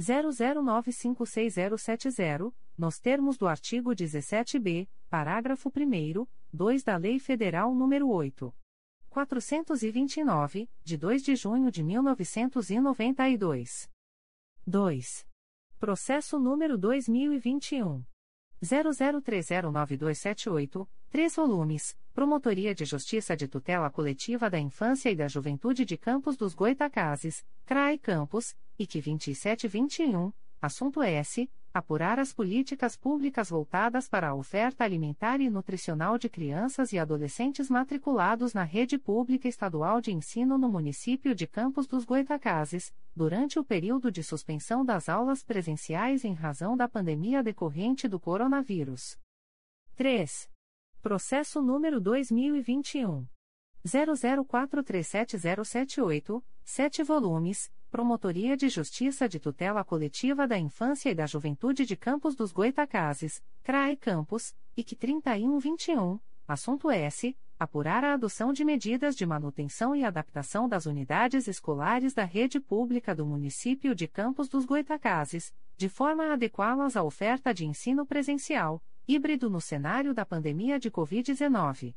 00956070, 0.00 2.52
nos 2.76 2.98
termos 2.98 3.38
do 3.38 3.46
artigo 3.46 3.90
17b, 3.90 4.88
parágrafo 5.08 5.70
1º, 5.70 6.26
2 6.52 6.82
da 6.82 6.96
Lei 6.96 7.18
Federal 7.18 7.72
nº 7.72 8.08
8. 8.08 8.54
429, 9.08 10.68
de 10.82 10.96
2 10.96 11.22
de 11.22 11.36
junho 11.36 11.70
de 11.70 11.84
1992. 11.84 13.88
2. 14.66 15.26
Processo 15.78 16.38
número 16.38 16.76
2021 16.76 18.04
00309278, 18.62 20.88
3 21.10 21.36
volumes. 21.36 21.96
Promotoria 22.12 22.74
de 22.74 22.84
Justiça 22.84 23.36
de 23.36 23.48
Tutela 23.48 23.90
Coletiva 23.90 24.48
da 24.48 24.58
Infância 24.58 25.10
e 25.10 25.16
da 25.16 25.28
Juventude 25.28 25.84
de 25.84 25.98
Campos 25.98 26.36
dos 26.36 26.54
Goitacazes, 26.54 27.44
CRAE 27.66 27.98
Campos, 27.98 28.56
IC 28.78 29.02
2721, 29.02 30.32
assunto 30.60 31.02
S. 31.02 31.50
Apurar 31.72 32.20
as 32.20 32.32
políticas 32.32 32.96
públicas 32.96 33.50
voltadas 33.50 34.08
para 34.08 34.28
a 34.28 34.34
oferta 34.34 34.84
alimentar 34.84 35.40
e 35.40 35.50
nutricional 35.50 36.16
de 36.16 36.28
crianças 36.28 36.92
e 36.92 36.98
adolescentes 37.00 37.68
matriculados 37.68 38.54
na 38.54 38.62
rede 38.62 38.96
pública 38.96 39.48
estadual 39.48 40.00
de 40.00 40.12
ensino 40.12 40.56
no 40.56 40.68
município 40.68 41.34
de 41.34 41.48
Campos 41.48 41.88
dos 41.88 42.04
Goitacazes, 42.04 42.94
durante 43.14 43.58
o 43.58 43.64
período 43.64 44.10
de 44.10 44.22
suspensão 44.22 44.84
das 44.84 45.08
aulas 45.08 45.42
presenciais 45.42 46.24
em 46.24 46.32
razão 46.32 46.76
da 46.76 46.88
pandemia 46.88 47.42
decorrente 47.42 48.06
do 48.06 48.20
coronavírus. 48.20 49.18
3. 49.96 50.48
Processo 51.02 51.60
número 51.60 52.00
2021. 52.00 53.26
00437078, 53.84 56.42
7 56.64 57.02
volumes, 57.02 57.70
Promotoria 57.94 58.56
de 58.56 58.68
Justiça 58.68 59.28
de 59.28 59.38
Tutela 59.38 59.84
Coletiva 59.84 60.48
da 60.48 60.58
Infância 60.58 61.10
e 61.10 61.14
da 61.14 61.26
Juventude 61.26 61.86
de 61.86 61.96
Campos 61.96 62.34
dos 62.34 62.50
Goitacazes, 62.50 63.40
CRAE 63.62 63.96
Campos, 63.96 64.52
IC 64.76 64.96
3121, 64.96 66.18
assunto 66.48 66.90
S. 66.90 67.38
Apurar 67.56 68.02
a 68.02 68.14
adoção 68.14 68.52
de 68.52 68.64
medidas 68.64 69.14
de 69.14 69.24
manutenção 69.24 69.94
e 69.94 70.02
adaptação 70.02 70.68
das 70.68 70.86
unidades 70.86 71.46
escolares 71.46 72.12
da 72.12 72.24
rede 72.24 72.58
pública 72.58 73.14
do 73.14 73.24
município 73.24 73.94
de 73.94 74.08
Campos 74.08 74.48
dos 74.48 74.64
Goitacazes, 74.64 75.54
de 75.76 75.88
forma 75.88 76.24
a 76.24 76.32
adequá-las 76.32 76.96
à 76.96 77.04
oferta 77.04 77.54
de 77.54 77.64
ensino 77.64 78.04
presencial 78.04 78.82
híbrido 79.06 79.48
no 79.48 79.60
cenário 79.60 80.12
da 80.12 80.26
pandemia 80.26 80.80
de 80.80 80.90
Covid-19. 80.90 81.94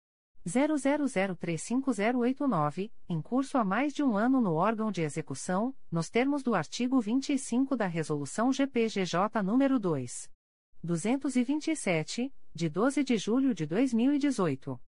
00035089, 0.47 2.93
em 3.09 3.21
curso 3.21 3.59
há 3.59 3.65
mais 3.65 3.93
de 3.93 4.03
um 4.03 4.17
ano 4.17 4.41
no 4.41 4.55
órgão 4.55 4.91
de 4.91 5.03
execução, 5.03 5.77
nos 5.91 6.09
termos 6.09 6.43
do 6.43 6.55
artigo 6.55 6.99
25 7.01 7.77
da 7.77 7.87
Resolução 7.87 8.51
GPGJ 8.53 9.43
nº 9.43 9.79
2. 9.79 10.31
227, 10.83 12.33
de 12.55 12.69
12 12.69 13.05
de 13.05 13.17
julho 13.17 13.55
de 13.55 13.67
2018. 13.67 14.81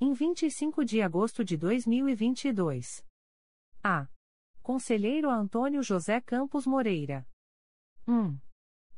Em 0.00 0.12
25 0.12 0.84
de 0.84 1.02
agosto 1.02 1.44
de 1.44 1.56
2022. 1.56 3.04
A. 3.82 4.08
Conselheiro 4.62 5.30
Antônio 5.30 5.82
José 5.82 6.20
Campos 6.20 6.66
Moreira. 6.66 7.26
1. 8.06 8.38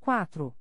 4. 0.00 0.52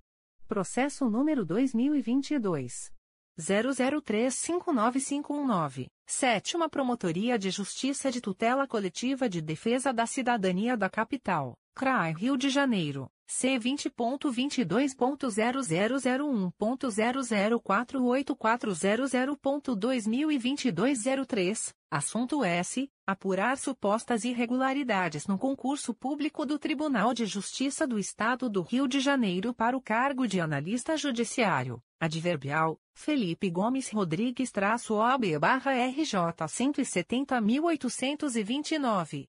Processo 0.47 1.09
número 1.09 1.43
2022. 1.43 2.93
00359519, 3.39 5.87
Sétima 6.05 6.69
Promotoria 6.69 7.37
de 7.37 7.49
Justiça 7.49 8.09
de 8.11 8.21
Tutela 8.21 8.67
Coletiva 8.67 9.27
de 9.27 9.41
Defesa 9.41 9.91
da 9.91 10.05
Cidadania 10.05 10.77
da 10.77 10.89
Capital, 10.89 11.57
CRAI 11.73 12.13
Rio 12.13 12.37
de 12.37 12.49
Janeiro. 12.49 13.09
C 13.27 13.57
vinte 13.57 13.89
ponto 13.89 14.31
vinte 14.31 14.63
dois 14.63 14.93
ponto 14.93 15.31
zero 15.31 15.59
zero 15.63 15.97
zero 15.97 16.29
um 16.29 16.51
ponto 16.51 16.91
zero 16.91 17.23
zero 17.23 17.59
quatro 17.59 18.03
oito 18.05 18.35
quatro 18.35 18.71
zero 18.71 19.07
zero 19.07 19.35
ponto 19.35 19.75
dois 19.75 20.05
mil 20.05 20.31
e 20.31 20.37
vinte 20.37 20.71
dois 20.71 21.01
zero 21.01 21.25
três. 21.25 21.73
Assunto 21.89 22.43
S. 22.43 22.87
Apurar 23.07 23.57
supostas 23.57 24.25
irregularidades 24.25 25.25
no 25.25 25.39
concurso 25.39 25.91
público 25.91 26.45
do 26.45 26.59
Tribunal 26.59 27.15
de 27.15 27.25
Justiça 27.25 27.87
do 27.87 27.97
Estado 27.97 28.47
do 28.47 28.61
Rio 28.61 28.87
de 28.87 28.99
Janeiro 28.99 29.55
para 29.55 29.75
o 29.75 29.81
cargo 29.81 30.27
de 30.27 30.39
analista 30.39 30.95
judiciário. 30.95 31.81
Adverbial 31.99 32.79
Felipe 32.93 33.49
Gomes 33.49 33.89
Rodrigues 33.89 34.51
traço 34.51 34.95
OB 34.95 35.39
barra 35.39 35.71
RJ 35.71 36.47
cento 36.47 36.79
e 36.79 36.85
setenta 36.85 37.41
mil 37.41 37.63
oitocentos 37.63 38.35
e 38.35 38.43
vinte 38.43 38.77
nove. 38.77 39.27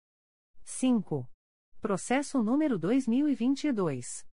Cinco 0.63 1.27
Processo 1.81 2.43
número 2.43 2.77
2022. 2.77 4.27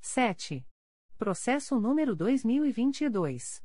7. 0.00 0.66
Processo 1.18 1.78
número 1.78 2.16
2022 2.16 3.62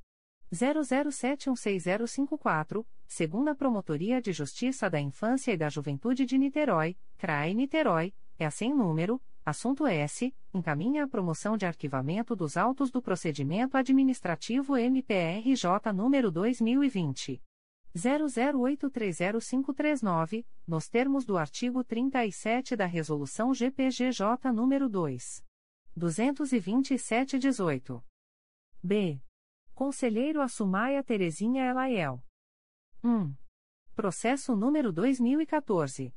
00716054, 0.52 2.86
segunda 3.08 3.56
Promotoria 3.56 4.22
de 4.22 4.34
Justiça 4.34 4.90
da 4.90 5.00
Infância 5.00 5.54
e 5.54 5.58
da 5.58 5.70
Juventude 5.70 6.26
de 6.26 6.38
Niterói, 6.38 6.98
CRAE 7.18 7.54
Niterói, 7.54 8.14
é 8.38 8.50
sem 8.50 8.76
número 8.76 9.22
Assunto 9.48 9.88
S. 9.88 10.36
Encaminha 10.54 11.06
a 11.06 11.08
promoção 11.08 11.56
de 11.56 11.66
arquivamento 11.66 12.36
dos 12.36 12.58
autos 12.58 12.92
do 12.92 13.02
procedimento 13.02 13.78
administrativo 13.78 14.76
MPRJ 14.76 15.94
número 15.96 16.30
2020. 16.30 17.42
00830539, 17.96 20.46
nos 20.68 20.90
termos 20.90 21.24
do 21.24 21.38
artigo 21.38 21.82
37 21.82 22.76
da 22.76 22.86
Resolução 22.86 23.54
GPGJ 23.54 24.52
número 24.54 24.90
2. 24.90 25.46
227-18. 25.98 28.04
B. 28.84 29.22
Conselheiro 29.74 30.42
Assumaia 30.42 31.02
Terezinha 31.02 31.64
Elaiel. 31.64 32.22
1. 33.02 33.34
Processo 33.96 34.58
número 34.58 34.92
2014. 34.92 36.14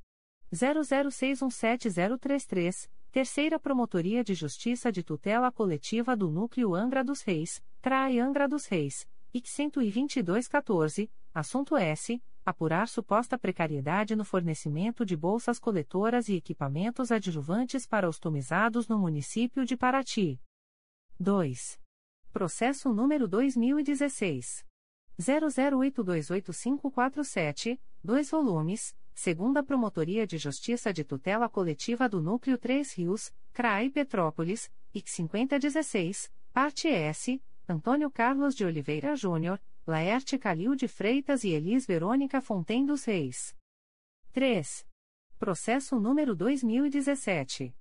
00617033 0.53 2.91
Terceira 3.13 3.59
Promotoria 3.59 4.23
de 4.23 4.35
Justiça 4.35 4.93
de 4.93 5.03
Tutela 5.03 5.51
Coletiva 5.51 6.17
do 6.17 6.31
Núcleo 6.31 6.77
Angra 6.77 7.03
dos 7.03 7.23
Reis, 7.23 7.61
CRAI 7.83 8.21
Angra 8.21 8.47
dos 8.47 8.67
Reis, 8.67 9.05
IC 9.35 9.71
12214, 9.73 11.11
assunto 11.35 11.77
S. 11.77 12.23
Apurar 12.47 12.87
suposta 12.87 13.37
precariedade 13.37 14.15
no 14.15 14.25
fornecimento 14.25 15.05
de 15.05 15.17
bolsas 15.17 15.59
coletoras 15.59 16.29
e 16.29 16.37
equipamentos 16.37 17.11
adjuvantes 17.11 17.85
para 17.85 18.09
os 18.09 18.21
tomizados 18.21 18.87
no 18.87 18.97
município 18.97 19.67
de 19.67 19.77
Paraty. 19.77 20.41
2. 21.19 21.81
Processo 22.33 22.95
número 22.95 23.27
2016. 23.27 24.65
00828547, 25.19 27.81
2 28.05 28.31
volumes 28.31 28.95
segunda 29.15 29.63
Promotoria 29.63 30.27
de 30.27 30.39
Justiça 30.39 30.93
de 30.93 31.05
Tutela 31.05 31.49
Coletiva 31.49 32.09
do 32.09 32.21
Núcleo 32.21 32.59
3 32.59 32.93
Rios, 32.95 33.33
CRAI 33.53 33.91
Petrópolis, 33.91 34.73
IC 34.95 35.09
5016, 35.09 36.33
parte 36.53 36.89
S, 36.89 37.41
Antônio 37.69 38.11
Carlos 38.11 38.55
de 38.55 38.65
Oliveira 38.65 39.15
Júnior, 39.15 39.61
Laerte 39.87 40.39
Calil 40.39 40.75
de 40.75 40.89
Freitas 40.89 41.45
e 41.45 41.51
Elis 41.51 41.87
Verônica 41.87 42.41
Fonten 42.41 42.87
dos 42.87 43.05
Reis. 43.05 43.55
3. 44.33 44.87
Processo 45.39 45.99
número 45.99 46.35
2017. 46.35 47.75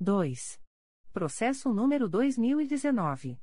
2. 0.00 0.60
Processo 1.12 1.72
número 1.72 2.08
2019. 2.08 3.38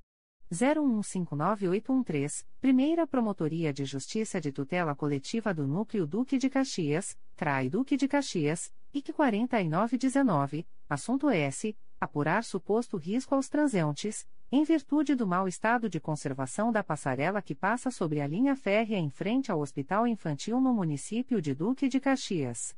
01598813, 0.52 2.46
Primeira 2.60 3.08
Promotoria 3.08 3.72
de 3.72 3.86
Justiça 3.86 4.42
de 4.42 4.52
Tutela 4.52 4.94
Coletiva 4.94 5.54
do 5.54 5.66
Núcleo 5.66 6.06
Duque 6.06 6.38
de 6.38 6.50
Caxias, 6.50 7.18
CRAI 7.36 7.70
Duque 7.70 7.96
de 7.96 8.08
Caxias, 8.08 8.74
IC 8.94 9.14
4919, 9.14 10.68
assunto 10.90 11.30
S 11.30 11.76
apurar 12.00 12.44
suposto 12.44 12.98
risco 12.98 13.36
aos 13.36 13.50
transeuntes, 13.50 14.28
em 14.52 14.64
virtude 14.64 15.16
do 15.16 15.26
mau 15.26 15.48
estado 15.48 15.90
de 15.90 16.00
conservação 16.00 16.72
da 16.72 16.84
passarela 16.84 17.42
que 17.42 17.56
passa 17.56 17.90
sobre 17.90 18.22
a 18.22 18.28
linha 18.28 18.56
férrea 18.56 18.98
em 18.98 19.10
frente 19.10 19.52
ao 19.52 19.60
Hospital 19.60 20.06
Infantil 20.08 20.62
no 20.62 20.74
município 20.74 21.42
de 21.42 21.54
Duque 21.54 21.88
de 21.88 22.00
Caxias. 22.00 22.76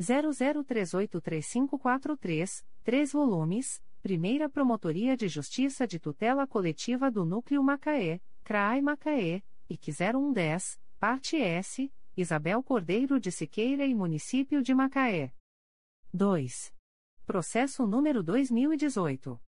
00383543, 0.00 2.64
3 2.84 3.12
volumes, 3.12 3.82
Primeira 4.00 4.48
Promotoria 4.48 5.16
de 5.16 5.26
Justiça 5.28 5.84
de 5.86 5.98
Tutela 5.98 6.46
Coletiva 6.46 7.10
do 7.10 7.24
Núcleo 7.24 7.60
Macaé, 7.62 8.20
CRAI 8.44 8.80
Macaé, 8.80 9.42
IC 9.68 9.92
0110, 9.92 10.80
Parte 10.98 11.40
S, 11.40 11.90
Isabel 12.16 12.60
Cordeiro 12.60 13.20
de 13.20 13.30
Siqueira 13.30 13.86
e 13.86 13.94
Município 13.94 14.60
de 14.60 14.74
Macaé. 14.74 15.32
2. 16.12 16.74
Processo 17.24 17.86
número 17.86 18.20
2018. 18.20 19.40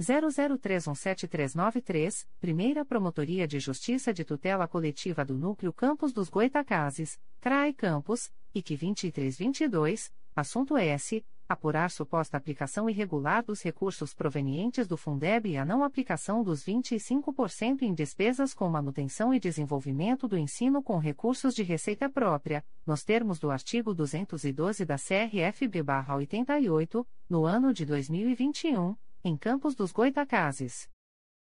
00317393, 0.00 2.26
Primeira 2.40 2.86
Promotoria 2.86 3.46
de 3.46 3.60
Justiça 3.60 4.14
de 4.14 4.24
Tutela 4.24 4.66
Coletiva 4.66 5.26
do 5.26 5.36
Núcleo 5.36 5.74
Campos 5.74 6.10
dos 6.12 6.30
Goitacazes, 6.30 7.20
CRAE 7.38 7.74
Campos, 7.74 8.32
IC 8.54 8.76
2322, 8.76 10.10
assunto 10.38 10.76
S. 10.76 11.24
Apurar 11.48 11.90
suposta 11.90 12.36
aplicação 12.36 12.90
irregular 12.90 13.42
dos 13.42 13.62
recursos 13.62 14.12
provenientes 14.12 14.86
do 14.86 14.98
Fundeb 14.98 15.48
e 15.48 15.56
a 15.56 15.64
não 15.64 15.82
aplicação 15.82 16.44
dos 16.44 16.62
25% 16.62 17.80
em 17.82 17.94
despesas 17.94 18.52
com 18.52 18.68
manutenção 18.68 19.32
e 19.32 19.40
desenvolvimento 19.40 20.28
do 20.28 20.36
ensino 20.36 20.82
com 20.82 20.98
recursos 20.98 21.54
de 21.54 21.62
receita 21.62 22.10
própria, 22.10 22.62
nos 22.86 23.02
termos 23.02 23.38
do 23.38 23.50
artigo 23.50 23.94
212 23.94 24.84
da 24.84 24.96
CRFB-88, 24.96 27.06
no 27.30 27.46
ano 27.46 27.72
de 27.72 27.86
2021 27.86 28.94
em 29.24 29.36
Campos 29.36 29.74
dos 29.74 29.90
Goitacazes. 29.90 30.88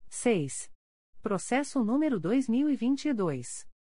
6. 0.09 0.69
Processo 1.23 1.85
número 1.85 2.19
2022. 2.19 3.71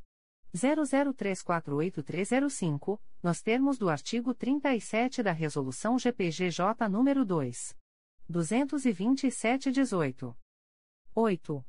00348305, 0.56 3.00
nos 3.24 3.42
termos 3.42 3.80
do 3.80 3.90
artigo 3.90 4.36
37 4.36 5.24
da 5.24 5.32
resolução 5.32 5.98
GPGJ 5.98 6.88
número 6.88 7.26
2 7.26 7.76
227/18. 8.30 10.36
8. 11.16 11.66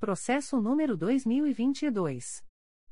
Processo 0.00 0.60
número 0.60 0.96
2022 0.96 2.42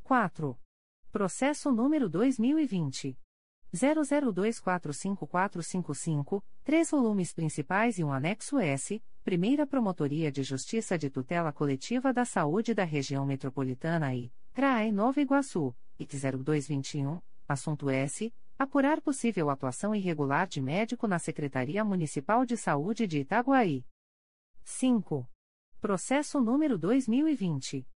4. 0.02 0.58
Processo 1.16 1.72
número 1.72 2.10
2020. 2.10 3.16
00245455, 3.74 6.42
três 6.62 6.90
volumes 6.90 7.32
principais 7.32 7.98
e 7.98 8.04
um 8.04 8.12
anexo 8.12 8.58
S, 8.58 9.02
Primeira 9.24 9.66
Promotoria 9.66 10.30
de 10.30 10.42
Justiça 10.42 10.98
de 10.98 11.08
Tutela 11.08 11.54
Coletiva 11.54 12.12
da 12.12 12.26
Saúde 12.26 12.74
da 12.74 12.84
Região 12.84 13.24
Metropolitana 13.24 14.14
e 14.14 14.30
CRAE 14.52 14.92
Nova 14.92 15.18
Iguaçu, 15.18 15.74
IT 15.98 16.18
0221, 16.18 17.18
assunto 17.48 17.88
S. 17.88 18.30
Apurar 18.58 19.00
possível 19.00 19.48
atuação 19.48 19.94
irregular 19.94 20.46
de 20.46 20.60
médico 20.60 21.08
na 21.08 21.18
Secretaria 21.18 21.82
Municipal 21.82 22.44
de 22.44 22.58
Saúde 22.58 23.06
de 23.06 23.20
Itaguaí. 23.20 23.86
5. 24.64 25.26
Processo 25.80 26.42
número 26.42 26.76
2020. 26.76 27.86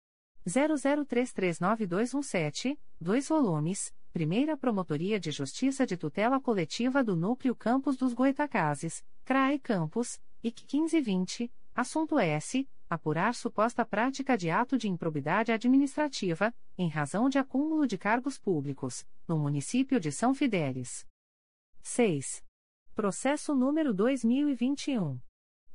00339217, 0.46 2.78
2 3.00 3.28
volumes, 3.28 3.92
Primeira 4.12 4.56
Promotoria 4.56 5.20
de 5.20 5.30
Justiça 5.30 5.86
de 5.86 5.96
Tutela 5.96 6.40
Coletiva 6.40 7.04
do 7.04 7.14
Núcleo 7.14 7.54
Campos 7.54 7.96
dos 7.96 8.12
Goitacazes, 8.12 9.04
CRAE 9.24 9.56
Campos, 9.58 10.20
IC 10.42 10.62
1520, 10.62 11.52
assunto 11.74 12.18
S. 12.18 12.68
Apurar 12.88 13.34
suposta 13.36 13.84
prática 13.84 14.36
de 14.36 14.50
ato 14.50 14.76
de 14.76 14.88
improbidade 14.88 15.52
administrativa, 15.52 16.52
em 16.76 16.88
razão 16.88 17.28
de 17.28 17.38
acúmulo 17.38 17.86
de 17.86 17.96
cargos 17.96 18.36
públicos, 18.36 19.06
no 19.28 19.38
município 19.38 20.00
de 20.00 20.10
São 20.10 20.34
Fidélis. 20.34 21.06
6. 21.82 22.42
Processo 22.92 23.54
número 23.54 23.94
2021. 23.94 25.20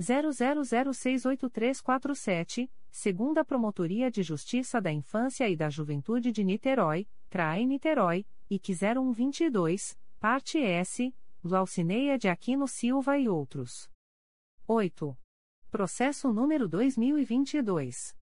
00068347, 0.00 2.70
segunda 2.90 3.44
Promotoria 3.44 4.10
de 4.10 4.22
Justiça 4.22 4.80
da 4.80 4.90
Infância 4.90 5.46
e 5.46 5.54
da 5.54 5.68
Juventude 5.68 6.32
de 6.32 6.42
Niterói, 6.42 7.06
CRAE 7.28 7.66
Niterói, 7.66 8.24
IC 8.48 8.74
0122, 8.74 9.98
parte 10.18 10.56
S, 10.56 11.14
Glaucineia 11.44 12.16
de 12.16 12.30
Aquino 12.30 12.66
Silva 12.66 13.18
e 13.18 13.28
outros. 13.28 13.90
8. 14.66 15.14
Processo 15.70 16.32
número 16.32 16.66
2022. 16.66 18.16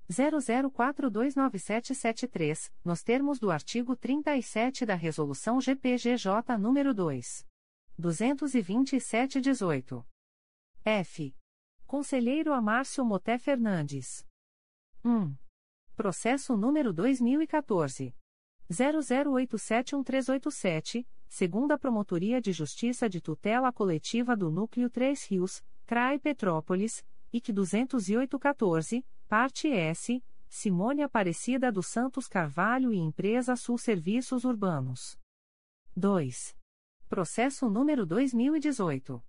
00429773, 0.10 2.72
nos 2.84 3.04
termos 3.04 3.40
do 3.40 3.52
artigo 3.52 3.96
37 3.96 4.86
da 4.86 4.96
Resolução 4.96 5.60
GPGJ 5.60 6.58
nº 6.58 6.94
2. 6.94 7.46
227-18. 8.00 10.06
F. 10.86 11.36
Conselheiro 11.86 12.54
Amárcio 12.54 13.04
Moté 13.04 13.38
Fernandes. 13.38 14.26
1. 15.04 15.36
Processo 15.96 16.56
número 16.56 16.94
2014. 16.94 18.16
00871387, 18.70 21.06
segunda 21.28 21.78
Promotoria 21.78 22.42
de 22.42 22.52
Justiça 22.52 23.08
de 23.10 23.22
Tutela 23.22 23.72
Coletiva 23.72 24.36
do 24.36 24.52
Núcleo 24.52 24.90
3 24.90 25.26
Rios, 25.28 25.64
CRAI 25.86 26.20
Petrópolis, 26.20 27.06
IC 27.32 27.54
20814, 27.54 29.06
Parte 29.28 29.68
S, 29.68 30.24
Simone 30.48 31.04
Aparecida 31.04 31.70
dos 31.70 31.88
Santos 31.88 32.30
Carvalho 32.30 32.94
e 32.94 32.98
Empresa 32.98 33.58
Sul 33.58 33.78
Serviços 33.78 34.46
Urbanos. 34.46 35.20
2. 35.94 36.56
Processo 37.10 37.70
número 37.70 38.06
2018. 38.06 39.22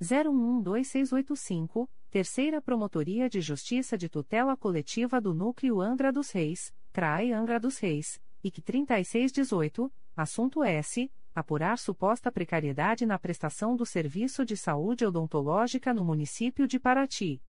01128685, 0.00 1.90
Terceira 2.10 2.62
Promotoria 2.62 3.28
de 3.28 3.40
Justiça 3.40 3.98
de 3.98 4.08
Tutela 4.08 4.56
Coletiva 4.56 5.20
do 5.20 5.34
Núcleo 5.34 5.80
Angra 5.80 6.12
dos 6.12 6.30
Reis, 6.30 6.72
CRAE 6.92 7.32
Angra 7.32 7.58
dos 7.58 7.76
Reis, 7.78 8.22
IC 8.44 8.62
3618, 8.62 9.92
assunto 10.16 10.62
S. 10.62 11.10
Apurar 11.34 11.76
suposta 11.76 12.30
precariedade 12.30 13.04
na 13.04 13.18
prestação 13.18 13.74
do 13.74 13.84
serviço 13.84 14.44
de 14.44 14.56
saúde 14.56 15.04
odontológica 15.04 15.92
no 15.92 16.04
município 16.04 16.68
de 16.68 16.78
Paraty. 16.78 17.42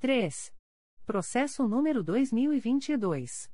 3. 0.00 0.52
Processo 1.10 1.66
número 1.66 2.04
2022. 2.04 3.50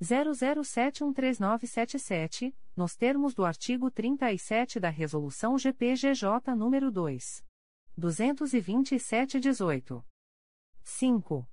00713977, 0.00 2.54
nos 2.76 2.94
termos 2.96 3.34
do 3.34 3.44
artigo 3.44 3.90
37 3.90 4.78
da 4.78 4.90
Resolução 4.90 5.58
GPGJ 5.58 6.54
número 6.56 6.88
2 6.90 7.44
227/18. 7.98 10.04
5. 10.84 11.48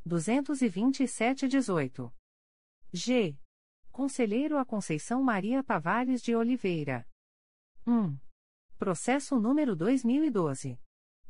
227-18. 0.06 2.10
G. 2.92 3.36
Conselheiro 3.92 4.56
a 4.56 4.64
Conceição 4.64 5.22
Maria 5.22 5.62
Tavares 5.62 6.22
de 6.22 6.34
Oliveira. 6.34 7.06
1. 7.86 8.16
Processo 8.78 9.38
número 9.38 9.76
2012. 9.76 10.80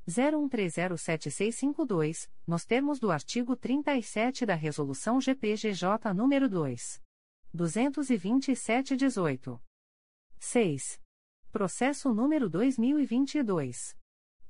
01307652, 0.07 2.29
nos 2.45 2.65
termos 2.65 2.99
do 2.99 3.09
artigo 3.11 3.55
37 3.55 4.45
da 4.45 4.55
Resolução 4.55 5.21
GPGJ 5.21 6.13
número 6.13 6.49
2. 6.49 7.01
227-18. 7.55 9.59
6. 10.41 10.99
Processo 11.51 12.11
número 12.11 12.49
2022. 12.49 13.95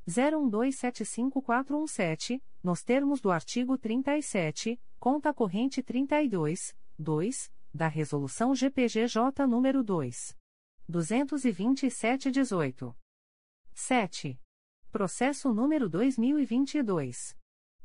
01275417, 0.07 2.41
nos 2.63 2.81
termos 2.81 3.19
do 3.19 3.29
artigo 3.29 3.77
37, 3.77 4.79
conta 4.99 5.33
corrente 5.33 5.83
32, 5.83 6.73
2, 6.97 7.51
da 7.73 7.87
Resolução 7.87 8.55
GPGJ 8.55 9.45
nº 9.45 9.83
2. 9.83 10.37
22718. 10.87 12.95
7. 13.73 14.39
Processo 14.89 15.53
número 15.53 15.89
2022. 15.89 17.35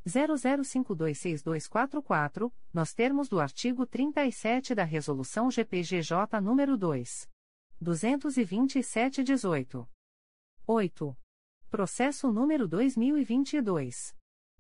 00526244, 0.08 2.52
nos 2.74 2.94
termos 2.94 3.30
do 3.30 3.40
artigo 3.40 3.86
37 3.86 4.74
da 4.74 4.84
Resolução 4.84 5.52
GPGJ 5.52 6.42
número 6.42 6.76
2. 6.76 7.30
22718. 7.80 9.88
8. 10.66 11.16
Processo 11.70 12.32
número 12.32 12.66
2022. 12.66 14.16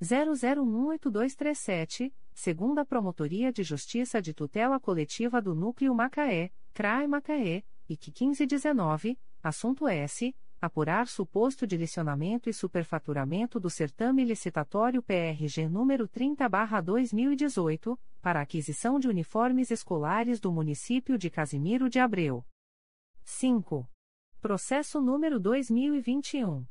00182237, 0.00 2.14
segunda 2.32 2.84
Promotoria 2.84 3.52
de 3.52 3.64
Justiça 3.64 4.22
de 4.22 4.32
Tutela 4.32 4.78
Coletiva 4.78 5.42
do 5.42 5.52
Núcleo 5.54 5.92
Macaé, 5.94 6.52
CRAE 6.72 7.08
Macaé, 7.08 7.64
IC 7.88 8.08
1519, 8.08 9.18
assunto 9.42 9.88
S 9.88 10.32
apurar 10.60 11.08
suposto 11.08 11.66
direcionamento 11.66 12.50
e 12.50 12.52
superfaturamento 12.52 13.58
do 13.60 13.70
certame 13.70 14.24
licitatório 14.24 15.02
PRG 15.02 15.68
número 15.68 16.08
30/2018, 16.08 17.98
para 18.20 18.40
aquisição 18.40 18.98
de 18.98 19.06
uniformes 19.08 19.70
escolares 19.70 20.40
do 20.40 20.52
município 20.52 21.16
de 21.16 21.30
Casimiro 21.30 21.88
de 21.88 21.98
Abreu. 21.98 22.44
5. 23.24 23.88
Processo 24.40 25.00
número 25.00 25.38
2021 25.38 26.66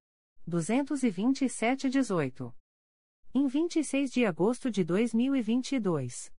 227-18 0.47 2.53
em 3.33 3.47
26 3.47 4.11
de 4.11 4.25
agosto 4.25 4.69
de 4.71 4.83
2022. 4.83 6.33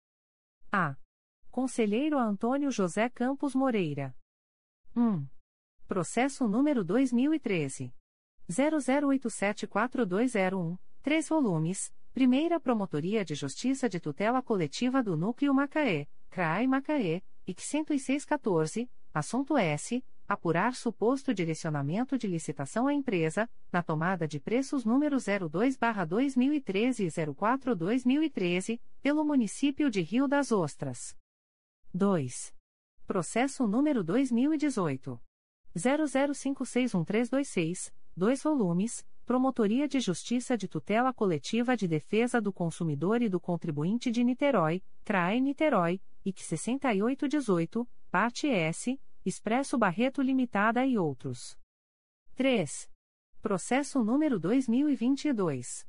A. 0.72 0.96
Conselheiro 1.50 2.18
Antônio 2.18 2.70
José 2.70 3.08
Campos 3.08 3.54
Moreira. 3.54 4.14
1. 4.96 5.26
Processo 5.86 6.48
número 6.48 6.84
2013. 6.84 7.94
00874201, 8.48 10.76
3 11.02 11.28
volumes, 11.28 11.92
Primeira 12.20 12.60
Promotoria 12.60 13.24
de 13.24 13.34
Justiça 13.34 13.88
de 13.88 13.98
Tutela 13.98 14.42
Coletiva 14.42 15.02
do 15.02 15.16
Núcleo 15.16 15.54
Macaé, 15.54 16.06
CRAI 16.28 16.66
Macaé, 16.66 17.22
IC 17.46 17.62
10614, 17.62 18.90
assunto 19.14 19.56
S 19.56 20.04
apurar 20.28 20.74
suposto 20.74 21.32
direcionamento 21.32 22.18
de 22.18 22.26
licitação 22.26 22.86
à 22.86 22.92
empresa, 22.92 23.48
na 23.72 23.82
tomada 23.82 24.28
de 24.28 24.38
preços 24.38 24.84
número 24.84 25.16
02/2013 25.16 27.06
e 27.06 27.10
04/2013, 27.10 28.78
pelo 29.00 29.24
município 29.24 29.90
de 29.90 30.02
Rio 30.02 30.28
das 30.28 30.52
Ostras. 30.52 31.16
2. 31.94 32.54
Processo 33.06 33.66
número 33.66 34.04
2018 34.04 35.18
00561326, 35.74 37.90
2 38.14 38.42
volumes. 38.42 39.06
Promotoria 39.30 39.86
de 39.86 40.00
Justiça 40.00 40.58
de 40.58 40.66
Tutela 40.66 41.14
Coletiva 41.14 41.76
de 41.76 41.86
Defesa 41.86 42.40
do 42.40 42.52
Consumidor 42.52 43.22
e 43.22 43.28
do 43.28 43.38
Contribuinte 43.38 44.10
de 44.10 44.24
Niterói, 44.24 44.82
CRAE 45.04 45.40
Niterói, 45.40 46.00
IC 46.24 46.42
6818, 46.42 47.88
parte 48.10 48.48
S 48.48 49.00
Expresso 49.24 49.78
Barreto 49.78 50.20
Limitada 50.20 50.84
e 50.84 50.98
outros. 50.98 51.56
3. 52.34 52.90
Processo 53.40 54.02
número 54.02 54.36
2022. 54.36 55.86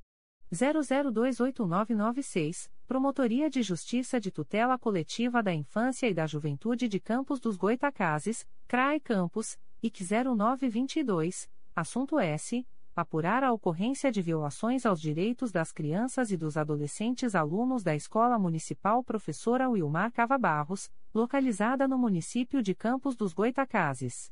00289996, 0.54 2.70
Promotoria 2.86 3.50
de 3.50 3.64
Justiça 3.64 4.20
de 4.20 4.30
Tutela 4.30 4.78
Coletiva 4.78 5.42
da 5.42 5.52
Infância 5.52 6.08
e 6.08 6.14
da 6.14 6.28
Juventude 6.28 6.88
de 6.88 7.00
Campos 7.00 7.40
dos 7.40 7.58
Goitacazes, 7.58 8.46
CRAE 8.68 9.00
Campos, 9.00 9.58
IC 9.82 10.04
0922, 10.04 11.50
assunto 11.76 12.20
S. 12.20 12.64
Apurar 12.94 13.42
a 13.42 13.54
ocorrência 13.54 14.12
de 14.12 14.22
violações 14.22 14.86
aos 14.86 15.00
direitos 15.00 15.50
das 15.50 15.72
crianças 15.72 16.30
e 16.30 16.36
dos 16.36 16.58
adolescentes 16.58 17.36
alunos 17.36 17.84
da 17.84 17.96
Escola 17.96 18.38
Municipal 18.38 19.02
Professora 19.02 19.70
Wilmar 19.70 20.12
Cava 20.12 20.38
Barros, 20.38 20.92
localizada 21.14 21.88
no 21.88 21.98
município 21.98 22.62
de 22.62 22.76
Campos 22.76 23.16
dos 23.16 23.32
Goitacazes. 23.32 24.30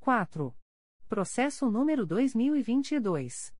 4. 0.00 0.56
Processo 1.06 1.70
número 1.70 2.06
2022. 2.06 3.52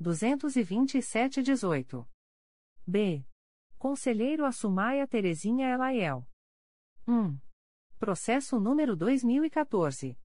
227/18. 0.01 2.07
B. 2.87 3.27
Conselheiro 3.79 4.45
Assumaia 4.45 5.07
Terezinha 5.07 5.69
Elaiel. 5.69 6.27
1. 7.07 7.39
Processo 7.99 8.59
número 8.59 8.97
2014 8.97 10.19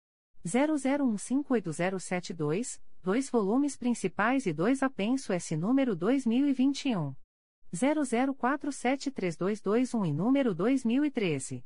00158072 0.46 2.80
dois 3.02 3.28
volumes 3.30 3.76
principais 3.76 4.46
e 4.46 4.52
dois 4.52 4.80
apenso 4.82 5.32
S 5.32 5.56
número 5.56 5.96
2021 5.96 7.14
00473221 7.72 10.06
e 10.06 10.12
número 10.12 10.54
2013 10.54 11.64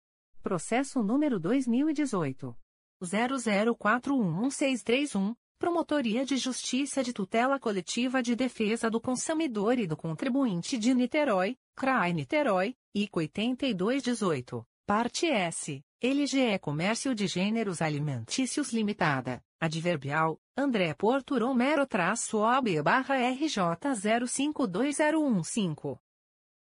Processo 0.41 1.03
número 1.03 1.41
2018. 1.41 2.62
00411631, 3.03 5.35
Promotoria 5.59 6.25
de 6.25 6.37
Justiça 6.37 7.03
de 7.03 7.13
Tutela 7.13 7.59
Coletiva 7.59 8.23
de 8.23 8.35
Defesa 8.35 8.91
do 8.91 9.01
Consumidor 9.01 9.79
e 9.79 9.87
do 9.87 9.97
Contribuinte 9.97 10.77
de 10.77 10.93
Niterói, 10.93 11.57
CRAI 11.77 12.13
Niterói, 12.13 12.75
IC 12.95 13.11
8218, 13.15 14.67
Parte 14.85 15.27
S, 15.27 15.81
LGE 16.03 16.59
Comércio 16.61 17.15
de 17.15 17.29
Gêneros 17.29 17.81
Alimentícios 17.81 18.73
Limitada, 18.73 19.41
Adverbial, 19.61 20.41
André 20.57 20.93
Porto 20.95 21.39
Romero 21.39 21.87
traço 21.87 22.39
OB 22.39 22.83
barra 22.83 23.15
RJ 23.31 24.27
052015. 24.27 26.01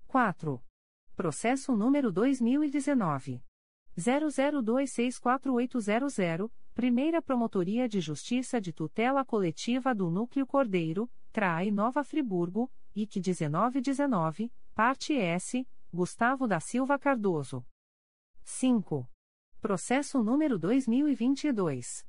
4. 0.08 0.64
Processo 1.16 1.76
número 1.76 2.12
2019. 2.12 3.44
00264800, 3.98 6.50
Primeira 6.74 7.22
Promotoria 7.22 7.90
de 7.90 8.00
Justiça 8.00 8.62
de 8.62 8.72
Tutela 8.72 9.26
Coletiva 9.26 9.94
do 9.96 10.12
Núcleo 10.12 10.46
Cordeiro, 10.46 11.10
CRAI 11.34 11.72
Nova 11.72 12.04
Friburgo, 12.04 12.72
IC 12.96 13.20
1919, 13.20 14.54
Parte 14.76 15.18
S, 15.18 15.68
Gustavo 15.92 16.48
da 16.48 16.60
Silva 16.60 17.00
Cardoso. 17.00 17.66
5. 18.44 19.10
Processo 19.60 20.24
número 20.24 20.60
2022. 20.60 22.06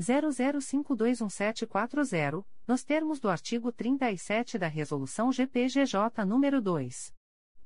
00521740, 0.00 2.44
nos 2.66 2.82
termos 2.82 3.20
do 3.20 3.28
artigo 3.28 3.70
37 3.70 4.58
da 4.58 4.66
Resolução 4.66 5.30
GPGJ 5.30 6.24
nº 6.24 6.60
2. 6.60 7.14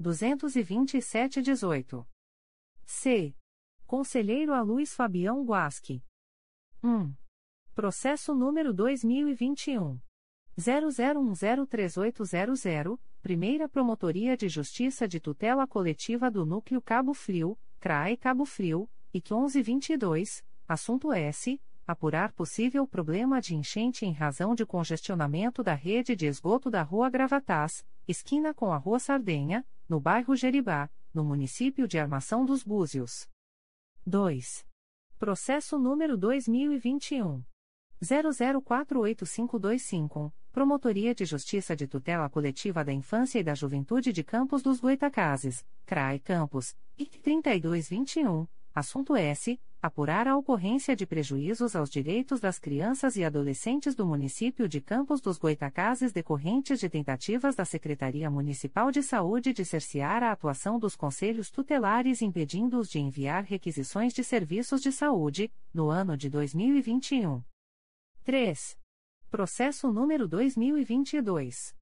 227-18. 0.03 2.05
C. 2.85 3.35
Conselheiro 3.87 4.53
a 4.53 4.61
Luiz 4.63 4.93
Fabião 4.93 5.45
Guasque. 5.45 6.03
1. 6.83 7.15
Processo 7.73 8.35
número 8.35 8.75
2021. 8.75 10.01
00103800, 10.59 12.99
Primeira 13.23 13.69
Promotoria 13.69 14.37
de 14.37 14.49
Justiça 14.49 15.07
de 15.07 15.21
Tutela 15.21 15.69
Coletiva 15.69 16.29
do 16.29 16.45
Núcleo 16.45 16.83
Cabo 16.83 17.15
Frio, 17.15 17.57
CRAE 17.79 18.17
Cabo 18.17 18.45
Frio, 18.45 18.91
IC 19.15 19.33
1122, 19.33 20.45
assunto 20.67 21.13
S. 21.13 21.63
Apurar 21.87 22.33
possível 22.33 22.89
problema 22.89 23.41
de 23.41 23.55
enchente 23.55 24.05
em 24.05 24.11
razão 24.11 24.57
de 24.57 24.67
congestionamento 24.67 25.63
da 25.63 25.75
rede 25.75 26.17
de 26.17 26.27
esgoto 26.27 26.69
da 26.69 26.83
Rua 26.83 27.09
Gravatás, 27.09 27.87
esquina 28.09 28.53
com 28.53 28.73
a 28.73 28.77
Rua 28.77 28.99
Sardenha, 28.99 29.65
no 29.89 30.01
bairro 30.01 30.35
Jeribá, 30.35 30.91
no 31.15 31.23
município 31.23 31.87
de 31.87 32.01
Armação 32.01 32.45
dos 32.45 32.65
Búzios. 32.65 33.29
2. 34.09 34.65
Processo 35.18 35.76
número 35.76 36.17
2021. 36.17 37.43
00485251, 38.01 40.31
Promotoria 40.52 41.12
de 41.12 41.25
Justiça 41.25 41.75
de 41.75 41.89
Tutela 41.89 42.31
Coletiva 42.31 42.85
da 42.85 42.93
Infância 42.93 43.41
e 43.41 43.43
da 43.43 43.52
Juventude 43.52 44.12
de 44.12 44.23
Campos 44.23 44.62
dos 44.62 44.78
Goitacazes, 44.78 45.67
CRAI 45.85 46.20
Campos, 46.20 46.76
IC 46.97 47.18
3221, 47.18 48.47
assunto 48.77 49.17
S. 49.17 49.59
Apurar 49.81 50.29
a 50.29 50.37
ocorrência 50.37 50.95
de 50.95 51.07
prejuízos 51.07 51.75
aos 51.75 51.89
direitos 51.89 52.41
das 52.41 52.59
crianças 52.59 53.17
e 53.17 53.25
adolescentes 53.25 53.95
do 53.95 54.05
município 54.05 54.69
de 54.69 54.83
Campos 54.83 55.21
dos 55.21 55.39
Goitacazes 55.39 56.13
decorrentes 56.13 56.81
de 56.81 56.89
tentativas 56.89 57.55
da 57.55 57.65
Secretaria 57.65 58.31
Municipal 58.31 58.91
de 58.91 59.03
Saúde 59.03 59.55
de 59.55 59.65
cercear 59.65 60.23
a 60.23 60.33
atuação 60.33 60.79
dos 60.79 60.95
conselhos 60.95 61.51
tutelares 61.51 62.21
impedindo-os 62.21 62.91
de 62.91 62.99
enviar 62.99 63.45
requisições 63.45 64.13
de 64.13 64.23
serviços 64.23 64.83
de 64.83 64.93
saúde, 64.93 65.51
no 65.73 65.89
ano 65.89 66.17
de 66.17 66.29
2021. 66.29 67.43
3. 68.25 68.79
Processo 69.31 69.91
número 69.93 70.27
2022. 70.27 71.76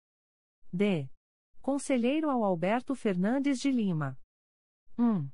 D. 0.73 1.07
Conselheiro 1.61 2.31
ao 2.31 2.43
Alberto 2.43 2.95
Fernandes 2.95 3.61
de 3.61 3.71
Lima. 3.71 4.19
1. 4.99 5.29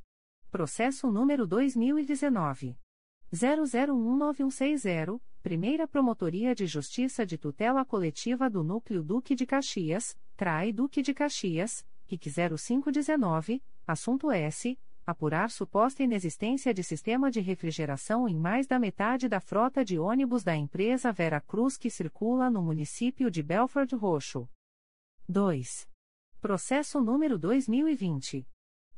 Processo 0.51 1.11
número 1.11 1.47
2019. 1.47 2.78
00196160 3.33 5.20
Primeira 5.43 5.89
Promotoria 5.89 6.55
de 6.55 6.67
Justiça 6.67 7.27
de 7.27 7.37
Tutela 7.37 7.85
Coletiva 7.85 8.49
do 8.49 8.62
Núcleo 8.62 9.03
Duque 9.03 9.35
de 9.35 9.45
Caxias, 9.45 10.17
CRAI 10.37 10.73
Duque 10.73 11.03
de 11.03 11.12
Caxias, 11.12 11.85
IC 12.09 12.31
0519, 12.57 13.61
assunto 13.85 14.31
S. 14.31 14.79
Apurar 15.05 15.51
suposta 15.51 16.05
inexistência 16.05 16.73
de 16.73 16.85
sistema 16.85 17.29
de 17.29 17.41
refrigeração 17.41 18.29
em 18.29 18.37
mais 18.37 18.69
da 18.69 18.79
metade 18.79 19.29
da 19.29 19.41
frota 19.41 19.85
de 19.85 19.99
ônibus 19.99 20.45
da 20.45 20.55
empresa 20.55 21.11
Vera 21.11 21.41
Cruz 21.41 21.77
que 21.77 21.91
circula 21.91 22.49
no 22.49 22.62
município 22.62 23.29
de 23.29 23.43
Belford 23.43 23.97
Roxo. 23.97 24.49
2. 25.29 25.89
Processo 26.41 27.01
número 27.01 27.37
2020. 27.37 28.47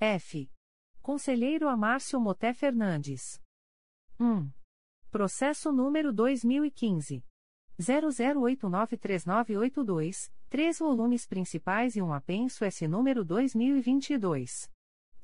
F. 0.00 0.50
Conselheiro 1.00 1.68
Amárcio 1.68 2.18
Moté 2.18 2.52
Fernandes. 2.52 3.40
1. 4.18 4.50
Processo 5.10 5.70
número 5.70 6.12
2015. 6.12 7.22
00893982, 7.80 10.30
três 10.48 10.78
volumes 10.78 11.26
principais 11.26 11.96
e 11.96 12.02
um 12.02 12.12
apenso 12.12 12.64
S 12.64 12.86
número 12.86 13.24
2022 13.24 14.70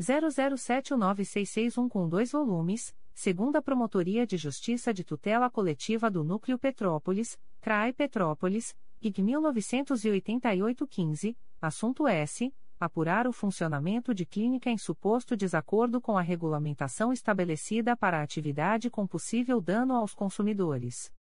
00719661 0.01 1.89
com 1.89 2.09
dois 2.09 2.33
volumes, 2.33 2.93
segunda 3.13 3.61
Promotoria 3.61 4.27
de 4.27 4.39
Justiça 4.39 4.95
de 4.95 5.05
Tutela 5.05 5.51
Coletiva 5.51 6.11
do 6.11 6.25
Núcleo 6.25 6.59
Petrópolis, 6.59 7.39
CRAE 7.61 7.93
Petrópolis, 7.93 8.75
IG 9.03 9.23
1988-15, 9.23 11.37
assunto 11.61 12.09
S. 12.09 12.51
Apurar 12.79 13.27
o 13.27 13.33
funcionamento 13.33 14.15
de 14.15 14.25
clínica 14.25 14.71
em 14.71 14.79
suposto 14.79 15.37
desacordo 15.37 16.01
com 16.01 16.17
a 16.17 16.23
regulamentação 16.23 17.13
estabelecida 17.13 17.95
para 17.95 18.19
a 18.19 18.23
atividade 18.23 18.89
com 18.89 19.07
possível 19.07 19.61
dano 19.61 19.95
aos 19.95 20.15
consumidores. 20.15 21.13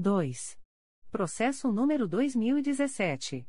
2. 0.00 0.56
Processo 1.10 1.72
número 1.72 2.06
2017. 2.06 3.44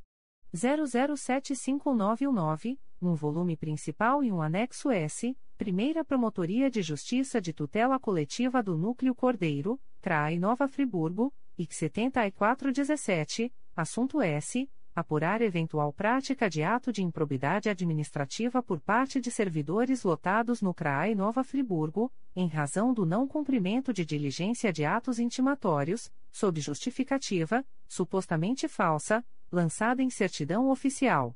00751919, 0.52 2.80
um 3.00 3.14
volume 3.14 3.56
principal 3.56 4.24
e 4.24 4.32
um 4.32 4.42
anexo 4.42 4.90
S, 4.90 5.38
Primeira 5.60 6.04
Promotoria 6.04 6.68
de 6.72 6.82
Justiça 6.82 7.40
de 7.40 7.54
Tutela 7.54 8.00
Coletiva 8.00 8.64
do 8.64 8.76
Núcleo 8.76 9.14
Cordeiro, 9.14 9.80
CRAI 10.02 10.40
Nova 10.40 10.68
Friburgo, 10.68 11.32
IC 11.56 11.72
7417, 11.72 13.54
assunto 13.76 14.20
S 14.20 14.68
apurar 14.96 15.42
eventual 15.42 15.94
prática 15.94 16.50
de 16.50 16.64
ato 16.64 16.92
de 16.92 17.04
improbidade 17.04 17.70
administrativa 17.70 18.62
por 18.62 18.82
parte 18.82 19.22
de 19.22 19.32
servidores 19.32 20.04
lotados 20.04 20.62
no 20.62 20.74
CRAI 20.74 21.16
Nova 21.16 21.44
Friburgo, 21.44 22.12
em 22.36 22.48
razão 22.48 22.94
do 22.94 23.06
não 23.06 23.28
cumprimento 23.28 23.94
de 23.94 24.06
diligência 24.06 24.74
de 24.74 24.84
atos 24.84 25.20
intimatórios, 25.20 26.12
sob 26.32 26.62
justificativa, 26.62 27.66
supostamente 27.88 28.68
falsa, 28.68 29.26
lançada 29.52 30.02
em 30.02 30.10
certidão 30.10 30.70
oficial. 30.70 31.36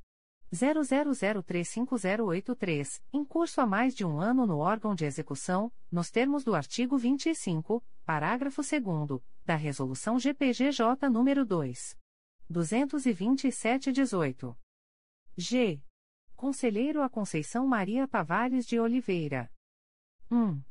00035083, 0.52 3.01
em 3.12 3.25
curso 3.25 3.60
há 3.60 3.67
mais 3.67 3.93
de 3.94 4.05
um 4.05 4.18
ano 4.18 4.44
no 4.47 4.59
órgão 4.59 4.93
de 4.94 5.05
execução, 5.05 5.70
nos 5.91 6.10
termos 6.10 6.44
do 6.44 6.55
artigo 6.55 6.97
25, 6.97 7.85
parágrafo 8.05 8.62
2 8.62 9.20
da 9.44 9.57
Resolução 9.57 10.18
GPGJ 10.18 11.09
nº 11.09 11.44
2. 11.44 11.99
227-18. 12.51 14.57
G. 15.36 15.83
Conselheiro 16.35 17.02
a 17.02 17.09
Conceição 17.09 17.65
Maria 17.67 18.09
Tavares 18.09 18.67
de 18.67 18.81
Oliveira. 18.81 19.52
1. 20.31 20.62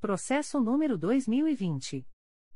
Processo 0.00 0.60
número 0.60 0.96
2020. 0.96 2.06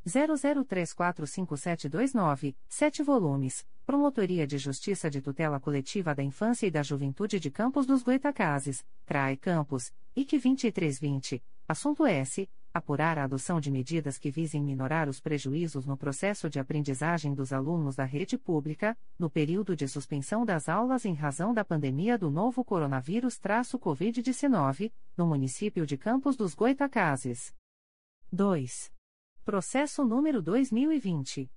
00345729, 0.07 2.55
7 2.69 3.03
volumes, 3.03 3.67
Promotoria 3.85 4.47
de 4.47 4.57
Justiça 4.59 5.11
de 5.11 5.21
Tutela 5.21 5.59
Coletiva 5.59 6.15
da 6.15 6.23
Infância 6.23 6.65
e 6.67 6.71
da 6.71 6.83
Juventude 6.83 7.41
de 7.41 7.51
Campos 7.51 7.87
dos 7.87 8.03
Goitacazes, 8.03 8.85
CRAE 9.05 9.37
Campos, 9.37 9.93
IC 10.15 10.39
2320, 10.39 11.43
assunto 11.69 12.07
S 12.07 12.49
apurar 12.73 13.19
a 13.19 13.25
adoção 13.25 13.61
de 13.61 13.69
medidas 13.71 14.17
que 14.17 14.31
visem 14.31 14.63
minorar 14.63 15.07
os 15.09 15.21
prejuízos 15.21 15.85
no 15.85 15.97
processo 15.97 16.49
de 16.49 16.61
aprendizagem 16.61 17.35
dos 17.35 17.53
alunos 17.53 17.97
da 17.97 18.05
rede 18.05 18.39
pública, 18.39 18.97
no 19.19 19.29
período 19.29 19.75
de 19.75 19.89
suspensão 19.89 20.45
das 20.45 20.69
aulas 20.69 21.05
em 21.05 21.15
razão 21.15 21.53
da 21.53 21.65
pandemia 21.65 22.17
do 22.17 22.31
novo 22.31 22.65
coronavírus-Covid-19, 22.65 24.93
no 25.17 25.27
município 25.27 25.85
de 25.85 25.97
Campos 25.97 26.37
dos 26.37 26.55
Goitacazes. 26.55 27.53
2. 28.33 28.93
Processo 29.51 30.05
número 30.05 30.41
2020. 30.41 31.51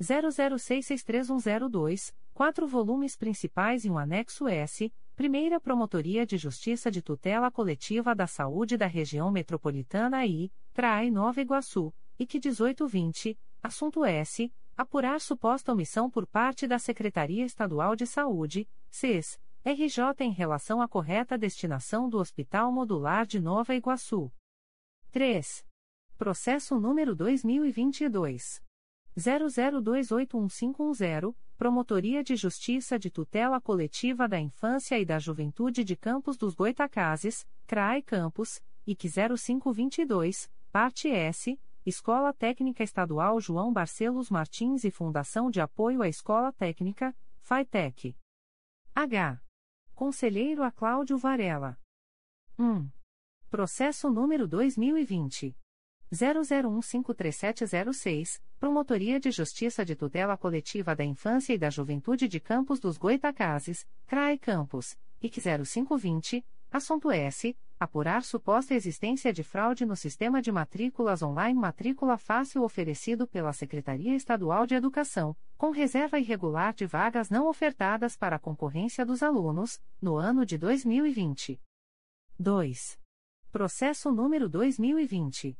00663102, 0.00 2.14
quatro 2.32 2.66
volumes 2.66 3.18
principais 3.18 3.84
e 3.84 3.90
um 3.90 3.98
anexo 3.98 4.48
S, 4.48 4.90
Primeira 5.14 5.60
Promotoria 5.60 6.24
de 6.24 6.38
Justiça 6.38 6.90
de 6.90 7.02
Tutela 7.02 7.50
Coletiva 7.50 8.14
da 8.14 8.26
Saúde 8.26 8.78
da 8.78 8.86
Região 8.86 9.30
Metropolitana 9.30 10.24
I, 10.24 10.50
CRAI 10.72 11.10
Nova 11.10 11.42
Iguaçu, 11.42 11.92
IC 12.18 12.36
1820, 12.36 13.38
assunto 13.62 14.06
S. 14.06 14.50
Apurar 14.74 15.20
suposta 15.20 15.70
omissão 15.70 16.10
por 16.10 16.26
parte 16.26 16.66
da 16.66 16.78
Secretaria 16.78 17.44
Estadual 17.44 17.94
de 17.94 18.06
Saúde, 18.06 18.66
CES, 18.88 19.38
RJ 19.62 20.14
em 20.20 20.32
relação 20.32 20.80
à 20.80 20.88
correta 20.88 21.36
destinação 21.36 22.08
do 22.08 22.16
Hospital 22.16 22.72
Modular 22.72 23.26
de 23.26 23.38
Nova 23.38 23.74
Iguaçu. 23.74 24.32
3. 25.10 25.62
Processo 26.16 26.78
número 26.78 27.16
2022. 27.16 28.62
00281510, 29.16 31.34
Promotoria 31.56 32.22
de 32.22 32.36
Justiça 32.36 32.96
de 32.98 33.10
Tutela 33.10 33.58
Coletiva 33.60 34.28
da 34.28 34.38
Infância 34.38 34.96
e 34.98 35.04
da 35.04 35.18
Juventude 35.18 35.82
de 35.82 35.96
Campos 35.96 36.36
dos 36.36 36.54
Goitacazes, 36.54 37.44
CRAE 37.66 38.00
Campos, 38.02 38.62
IC 38.86 39.08
0522, 39.36 40.48
Parte 40.70 41.08
S, 41.08 41.58
Escola 41.84 42.32
Técnica 42.32 42.84
Estadual 42.84 43.40
João 43.40 43.72
Barcelos 43.72 44.30
Martins 44.30 44.84
e 44.84 44.92
Fundação 44.92 45.50
de 45.50 45.60
Apoio 45.60 46.00
à 46.00 46.08
Escola 46.08 46.52
Técnica, 46.52 47.12
FAITEC. 47.40 48.16
H. 48.94 49.42
Conselheiro 49.94 50.62
a 50.62 50.70
Cláudio 50.70 51.18
Varela. 51.18 51.76
1. 52.56 52.88
Processo 53.50 54.08
número 54.10 54.46
2020. 54.46 55.56
00153706, 56.14 58.40
Promotoria 58.58 59.20
de 59.20 59.30
Justiça 59.30 59.84
de 59.84 59.94
Tutela 59.96 60.36
Coletiva 60.36 60.94
da 60.94 61.02
Infância 61.04 61.52
e 61.52 61.58
da 61.58 61.68
Juventude 61.68 62.28
de 62.28 62.38
Campos 62.40 62.80
dos 62.80 62.96
Goitacazes, 62.96 63.86
CRAE 64.06 64.38
Campos, 64.38 64.96
IC 65.20 65.42
0520, 65.64 66.46
assunto 66.70 67.10
S. 67.10 67.54
Apurar 67.78 68.22
suposta 68.22 68.72
existência 68.72 69.32
de 69.32 69.42
fraude 69.42 69.84
no 69.84 69.96
sistema 69.96 70.40
de 70.40 70.52
matrículas 70.52 71.22
online 71.22 71.58
Matrícula 71.58 72.16
Fácil 72.16 72.62
oferecido 72.62 73.26
pela 73.26 73.52
Secretaria 73.52 74.14
Estadual 74.14 74.64
de 74.64 74.74
Educação, 74.74 75.36
com 75.58 75.70
reserva 75.70 76.18
irregular 76.18 76.72
de 76.72 76.86
vagas 76.86 77.28
não 77.28 77.48
ofertadas 77.48 78.16
para 78.16 78.36
a 78.36 78.38
concorrência 78.38 79.04
dos 79.04 79.22
alunos, 79.22 79.82
no 80.00 80.16
ano 80.16 80.46
de 80.46 80.56
2020. 80.56 81.60
2. 82.38 82.98
Processo 83.50 84.10
número 84.10 84.48
2020. 84.48 85.58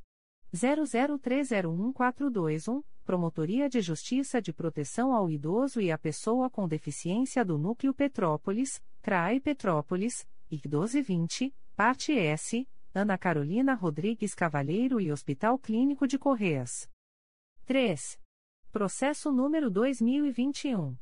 00301421, 0.54 2.84
Promotoria 3.04 3.68
de 3.68 3.80
Justiça 3.80 4.40
de 4.40 4.52
Proteção 4.52 5.12
ao 5.12 5.28
Idoso 5.28 5.80
e 5.80 5.90
à 5.90 5.98
Pessoa 5.98 6.48
com 6.48 6.68
Deficiência 6.68 7.44
do 7.44 7.58
Núcleo 7.58 7.92
Petrópolis, 7.92 8.80
CRAE 9.02 9.40
Petrópolis, 9.40 10.24
IC 10.50 10.68
1220, 10.68 11.52
Parte 11.76 12.12
S, 12.12 12.68
Ana 12.94 13.18
Carolina 13.18 13.74
Rodrigues 13.74 14.32
Cavalheiro 14.34 15.00
e 15.00 15.10
Hospital 15.10 15.58
Clínico 15.58 16.06
de 16.06 16.16
Correias. 16.18 16.88
3. 17.66 18.20
Processo 18.70 19.32
número 19.32 19.68
2021. 19.68 20.96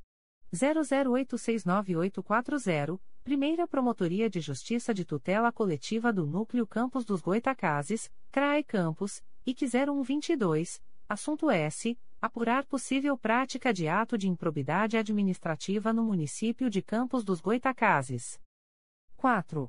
00869840, 0.53 2.99
Primeira 3.23 3.69
Promotoria 3.69 4.29
de 4.29 4.41
Justiça 4.41 4.93
de 4.95 5.05
Tutela 5.05 5.53
Coletiva 5.53 6.13
do 6.13 6.27
Núcleo 6.27 6.67
Campos 6.67 7.05
dos 7.05 7.21
Goitacazes, 7.21 8.11
CRAE 8.31 8.65
Campos, 8.65 9.23
IC 9.45 9.67
0122, 9.67 10.81
assunto 11.09 11.51
S. 11.51 11.99
Apurar 12.21 12.65
possível 12.65 13.19
prática 13.19 13.75
de 13.75 13.89
ato 13.89 14.17
de 14.17 14.29
improbidade 14.29 14.97
administrativa 14.97 15.93
no 15.93 16.05
município 16.05 16.71
de 16.71 16.81
Campos 16.81 17.25
dos 17.25 17.41
Goitacazes. 17.41 18.41
4. 19.17 19.69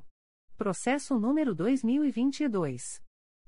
Processo 0.56 1.18
número 1.18 1.56
2022. 1.56 3.02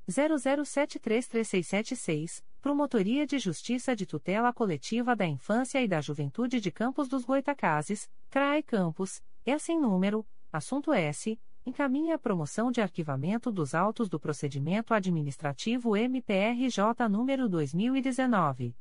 00733676, 0.09 2.43
Promotoria 2.61 3.25
de 3.25 3.39
Justiça 3.39 3.95
de 3.95 4.05
Tutela 4.05 4.53
Coletiva 4.53 5.15
da 5.15 5.27
Infância 5.27 5.81
e 5.81 5.87
da 5.87 6.01
Juventude 6.01 6.61
de 6.61 6.73
Campos 6.73 7.07
dos 7.07 7.25
Goitacazes, 7.25 8.11
CRAE 8.29 8.65
Campos, 8.65 9.23
é 9.45 9.53
assim 9.53 9.79
número, 9.79 10.27
assunto 10.53 10.93
S 10.93 11.39
encaminha 11.67 12.15
a 12.15 12.19
promoção 12.19 12.71
de 12.71 12.81
arquivamento 12.81 13.51
dos 13.51 13.75
autos 13.75 14.09
do 14.09 14.21
procedimento 14.21 14.95
administrativo 14.95 15.97
MPRJ 15.97 17.09
número 17.11 17.49
2019 17.49 18.77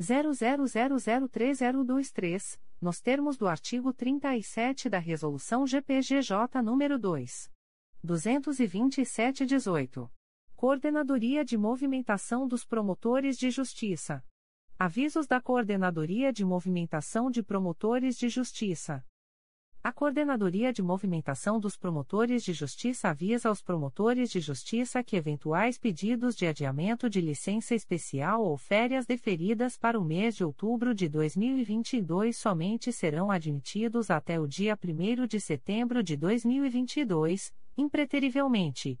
00003023, 0.00 2.58
nos 2.80 3.02
termos 3.02 3.36
do 3.36 3.46
artigo 3.46 3.92
37 3.92 4.88
da 4.88 4.98
resolução 4.98 5.66
GPGJ 5.66 6.62
número 6.62 6.98
2 6.98 7.52
227/18. 8.04 10.10
Coordenadoria 10.56 11.44
de 11.44 11.58
Movimentação 11.58 12.48
dos 12.48 12.64
Promotores 12.64 13.36
de 13.36 13.50
Justiça. 13.50 14.24
Avisos 14.78 15.26
da 15.26 15.40
Coordenadoria 15.40 16.32
de 16.32 16.44
Movimentação 16.44 17.28
de 17.30 17.42
Promotores 17.42 18.16
de 18.16 18.28
Justiça. 18.28 19.04
A 19.84 19.90
Coordenadoria 19.90 20.72
de 20.72 20.80
Movimentação 20.80 21.58
dos 21.58 21.76
Promotores 21.76 22.44
de 22.44 22.52
Justiça 22.52 23.08
avisa 23.08 23.48
aos 23.48 23.60
promotores 23.60 24.30
de 24.30 24.38
justiça 24.38 25.02
que 25.02 25.16
eventuais 25.16 25.76
pedidos 25.76 26.36
de 26.36 26.46
adiamento 26.46 27.10
de 27.10 27.20
licença 27.20 27.74
especial 27.74 28.44
ou 28.44 28.56
férias 28.56 29.06
deferidas 29.06 29.76
para 29.76 29.98
o 29.98 30.04
mês 30.04 30.36
de 30.36 30.44
outubro 30.44 30.94
de 30.94 31.08
2022 31.08 32.36
somente 32.36 32.92
serão 32.92 33.28
admitidos 33.28 34.08
até 34.08 34.38
o 34.38 34.46
dia 34.46 34.78
1 34.80 35.26
de 35.26 35.40
setembro 35.40 36.00
de 36.00 36.16
2022, 36.16 37.52
impreterivelmente 37.76 39.00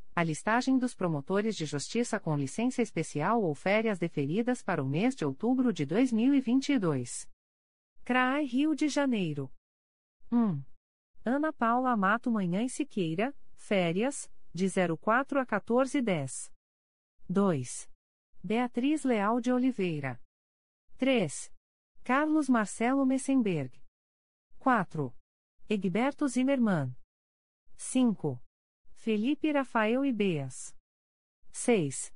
a 0.15 0.23
listagem 0.23 0.77
dos 0.77 0.93
promotores 0.93 1.55
de 1.55 1.65
justiça 1.65 2.19
com 2.19 2.35
licença 2.35 2.81
especial 2.81 3.41
ou 3.41 3.55
férias 3.55 3.97
deferidas 3.97 4.61
para 4.61 4.83
o 4.83 4.87
mês 4.87 5.15
de 5.15 5.23
outubro 5.25 5.71
de 5.71 5.85
2022. 5.85 7.29
CRAI 8.03 8.45
Rio 8.45 8.75
de 8.75 8.89
Janeiro. 8.89 9.49
1. 10.31 10.61
Ana 11.23 11.53
Paula 11.53 11.95
Mato 11.95 12.29
Manhã 12.31 12.63
e 12.63 12.69
Siqueira, 12.69 13.33
férias, 13.53 14.29
de 14.53 14.67
04 14.97 15.39
a 15.39 15.43
1410. 15.43 16.51
2. 17.29 17.89
Beatriz 18.43 19.03
Leal 19.03 19.39
de 19.39 19.51
Oliveira. 19.51 20.19
3. 20.97 21.53
Carlos 22.03 22.49
Marcelo 22.49 23.05
Messenberg. 23.05 23.81
4. 24.59 25.15
Egberto 25.69 26.27
Zimmermann. 26.27 26.93
5. 27.77 28.41
Felipe 29.01 29.51
Rafael 29.51 30.05
Ibeias. 30.05 30.75
6. 31.51 32.13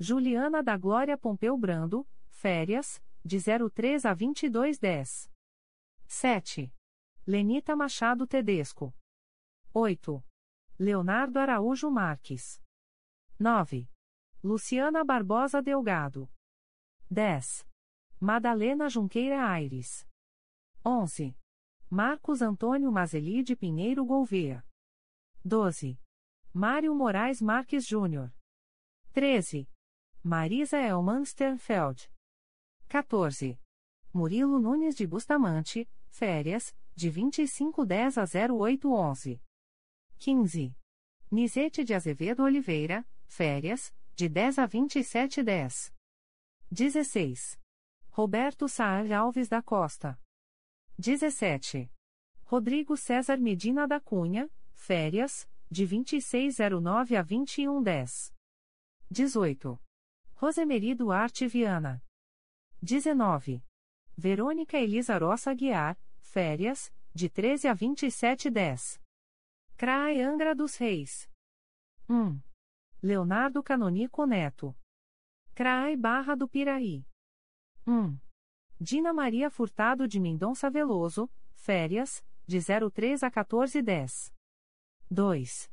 Juliana 0.00 0.64
da 0.64 0.76
Glória 0.76 1.16
Pompeu 1.16 1.56
Brando, 1.56 2.04
férias, 2.28 3.00
de 3.24 3.38
03 3.38 4.04
a 4.04 4.12
2210. 4.12 5.30
7. 6.08 6.74
Lenita 7.24 7.76
Machado 7.76 8.26
Tedesco. 8.26 8.92
8. 9.72 10.24
Leonardo 10.76 11.38
Araújo 11.38 11.88
Marques. 11.88 12.60
9. 13.38 13.88
Luciana 14.42 15.04
Barbosa 15.04 15.62
Delgado. 15.62 16.28
10. 17.08 17.64
Madalena 18.20 18.88
Junqueira 18.88 19.48
Aires. 19.52 20.04
11. 20.84 21.38
Marcos 21.88 22.42
Antônio 22.42 22.90
Mazeli 22.90 23.44
Pinheiro 23.54 24.04
Gouveia. 24.04 24.66
12. 25.44 25.96
Mário 26.56 26.94
Moraes 26.94 27.42
Marques 27.42 27.84
Júnior. 27.84 28.32
13. 29.12 29.68
Marisa 30.22 30.78
Elman 30.78 31.24
Sternfeld. 31.24 32.08
14. 32.88 33.58
Murilo 34.12 34.60
Nunes 34.60 34.94
de 34.94 35.04
Bustamante, 35.04 35.90
férias, 36.06 36.72
de 36.94 37.10
2510 37.10 38.18
a 38.18 38.24
0811. 38.24 39.42
15. 40.16 40.76
Nizete 41.28 41.82
de 41.82 41.92
Azevedo 41.92 42.44
Oliveira, 42.44 43.04
férias, 43.26 43.92
de 44.14 44.28
10 44.28 44.60
a 44.60 44.66
2710. 44.66 45.92
16. 46.70 47.58
Roberto 48.10 48.68
Saar 48.68 49.12
Alves 49.12 49.48
da 49.48 49.60
Costa. 49.60 50.16
17. 51.00 51.90
Rodrigo 52.44 52.96
César 52.96 53.40
Medina 53.40 53.88
da 53.88 53.98
Cunha, 53.98 54.48
férias, 54.72 55.48
de 55.74 55.84
2609 55.86 57.16
a 57.16 57.22
2110. 57.22 58.32
18. 59.10 59.76
Rosemary 60.36 60.94
Duarte 60.94 61.48
Viana. 61.48 62.00
19. 62.80 63.60
Verônica 64.16 64.78
Elisa 64.78 65.18
Roça 65.18 65.52
Guiar, 65.52 65.98
férias, 66.20 66.94
de 67.12 67.28
13 67.28 67.66
a 67.66 67.74
2710. 67.74 69.02
CRAE 69.76 70.22
Angra 70.22 70.54
dos 70.54 70.76
Reis. 70.76 71.28
1. 72.08 72.40
Leonardo 73.02 73.60
Canonico 73.60 74.26
Neto. 74.26 74.76
CRAE 75.56 75.96
Barra 75.96 76.36
do 76.36 76.48
Piraí. 76.48 77.04
1. 77.84 78.16
Dina 78.80 79.12
Maria 79.12 79.50
Furtado 79.50 80.06
de 80.06 80.20
Mendonça 80.20 80.70
Veloso, 80.70 81.28
férias, 81.56 82.24
de 82.46 82.60
03 82.60 83.24
a 83.24 83.26
1410. 83.26 84.32
2. 85.14 85.70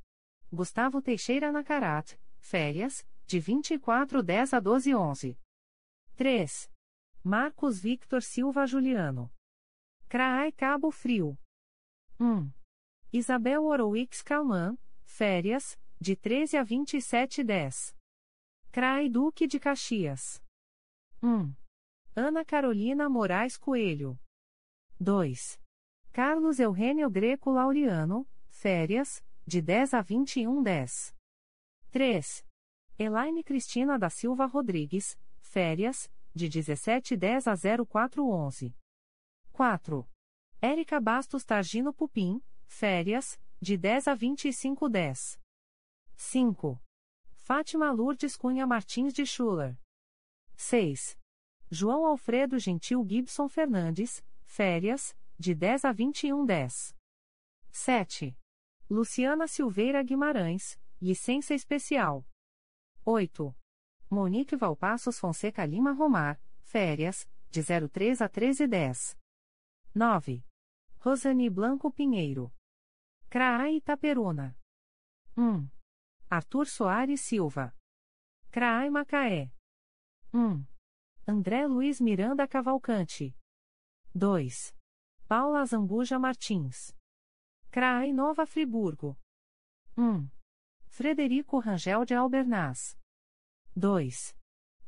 Gustavo 0.53 1.01
Teixeira 1.01 1.51
Nacarat, 1.51 2.15
férias, 2.39 3.03
de 3.25 3.39
2410 3.39 4.53
a 4.53 4.61
1211. 4.61 5.37
3. 6.15 6.71
Marcos 7.23 7.79
Victor 7.79 8.21
Silva 8.21 8.67
Juliano. 8.67 9.33
CRAI 10.07 10.51
Cabo 10.51 10.91
Frio. 10.91 11.35
1. 12.19 12.51
Isabel 13.11 13.63
Orowix 13.63 14.21
Calman, 14.21 14.77
férias, 15.03 15.79
de 15.99 16.15
13 16.15 16.57
a 16.57 16.63
2710. 16.63 17.95
CRAI 18.71 19.09
Duque 19.09 19.47
de 19.47 19.59
Caxias. 19.59 20.43
1. 21.23 21.51
Ana 22.15 22.45
Carolina 22.45 23.09
Moraes 23.09 23.57
Coelho. 23.57 24.19
2. 24.99 25.59
Carlos 26.11 26.59
Eugênio 26.59 27.09
Greco 27.09 27.51
Laureano, 27.51 28.27
férias, 28.49 29.23
de 29.45 29.61
10 29.61 29.93
a 29.93 30.01
21 30.01 30.63
10. 30.63 31.15
3. 31.91 32.45
Elaine 32.97 33.43
Cristina 33.43 33.97
da 33.97 34.09
Silva 34.09 34.45
Rodrigues, 34.45 35.17
férias, 35.39 36.09
de 36.33 36.47
17 36.47 37.17
10 37.17 37.47
a 37.47 37.55
04 37.85 38.25
11. 38.25 38.75
4. 39.51 40.07
Érica 40.61 40.99
Bastos 40.99 41.43
Targino 41.43 41.93
Pupim, 41.93 42.41
férias, 42.67 43.39
de 43.59 43.77
10 43.77 44.07
a 44.07 44.15
25 44.15 44.89
10. 44.89 45.39
5. 46.15 46.81
Fátima 47.33 47.91
Lourdes 47.91 48.37
Cunha 48.37 48.65
Martins 48.65 49.13
de 49.13 49.25
Schuller. 49.25 49.77
6. 50.55 51.17
João 51.69 52.05
Alfredo 52.05 52.59
Gentil 52.59 53.05
Gibson 53.07 53.49
Fernandes, 53.49 54.23
férias, 54.43 55.15
de 55.37 55.55
10 55.55 55.85
a 55.85 55.91
21 55.91 56.45
10. 56.45 56.95
7. 57.71 58.37
Luciana 58.91 59.47
Silveira 59.47 60.03
Guimarães, 60.03 60.77
licença 61.01 61.53
especial. 61.53 62.27
8. 63.05 63.55
Monique 64.09 64.57
Valpassos 64.57 65.17
Fonseca 65.17 65.65
Lima 65.65 65.93
Romar, 65.93 66.37
férias, 66.61 67.25
de 67.49 67.63
03 67.63 68.21
a 68.21 68.27
13 68.27 68.67
10. 68.67 69.17
9. 69.95 70.43
Rosane 70.99 71.49
Blanco 71.49 71.89
Pinheiro. 71.89 72.51
CRAA 73.29 73.71
Itaperuna. 73.71 74.57
1. 75.37 75.69
Arthur 76.29 76.67
Soares 76.67 77.21
Silva. 77.21 77.73
CRAA 78.51 78.91
Macaé. 78.91 79.53
1. 80.33 80.67
André 81.25 81.65
Luiz 81.65 82.01
Miranda 82.01 82.45
Cavalcante. 82.45 83.33
2. 84.13 84.75
Paula 85.29 85.65
Zambuja 85.65 86.19
Martins. 86.19 86.93
CRAI 87.73 88.11
Nova 88.11 88.45
Friburgo. 88.45 89.17
1. 89.97 90.29
Frederico 90.89 91.57
Rangel 91.57 92.03
de 92.03 92.13
Albernaz. 92.13 92.97
2. 93.73 94.35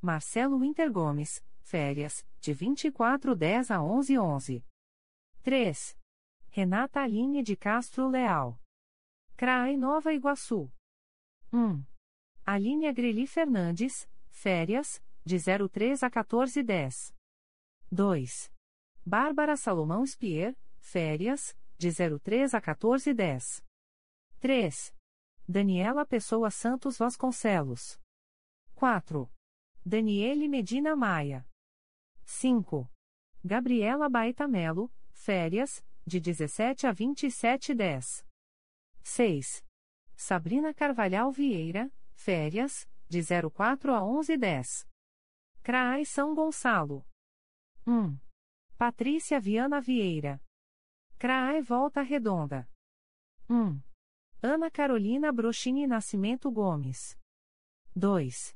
Marcelo 0.01 0.57
Winter 0.59 0.91
Gomes, 0.91 1.41
férias, 1.61 2.25
de 2.41 2.53
2410 2.53 3.71
a 3.71 3.79
1111. 3.79 4.65
3. 5.43 5.97
Renata 6.49 6.99
Aline 6.99 7.41
de 7.41 7.55
Castro 7.55 8.09
Leal. 8.09 8.59
CRAI 9.37 9.77
Nova 9.77 10.11
Iguaçu. 10.11 10.69
1. 11.53 11.85
Aline 12.45 12.87
Agreli 12.87 13.25
Fernandes, 13.25 14.09
férias, 14.29 15.01
de 15.23 15.37
03 15.39 16.03
a 16.03 16.07
1410. 16.07 17.15
2. 17.89 18.51
Bárbara 19.05 19.55
Salomão 19.55 20.05
Spier, 20.05 20.53
férias, 20.79 21.55
de 21.77 21.89
03 21.91 22.53
a 22.53 22.59
1410. 22.59 23.63
3. 24.39 24.95
Daniela 25.47 26.05
Pessoa 26.05 26.49
Santos 26.49 26.97
Vasconcelos. 26.97 27.99
4. 28.75 29.29
Daniele 29.85 30.47
Medina 30.47 30.95
Maia. 30.95 31.47
5. 32.25 32.89
Gabriela 33.43 34.09
Baeta 34.09 34.47
Melo, 34.47 34.89
férias, 35.11 35.83
de 36.05 36.19
17 36.19 36.87
a 36.87 36.91
2710. 36.91 38.25
6. 39.03 39.65
Sabrina 40.15 40.73
Carvalhal 40.73 41.31
Vieira, 41.31 41.91
férias, 42.13 42.87
de 43.09 43.21
04 43.21 43.93
a 43.93 44.01
1110. 44.01 44.87
CRAI 45.61 46.05
São 46.05 46.33
Gonçalo. 46.33 47.05
1. 47.85 48.17
Patrícia 48.77 49.39
Viana 49.39 49.81
Vieira. 49.81 50.41
CRAE 51.23 51.61
Volta 51.61 52.01
Redonda. 52.01 52.67
1. 53.49 53.81
Ana 54.41 54.69
Carolina 54.69 55.31
Brochini 55.31 55.87
Nascimento 55.87 56.51
Gomes. 56.51 57.17
2. 57.95 58.53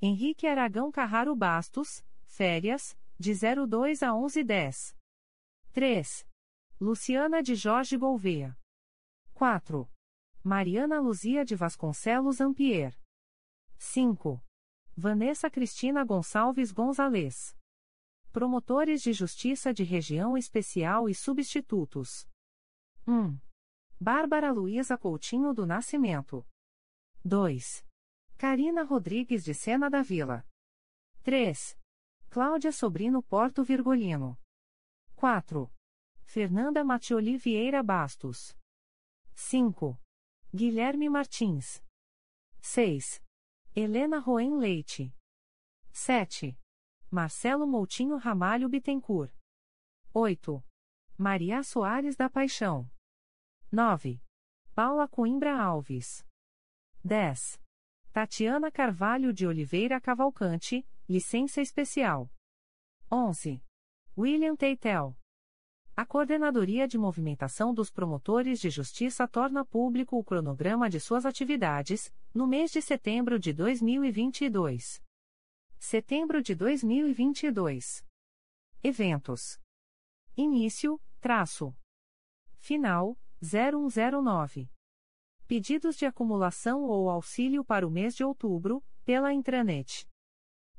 Henrique 0.00 0.46
Aragão 0.46 0.92
Carraro 0.92 1.34
Bastos, 1.34 2.04
férias, 2.24 2.96
de 3.18 3.34
02 3.34 4.04
a 4.04 4.12
1110. 4.12 4.96
3. 5.72 6.24
Luciana 6.80 7.42
de 7.42 7.56
Jorge 7.56 7.96
Gouveia. 7.96 8.56
4. 9.32 9.90
Mariana 10.44 11.00
Luzia 11.00 11.44
de 11.44 11.56
Vasconcelos 11.56 12.40
Ampier. 12.40 12.96
5. 13.76 14.40
Vanessa 14.96 15.50
Cristina 15.50 16.04
Gonçalves 16.04 16.70
Gonzalez. 16.70 17.56
Promotores 18.34 19.00
de 19.00 19.12
Justiça 19.12 19.72
de 19.72 19.84
Região 19.84 20.36
Especial 20.36 21.08
e 21.08 21.14
Substitutos. 21.14 22.28
1. 23.06 23.38
Bárbara 24.00 24.50
Luiza 24.50 24.98
Coutinho 24.98 25.54
do 25.54 25.64
Nascimento. 25.64 26.44
2. 27.24 27.86
Karina 28.36 28.82
Rodrigues 28.82 29.44
de 29.44 29.54
Sena 29.54 29.88
da 29.88 30.02
Vila. 30.02 30.44
3. 31.22 31.78
Cláudia 32.28 32.72
Sobrino 32.72 33.22
Porto 33.22 33.62
Virgolino. 33.62 34.36
4. 35.14 35.72
Fernanda 36.24 36.82
Matioli 36.82 37.36
Vieira 37.36 37.84
Bastos. 37.84 38.58
5. 39.36 39.96
Guilherme 40.52 41.08
Martins. 41.08 41.80
6. 42.60 43.22
Helena 43.76 44.18
Roen 44.18 44.58
Leite. 44.58 45.14
7. 45.92 46.58
Marcelo 47.14 47.64
Moutinho 47.64 48.16
Ramalho 48.16 48.68
Bittencourt. 48.68 49.32
8. 50.12 50.60
Maria 51.16 51.62
Soares 51.62 52.16
da 52.16 52.28
Paixão. 52.28 52.90
9. 53.70 54.20
Paula 54.74 55.06
Coimbra 55.06 55.56
Alves. 55.56 56.26
10. 57.04 57.60
Tatiana 58.12 58.68
Carvalho 58.68 59.32
de 59.32 59.46
Oliveira 59.46 60.00
Cavalcante, 60.00 60.84
licença 61.08 61.60
especial. 61.60 62.28
11. 63.08 63.62
William 64.18 64.56
Teitel. 64.56 65.16
A 65.96 66.04
Coordenadoria 66.04 66.88
de 66.88 66.98
Movimentação 66.98 67.72
dos 67.72 67.92
Promotores 67.92 68.58
de 68.58 68.70
Justiça 68.70 69.28
torna 69.28 69.64
público 69.64 70.18
o 70.18 70.24
cronograma 70.24 70.90
de 70.90 70.98
suas 70.98 71.24
atividades, 71.24 72.12
no 72.34 72.44
mês 72.44 72.72
de 72.72 72.82
setembro 72.82 73.38
de 73.38 73.52
2022. 73.52 75.00
Setembro 75.86 76.42
de 76.42 76.54
2022. 76.54 78.02
Eventos. 78.82 79.60
Início, 80.34 80.98
traço. 81.20 81.76
Final, 82.56 83.18
0109. 83.42 84.70
Pedidos 85.46 85.96
de 85.96 86.06
acumulação 86.06 86.84
ou 86.84 87.10
auxílio 87.10 87.62
para 87.62 87.86
o 87.86 87.90
mês 87.90 88.16
de 88.16 88.24
outubro, 88.24 88.82
pela 89.04 89.30
intranet. 89.34 90.08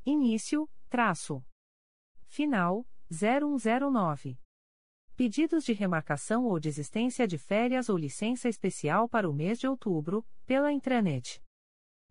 Início, 0.03 0.67
traço. 0.89 1.45
Final, 2.25 2.83
0109. 3.07 4.39
Pedidos 5.15 5.65
de 5.65 5.73
remarcação 5.73 6.45
ou 6.45 6.59
desistência 6.59 7.27
de 7.27 7.37
férias 7.37 7.89
ou 7.89 7.95
licença 7.95 8.49
especial 8.49 9.07
para 9.07 9.29
o 9.29 9.33
mês 9.33 9.59
de 9.59 9.67
outubro, 9.67 10.25
pela 10.47 10.73
intranet. 10.73 11.43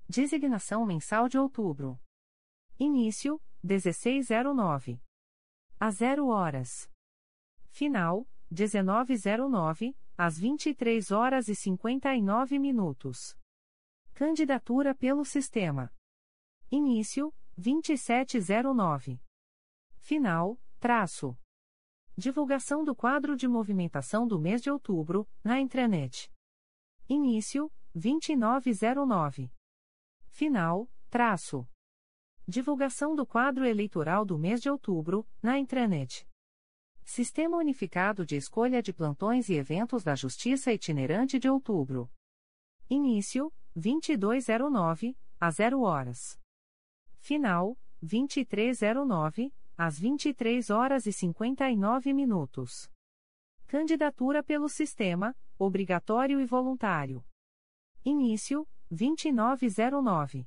Designação 0.08 0.86
mensal 0.86 1.28
de 1.28 1.36
outubro. 1.36 1.98
Início, 2.78 3.40
1609. 3.62 5.00
A 5.78 5.90
0 5.90 6.26
horas. 6.26 6.90
Final, 7.68 8.26
1909, 8.50 9.96
às 10.16 10.38
23 10.38 11.10
horas 11.12 11.48
e 11.48 11.54
59 11.54 12.58
minutos. 12.58 13.38
Candidatura 14.12 14.94
pelo 14.94 15.24
Sistema. 15.24 15.92
Início, 16.70 17.32
2709. 17.56 19.20
Final, 19.96 20.60
traço. 20.80 21.36
Divulgação 22.16 22.84
do 22.84 22.94
quadro 22.94 23.36
de 23.36 23.46
movimentação 23.46 24.26
do 24.26 24.38
mês 24.38 24.60
de 24.60 24.70
outubro, 24.70 25.28
na 25.42 25.60
intranet. 25.60 26.30
Início, 27.08 27.72
2909. 27.94 29.52
Final, 30.26 30.90
traço. 31.08 31.68
Divulgação 32.46 33.16
do 33.16 33.24
quadro 33.24 33.64
eleitoral 33.64 34.22
do 34.22 34.38
mês 34.38 34.60
de 34.60 34.68
outubro, 34.68 35.26
na 35.42 35.58
intranet. 35.58 36.28
Sistema 37.02 37.56
Unificado 37.56 38.26
de 38.26 38.36
Escolha 38.36 38.82
de 38.82 38.92
Plantões 38.92 39.48
e 39.48 39.54
Eventos 39.54 40.04
da 40.04 40.14
Justiça 40.14 40.70
Itinerante 40.70 41.38
de 41.38 41.48
Outubro. 41.48 42.10
Início, 42.88 43.50
2209, 43.74 45.16
às 45.40 45.54
0 45.54 45.80
horas. 45.80 46.38
Final, 47.16 47.78
2309, 48.02 49.50
às 49.74 49.98
23 49.98 50.68
horas 50.68 51.06
e 51.06 51.14
59 51.14 52.12
minutos. 52.12 52.90
Candidatura 53.66 54.42
pelo 54.42 54.68
Sistema, 54.68 55.34
obrigatório 55.58 56.38
e 56.38 56.44
voluntário. 56.44 57.24
Início, 58.04 58.68
2909. 58.90 60.46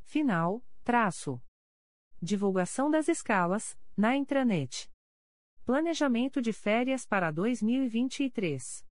Final, 0.00 0.62
Traço. 0.84 1.40
Divulgação 2.20 2.90
das 2.90 3.06
escalas, 3.06 3.78
na 3.96 4.16
intranet. 4.16 4.90
Planejamento 5.64 6.42
de 6.42 6.52
férias 6.52 7.06
para 7.06 7.30
2023. 7.30 8.84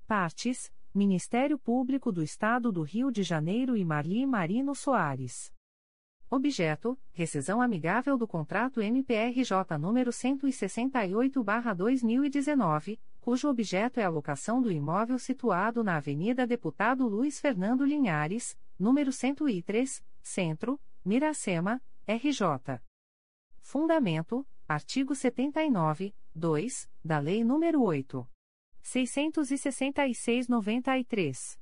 Partes: 0.06 0.72
Ministério 0.94 1.58
Público 1.58 2.10
do 2.10 2.22
Estado 2.22 2.72
do 2.72 2.80
Rio 2.82 3.10
de 3.10 3.22
Janeiro 3.22 3.76
e 3.76 3.84
Marli 3.84 4.24
Marino 4.26 4.74
Soares. 4.74 5.52
Objeto: 6.30 6.98
Rescisão 7.12 7.62
amigável 7.62 8.18
do 8.18 8.26
contrato 8.26 8.80
MPRJ 8.80 9.78
número 9.78 10.10
168/2019 10.10 12.98
cujo 13.28 13.50
objeto 13.50 14.00
é 14.00 14.04
a 14.04 14.08
locação 14.08 14.62
do 14.62 14.72
imóvel 14.72 15.18
situado 15.18 15.84
na 15.84 15.98
Avenida 15.98 16.46
Deputado 16.46 17.06
Luiz 17.06 17.38
Fernando 17.38 17.84
Linhares, 17.84 18.58
número 18.78 19.12
103, 19.12 20.02
Centro, 20.22 20.80
Miracema, 21.04 21.78
RJ. 22.06 22.80
Fundamento: 23.60 24.46
artigo 24.66 25.14
79, 25.14 26.14
2, 26.34 26.90
da 27.04 27.18
Lei 27.18 27.42
nº 27.42 27.78
8. 27.78 28.26
666-93. 28.82 31.58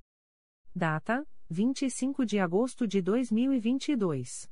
Data: 0.75 1.27
25 1.49 2.27
de 2.27 2.39
agosto 2.39 2.86
de 2.86 3.01
2022. 3.01 4.51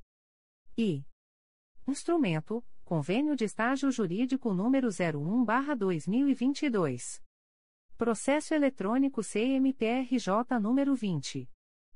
E. 0.76 1.04
Instrumento: 1.86 2.64
Convênio 2.84 3.36
de 3.36 3.44
Estágio 3.44 3.90
Jurídico 3.90 4.54
número 4.54 4.88
01/2022. 4.88 7.22
Processo 7.96 8.54
eletrônico 8.54 9.22
CMPRJ 9.22 10.58
número 10.60 10.94
20 10.94 11.48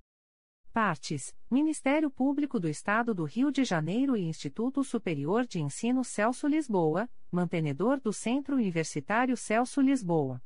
Partes: 0.73 1.37
Ministério 1.51 2.11
Público 2.11 2.59
do 2.61 2.69
Estado 2.69 3.15
do 3.15 3.25
Rio 3.25 3.51
de 3.51 3.65
Janeiro 3.65 4.15
e 4.17 4.23
Instituto 4.23 4.85
Superior 4.85 5.45
de 5.47 5.61
Ensino 5.61 6.05
Celso 6.05 6.47
Lisboa, 6.47 7.11
mantenedor 7.31 7.99
do 8.01 8.13
Centro 8.13 8.57
Universitário 8.57 9.35
Celso 9.37 9.81
Lisboa. 9.81 10.43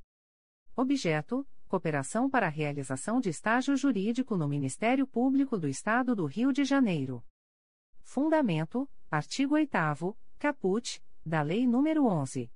Objeto: 0.74 1.46
cooperação 1.68 2.30
para 2.30 2.46
a 2.46 2.50
realização 2.50 3.20
de 3.20 3.28
estágio 3.30 3.76
jurídico 3.76 4.36
no 4.36 4.46
Ministério 4.48 5.06
Público 5.06 5.58
do 5.58 5.68
Estado 5.68 6.14
do 6.14 6.26
Rio 6.26 6.52
de 6.52 6.64
Janeiro. 6.64 7.24
Fundamento: 8.00 8.88
artigo 9.10 9.54
8 9.54 9.70
caput, 10.38 11.02
da 11.24 11.40
Lei 11.42 11.66
nº 11.66 12.04
11. 12.04 12.50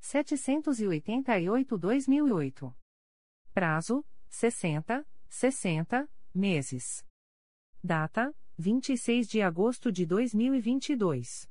788-2008. 0.00 2.74
Prazo: 3.52 4.04
60, 4.28 5.04
60 5.28 6.08
meses. 6.34 7.07
Data: 7.82 8.34
26 8.58 9.28
de 9.28 9.40
agosto 9.40 9.92
de 9.92 10.04
2022. 10.04 11.48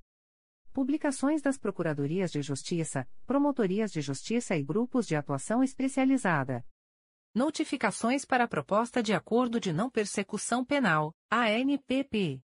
Publicações 0.74 1.42
das 1.42 1.58
Procuradorias 1.58 2.32
de 2.32 2.42
Justiça, 2.42 3.08
Promotorias 3.26 3.94
de 3.94 4.02
Justiça 4.02 4.54
e 4.58 4.62
Grupos 4.62 5.08
de 5.08 5.16
Atuação 5.16 5.64
Especializada. 5.64 6.66
Notificações 7.34 8.26
para 8.26 8.44
a 8.44 8.48
Proposta 8.48 9.02
de 9.02 9.14
Acordo 9.14 9.58
de 9.58 9.72
Não 9.72 9.90
Persecução 9.90 10.66
Penal, 10.66 11.16
ANPP. 11.32 12.42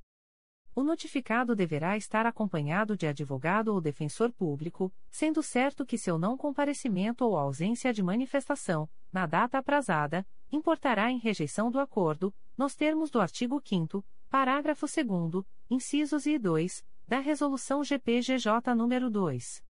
O 0.74 0.84
notificado 0.84 1.54
deverá 1.54 1.98
estar 1.98 2.26
acompanhado 2.26 2.96
de 2.96 3.06
advogado 3.06 3.74
ou 3.74 3.82
defensor 3.82 4.32
público, 4.32 4.94
sendo 5.10 5.44
certo 5.44 5.86
que 5.86 5.98
seu 5.98 6.18
não 6.18 6.38
comparecimento 6.38 7.26
ou 7.26 7.36
ausência 7.36 7.92
de 7.92 8.02
manifestação, 8.02 8.88
na 9.12 9.26
data 9.26 9.58
aprazada, 9.58 10.26
importará 10.50 11.12
em 11.12 11.18
rejeição 11.18 11.70
do 11.70 11.80
acordo, 11.80 12.34
nos 12.58 12.76
termos 12.76 13.10
do 13.10 13.20
artigo 13.20 13.62
5 13.64 14.06
parágrafo 14.30 14.86
2 14.86 15.44
incisos 15.70 16.26
e 16.26 16.40
2, 16.40 16.86
da 17.06 17.20
Resolução 17.20 17.84
GPGJ 17.84 18.62
nº 18.74 19.10
2. 19.10 19.71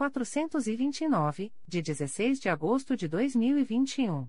429, 0.00 1.52
de 1.68 1.82
16 1.82 2.40
de 2.40 2.48
agosto 2.48 2.96
de 2.96 3.06
2021. 3.06 4.26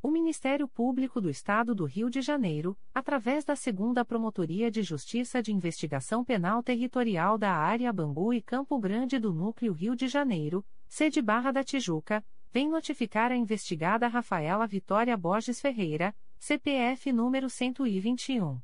O 0.00 0.12
Ministério 0.12 0.68
Público 0.68 1.20
do 1.20 1.28
Estado 1.28 1.74
do 1.74 1.84
Rio 1.84 2.08
de 2.08 2.22
Janeiro, 2.22 2.78
através 2.94 3.44
da 3.44 3.56
Segunda 3.56 4.04
Promotoria 4.04 4.70
de 4.70 4.80
Justiça 4.80 5.42
de 5.42 5.52
Investigação 5.52 6.24
Penal 6.24 6.62
Territorial 6.62 7.36
da 7.36 7.52
Área 7.52 7.92
Bangu 7.92 8.32
e 8.32 8.40
Campo 8.40 8.78
Grande 8.78 9.18
do 9.18 9.32
Núcleo 9.32 9.72
Rio 9.72 9.96
de 9.96 10.06
Janeiro, 10.06 10.64
sede 10.86 11.20
Barra 11.20 11.50
da 11.50 11.64
Tijuca, 11.64 12.24
vem 12.52 12.68
notificar 12.68 13.32
a 13.32 13.36
investigada 13.36 14.06
Rafaela 14.06 14.68
Vitória 14.68 15.16
Borges 15.16 15.60
Ferreira, 15.60 16.14
CPF 16.38 17.10
número 17.10 17.50
121. 17.50 18.60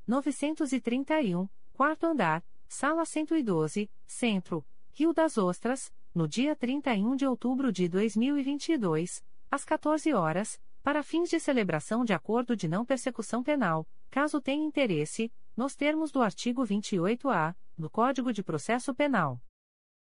931, 0.07 1.49
quarto 1.75 2.05
andar, 2.05 2.41
sala 2.69 3.03
112, 3.03 3.91
Centro, 4.07 4.65
Rio 4.93 5.11
das 5.11 5.37
Ostras, 5.37 5.93
no 6.13 6.25
dia 6.25 6.55
31 6.55 7.17
de 7.17 7.27
outubro 7.27 7.69
de 7.69 7.89
2022, 7.89 9.21
às 9.51 9.65
14 9.65 10.13
horas, 10.13 10.57
para 10.81 11.03
fins 11.03 11.29
de 11.29 11.37
celebração 11.37 12.05
de 12.05 12.13
acordo 12.13 12.55
de 12.55 12.69
não 12.69 12.85
persecução 12.85 13.43
penal, 13.43 13.85
caso 14.09 14.39
tenha 14.39 14.65
interesse, 14.65 15.29
nos 15.53 15.75
termos 15.75 16.13
do 16.13 16.21
artigo 16.21 16.63
28-A 16.63 17.53
do 17.77 17.89
Código 17.89 18.31
de 18.31 18.41
Processo 18.41 18.95
Penal. 18.95 19.41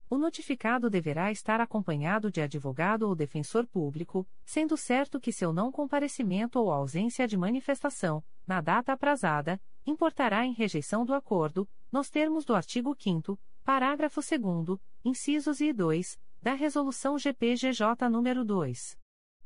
O 0.09 0.17
notificado 0.17 0.89
deverá 0.89 1.31
estar 1.31 1.61
acompanhado 1.61 2.29
de 2.29 2.41
advogado 2.41 3.03
ou 3.03 3.15
defensor 3.15 3.65
público, 3.65 4.27
sendo 4.43 4.75
certo 4.75 5.17
que 5.17 5.31
seu 5.31 5.53
não 5.53 5.71
comparecimento 5.71 6.59
ou 6.59 6.69
ausência 6.69 7.25
de 7.25 7.37
manifestação, 7.37 8.21
na 8.45 8.59
data 8.59 8.91
aprazada, 8.91 9.61
importará 9.85 10.45
em 10.45 10.53
rejeição 10.53 11.05
do 11.05 11.13
acordo, 11.13 11.67
nos 11.91 12.09
termos 12.09 12.45
do 12.45 12.55
artigo 12.55 12.95
5 12.97 13.39
parágrafo 13.63 14.21
2 14.21 14.79
incisos 15.05 15.61
e 15.61 15.71
2, 15.71 16.19
da 16.41 16.53
Resolução 16.53 17.17
GPGJ 17.17 18.09
nº 18.09 18.43
2. 18.43 18.97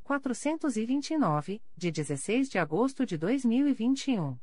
429, 0.04 1.62
de 1.76 1.92
16 1.92 2.50
de 2.50 2.58
agosto 2.58 3.06
de 3.06 3.18
2021. 3.18 4.38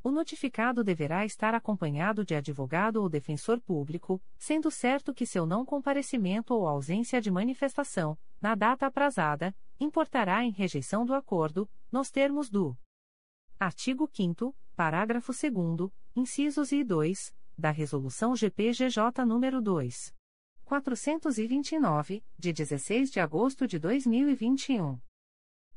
O 0.03 0.11
notificado 0.11 0.83
deverá 0.85 1.25
estar 1.25 1.55
acompanhado 1.55 2.25
de 2.25 2.35
advogado 2.35 3.03
ou 3.03 3.09
defensor 3.09 3.61
público, 3.61 4.23
sendo 4.39 4.71
certo 4.71 5.13
que 5.13 5.27
seu 5.27 5.45
não 5.47 5.65
comparecimento 5.65 6.55
ou 6.55 6.69
ausência 6.69 7.21
de 7.21 7.31
manifestação, 7.31 8.17
na 8.41 8.55
data 8.55 8.87
aprazada, 8.87 9.55
importará 9.79 10.45
em 10.45 10.51
rejeição 10.51 11.05
do 11.05 11.15
acordo, 11.15 11.69
nos 11.91 12.11
termos 12.11 12.49
do 12.49 12.77
artigo 13.59 14.09
5 14.13 14.55
parágrafo 14.77 15.33
2 15.33 15.91
incisos 16.17 16.73
e 16.73 16.83
2, 16.83 17.35
da 17.57 17.71
Resolução 17.71 18.35
GPGJ 18.35 19.23
nº 19.25 19.61
2. 19.61 20.15
429, 20.65 22.25
de 22.39 22.53
16 22.53 23.11
de 23.11 23.21
agosto 23.21 23.67
de 23.67 23.79
2021. 23.79 24.99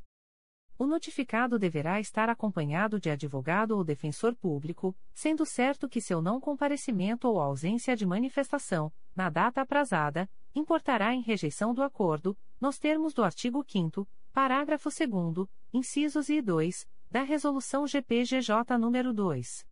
O 0.79 0.85
notificado 0.85 1.57
deverá 1.57 1.99
estar 1.99 2.29
acompanhado 2.29 2.99
de 2.99 3.09
advogado 3.09 3.71
ou 3.71 3.83
defensor 3.83 4.35
público, 4.35 4.95
sendo 5.13 5.45
certo 5.45 5.89
que 5.89 5.99
seu 5.99 6.21
não 6.21 6.39
comparecimento 6.39 7.27
ou 7.27 7.41
ausência 7.41 7.95
de 7.95 8.05
manifestação, 8.05 8.93
na 9.15 9.29
data 9.29 9.61
aprazada, 9.61 10.29
importará 10.53 11.13
em 11.13 11.21
rejeição 11.21 11.73
do 11.73 11.81
acordo, 11.81 12.37
nos 12.61 12.77
termos 12.77 13.13
do 13.13 13.23
artigo 13.23 13.65
5 13.67 14.07
parágrafo 14.31 14.89
2 14.89 15.47
incisos 15.73 16.29
e 16.29 16.43
2, 16.43 16.87
da 17.09 17.23
Resolução 17.23 17.87
GPGJ 17.87 18.53
nº 18.77 19.13
2. 19.13 19.65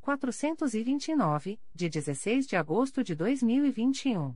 429, 0.00 1.60
de 1.74 1.88
16 1.88 2.46
de 2.46 2.56
agosto 2.56 3.04
de 3.04 3.14
2021. 3.14 4.34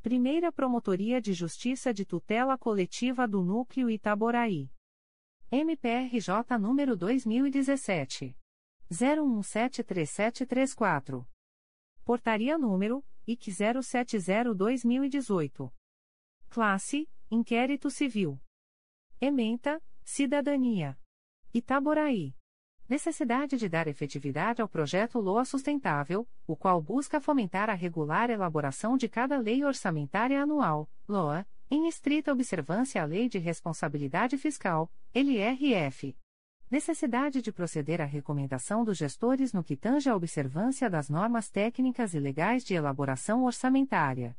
Primeira 0.02 0.52
Promotoria 0.52 1.22
de 1.22 1.32
Justiça 1.32 1.94
de 1.94 2.04
Tutela 2.04 2.58
Coletiva 2.58 3.26
do 3.26 3.42
Núcleo 3.42 3.90
Itaboraí. 3.90 4.70
MPRJ 5.50 6.58
número 6.60 6.98
2017. 6.98 8.36
01173734. 8.92 11.26
Portaria 12.04 12.58
número 12.58 13.02
IC 13.26 13.52
070-2018. 13.52 15.72
Classe: 16.50 17.10
Inquérito 17.32 17.90
Civil. 17.90 18.38
Ementa, 19.24 19.80
Cidadania. 20.04 20.98
Itaboraí. 21.54 22.34
Necessidade 22.90 23.56
de 23.56 23.70
dar 23.70 23.86
efetividade 23.88 24.64
ao 24.64 24.68
projeto 24.68 25.20
LOA 25.20 25.46
Sustentável, 25.46 26.28
o 26.48 26.56
qual 26.56 26.82
busca 26.82 27.22
fomentar 27.22 27.70
a 27.70 27.76
regular 27.76 28.32
elaboração 28.32 28.98
de 28.98 29.08
cada 29.08 29.38
lei 29.38 29.64
orçamentária 29.64 30.42
anual, 30.42 30.90
LOA, 31.08 31.46
em 31.70 31.88
estrita 31.88 32.32
observância 32.32 33.00
à 33.00 33.06
Lei 33.06 33.30
de 33.30 33.38
Responsabilidade 33.38 34.40
Fiscal, 34.40 34.92
LRF. 35.14 36.18
Necessidade 36.72 37.44
de 37.44 37.52
proceder 37.52 38.02
à 38.02 38.06
recomendação 38.06 38.84
dos 38.84 38.98
gestores 38.98 39.54
no 39.54 39.64
que 39.64 39.78
tange 39.78 40.10
à 40.10 40.16
observância 40.16 40.90
das 40.90 41.12
normas 41.12 41.48
técnicas 41.48 42.16
e 42.16 42.20
legais 42.20 42.64
de 42.64 42.74
elaboração 42.74 43.44
orçamentária 43.44 44.36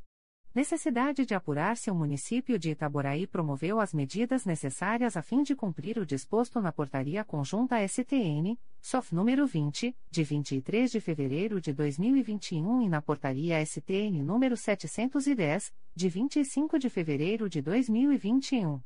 necessidade 0.53 1.25
de 1.25 1.33
apurar 1.33 1.77
se 1.77 1.89
o 1.89 1.95
município 1.95 2.59
de 2.59 2.71
Itaboraí 2.71 3.25
promoveu 3.25 3.79
as 3.79 3.93
medidas 3.93 4.45
necessárias 4.45 5.17
a 5.17 5.21
fim 5.21 5.41
de 5.41 5.55
cumprir 5.55 5.97
o 5.97 6.05
disposto 6.05 6.61
na 6.61 6.71
Portaria 6.71 7.23
Conjunta 7.23 7.77
STN, 7.87 8.57
SOF 8.79 9.15
número 9.15 9.47
20, 9.47 9.95
de 10.11 10.23
23 10.23 10.91
de 10.91 11.01
fevereiro 11.01 11.59
de 11.59 11.73
2021 11.73 12.83
e 12.83 12.89
na 12.89 13.01
Portaria 13.01 13.65
STN 13.65 14.23
número 14.23 14.55
710, 14.55 15.73
de 15.95 16.09
25 16.09 16.77
de 16.77 16.89
fevereiro 16.89 17.49
de 17.49 17.61
2021. 17.61 18.79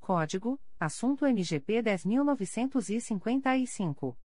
Código: 0.00 0.58
Assunto 0.78 1.24
MGP 1.24 1.82
10955. 1.82 4.18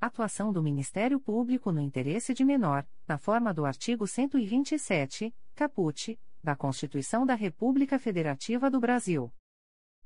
Atuação 0.00 0.50
do 0.50 0.62
Ministério 0.62 1.20
Público 1.20 1.70
no 1.70 1.82
interesse 1.82 2.32
de 2.32 2.42
menor, 2.42 2.88
na 3.06 3.18
forma 3.18 3.52
do 3.52 3.66
artigo 3.66 4.06
127, 4.06 5.36
caput, 5.54 6.18
da 6.42 6.56
Constituição 6.56 7.26
da 7.26 7.34
República 7.34 7.98
Federativa 7.98 8.70
do 8.70 8.80
Brasil. 8.80 9.30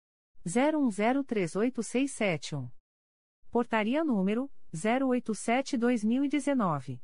01038671. 0.47 2.71
Portaria 3.51 4.05
número 4.05 4.49
087-2019. 4.73 7.01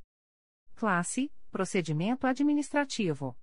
Classe: 0.75 1.31
Procedimento 1.51 2.25
Administrativo. 2.27 3.35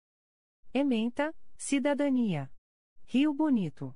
Ementa: 0.73 1.35
Cidadania. 1.57 2.51
Rio 3.05 3.35
Bonito. 3.35 3.95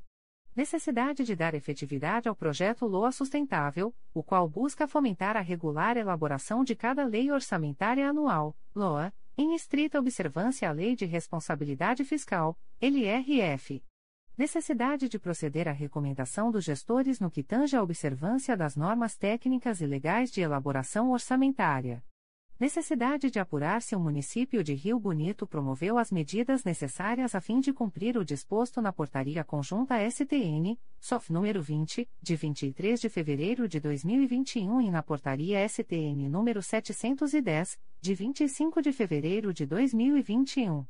Necessidade 0.55 1.24
de 1.24 1.34
dar 1.36 1.55
efetividade 1.55 2.28
ao 2.28 2.34
projeto 2.34 2.86
LOA 2.86 3.12
Sustentável, 3.12 3.94
o 4.12 4.24
qual 4.24 4.48
busca 4.48 4.89
fomentar 4.89 5.36
a 5.36 5.40
regular 5.40 5.97
elaboração 5.97 6.65
de 6.65 6.74
cada 6.74 7.05
lei 7.05 7.31
orçamentária 7.31 8.08
anual, 8.08 8.57
LOA, 8.74 9.12
Em 9.40 9.55
estrita 9.55 10.00
observância 10.00 10.68
à 10.68 10.73
Lei 10.73 10.97
de 10.97 11.05
Responsabilidade 11.05 12.05
Fiscal, 12.05 12.58
LRF. 12.81 13.84
Necessidade 14.39 15.08
de 15.08 15.18
proceder 15.18 15.67
à 15.67 15.73
recomendação 15.73 16.52
dos 16.52 16.65
gestores 16.65 17.18
no 17.18 17.28
que 17.28 17.42
tange 17.42 17.76
à 17.76 17.83
observância 17.83 18.57
das 18.57 18.76
normas 18.76 19.17
técnicas 19.17 19.81
e 19.81 19.86
legais 19.86 20.31
de 20.31 20.41
elaboração 20.41 21.10
orçamentária. 21.10 22.05
Necessidade 22.60 23.33
de 23.33 23.41
apurar 23.41 23.83
se 23.83 23.97
o 23.97 24.00
município 24.00 24.62
de 24.62 24.75
Rio 24.75 24.97
Bonito 25.00 25.44
promoveu 25.44 25.99
as 25.99 26.12
medidas 26.12 26.62
necessárias 26.62 27.34
a 27.34 27.41
fim 27.41 27.58
de 27.58 27.73
cumprir 27.73 28.17
o 28.17 28.25
disposto 28.25 28.81
na 28.81 28.92
Portaria 28.92 29.42
Conjunta 29.42 29.97
STN, 30.08 30.78
SOF 31.00 31.33
número 31.33 31.60
20, 31.60 32.08
de 32.23 32.36
23 32.36 33.00
de 33.00 33.08
fevereiro 33.08 33.68
de 33.68 33.81
2021 33.81 34.81
e 34.83 34.89
na 34.89 35.02
Portaria 35.02 35.68
STN 35.68 36.28
número 36.28 36.62
710, 36.62 37.76
de 38.00 38.15
25 38.15 38.83
de 38.83 38.92
fevereiro 38.92 39.52
de 39.52 39.67
2021. 39.67 40.86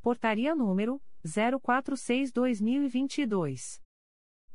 Portaria 0.00 0.54
número 0.54 1.02
046-2022. 1.24 3.82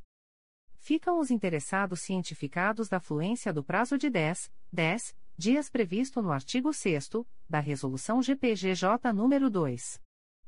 Ficam 0.79 1.19
os 1.19 1.29
interessados 1.31 2.01
cientificados 2.01 2.89
da 2.89 2.99
fluência 2.99 3.53
do 3.53 3.63
prazo 3.63 3.97
de 3.97 4.09
10, 4.09 4.51
10 4.71 5.15
dias 5.37 5.69
previsto 5.69 6.21
no 6.21 6.31
artigo 6.31 6.73
6 6.73 7.09
da 7.49 7.59
Resolução 7.59 8.21
GPGJ 8.21 9.13
nº 9.13 9.49
2. 9.49 10.01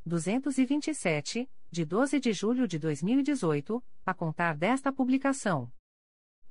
227, 0.06 1.50
de 1.72 1.86
12 1.86 2.20
de 2.20 2.34
julho 2.34 2.68
de 2.68 2.80
2018, 2.80 3.82
a 4.06 4.14
contar 4.14 4.58
desta 4.58 4.92
publicação. 4.92 5.72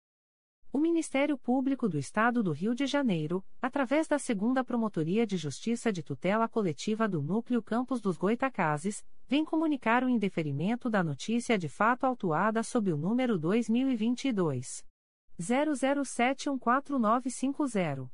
O 0.73 0.79
Ministério 0.79 1.37
Público 1.37 1.89
do 1.89 1.99
Estado 1.99 2.41
do 2.41 2.53
Rio 2.53 2.73
de 2.73 2.87
Janeiro, 2.87 3.43
através 3.61 4.07
da 4.07 4.17
Segunda 4.17 4.63
Promotoria 4.63 5.27
de 5.27 5.35
Justiça 5.35 5.91
de 5.91 6.01
Tutela 6.01 6.47
Coletiva 6.47 7.09
do 7.09 7.21
Núcleo 7.21 7.61
Campos 7.61 7.99
dos 7.99 8.15
Goitacazes, 8.15 9.03
vem 9.27 9.43
comunicar 9.43 10.01
o 10.01 10.07
indeferimento 10.07 10.89
da 10.89 11.03
notícia 11.03 11.57
de 11.57 11.67
fato 11.67 12.05
autuada 12.05 12.63
sob 12.63 12.93
o 12.93 12.97
número 12.97 13.37
2022 13.37 14.85
00714950. 15.37 18.09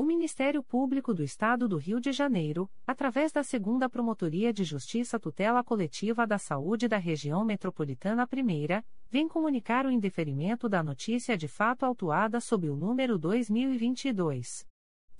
O 0.00 0.02
Ministério 0.02 0.62
Público 0.62 1.12
do 1.12 1.22
Estado 1.22 1.68
do 1.68 1.76
Rio 1.76 2.00
de 2.00 2.10
Janeiro, 2.10 2.70
através 2.86 3.32
da 3.32 3.42
Segunda 3.42 3.86
Promotoria 3.86 4.50
de 4.50 4.64
Justiça 4.64 5.20
Tutela 5.20 5.62
Coletiva 5.62 6.26
da 6.26 6.38
Saúde 6.38 6.88
da 6.88 6.96
Região 6.96 7.44
Metropolitana 7.44 8.26
I, 8.32 8.82
vem 9.10 9.28
comunicar 9.28 9.84
o 9.84 9.90
indeferimento 9.90 10.70
da 10.70 10.82
notícia 10.82 11.36
de 11.36 11.46
fato 11.46 11.84
autuada 11.84 12.40
sob 12.40 12.70
o 12.70 12.76
número 12.76 13.18
2022 13.18 14.66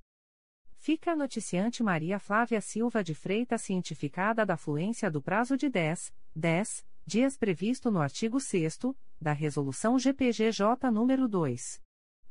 Fica 0.76 1.14
a 1.14 1.16
noticiante 1.16 1.82
Maria 1.82 2.20
Flávia 2.20 2.60
Silva 2.60 3.02
de 3.02 3.16
Freitas 3.16 3.62
cientificada 3.62 4.46
da 4.46 4.58
fluência 4.58 5.10
do 5.10 5.22
prazo 5.22 5.56
de 5.56 5.70
10, 5.70 6.14
10 6.36 6.86
dias 7.06 7.38
previsto 7.38 7.90
no 7.90 8.02
artigo 8.02 8.38
6 8.38 8.80
da 9.20 9.32
Resolução 9.32 9.98
GPGJ 9.98 10.92
nº 10.92 11.26
2. 11.26 11.82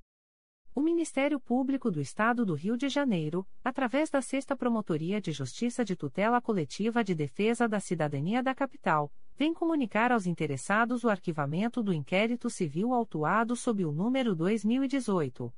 O 0.73 0.79
Ministério 0.79 1.37
Público 1.37 1.91
do 1.91 1.99
Estado 1.99 2.45
do 2.45 2.53
Rio 2.53 2.77
de 2.77 2.87
Janeiro, 2.87 3.45
através 3.61 4.09
da 4.09 4.21
Sexta 4.21 4.55
Promotoria 4.55 5.19
de 5.19 5.33
Justiça 5.33 5.83
de 5.83 5.97
Tutela 5.97 6.39
Coletiva 6.39 7.03
de 7.03 7.13
Defesa 7.13 7.67
da 7.67 7.81
Cidadania 7.81 8.41
da 8.41 8.55
Capital, 8.55 9.11
vem 9.35 9.53
comunicar 9.53 10.13
aos 10.13 10.25
interessados 10.25 11.03
o 11.03 11.09
arquivamento 11.09 11.83
do 11.83 11.93
inquérito 11.93 12.49
civil 12.49 12.93
autuado 12.93 13.53
sob 13.53 13.83
o 13.83 13.91
número 13.91 14.33
2018 14.33 15.53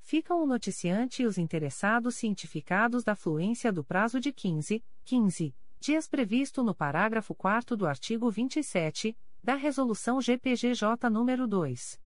Ficam 0.00 0.42
o 0.42 0.46
noticiante 0.46 1.22
e 1.22 1.26
os 1.26 1.38
interessados 1.38 2.16
cientificados 2.16 3.02
da 3.04 3.14
fluência 3.14 3.72
do 3.72 3.82
prazo 3.82 4.20
de 4.20 4.30
15, 4.32 4.84
15 5.04 5.54
dias 5.80 6.06
previsto 6.06 6.62
no 6.62 6.74
parágrafo 6.74 7.34
4 7.34 7.74
do 7.76 7.86
artigo 7.86 8.30
27 8.30 9.16
da 9.42 9.54
Resolução 9.54 10.20
GPGJ 10.20 11.08
nº 11.08 11.46
2. 11.46 12.01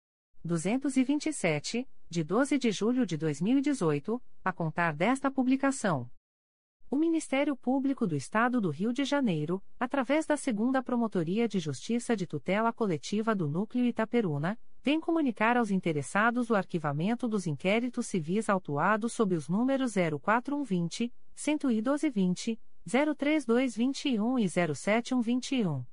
227, 0.44 1.88
de 2.10 2.24
12 2.24 2.58
de 2.58 2.72
julho 2.72 3.06
de 3.06 3.16
2018, 3.16 4.22
a 4.44 4.52
contar 4.52 4.94
desta 4.94 5.32
publicação. 5.32 6.10
O 6.92 6.98
Ministério 6.98 7.56
Público 7.56 8.06
do 8.06 8.16
Estado 8.16 8.60
do 8.60 8.70
Rio 8.70 8.92
de 8.92 9.06
Janeiro, 9.06 9.64
através 9.80 10.26
da 10.26 10.36
Segunda 10.36 10.84
Promotoria 10.84 11.48
de 11.48 11.60
Justiça 11.60 12.16
de 12.16 12.28
Tutela 12.28 12.74
Coletiva 12.74 13.34
do 13.34 13.48
Núcleo 13.48 13.86
Itaperuna, 13.86 14.60
vem 14.84 15.00
comunicar 15.00 15.56
aos 15.56 15.72
interessados 15.72 16.50
o 16.50 16.56
arquivamento 16.56 17.28
dos 17.28 17.48
inquéritos 17.48 18.06
civis 18.08 18.50
autuados 18.50 19.14
sob 19.14 19.34
os 19.34 19.48
números 19.48 19.94
04120, 19.94 21.12
11220, 21.36 22.60
03221 22.86 24.40
e 24.40 24.50
07121. 24.50 25.93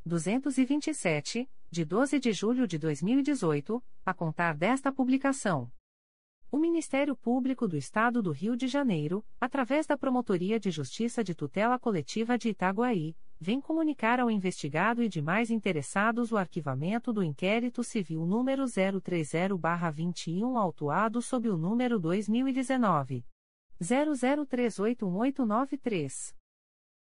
227, 0.05 1.49
de 1.71 1.85
12 1.85 2.19
de 2.19 2.33
julho 2.33 2.67
de 2.67 2.79
2018, 2.79 3.81
a 4.05 4.13
contar 4.13 4.57
desta 4.57 4.91
publicação. 4.91 5.71
O 6.53 6.59
Ministério 6.59 7.15
Público 7.15 7.69
do 7.69 7.77
Estado 7.77 8.21
do 8.21 8.33
Rio 8.33 8.57
de 8.57 8.67
Janeiro, 8.67 9.25
através 9.41 9.87
da 9.87 9.97
Promotoria 9.97 10.59
de 10.59 10.69
Justiça 10.69 11.23
de 11.23 11.33
Tutela 11.33 11.79
Coletiva 11.79 12.37
de 12.37 12.49
Itaguaí, 12.49 13.15
vem 13.39 13.61
comunicar 13.61 14.19
ao 14.19 14.29
investigado 14.29 15.01
e 15.01 15.09
demais 15.09 15.49
interessados 15.49 16.33
o 16.33 16.37
arquivamento 16.37 17.13
do 17.13 17.23
inquérito 17.23 17.85
civil 17.85 18.27
número 18.27 18.65
030-21 18.65 20.59
autuado 20.59 21.23
sob 21.23 21.49
o 21.49 21.57
número 21.57 22.01
2019 22.01 23.25
00381893. 23.81 26.40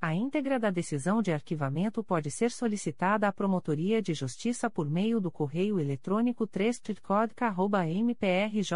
A 0.00 0.14
íntegra 0.14 0.58
da 0.58 0.70
decisão 0.70 1.22
de 1.22 1.32
arquivamento 1.32 2.04
pode 2.04 2.30
ser 2.30 2.50
solicitada 2.50 3.26
à 3.26 3.32
Promotoria 3.32 4.02
de 4.02 4.12
Justiça 4.12 4.68
por 4.68 4.90
meio 4.90 5.18
do 5.20 5.30
correio 5.30 5.80
eletrônico 5.80 6.46
3 6.46 6.82
mprj.mp.br. 8.04 8.66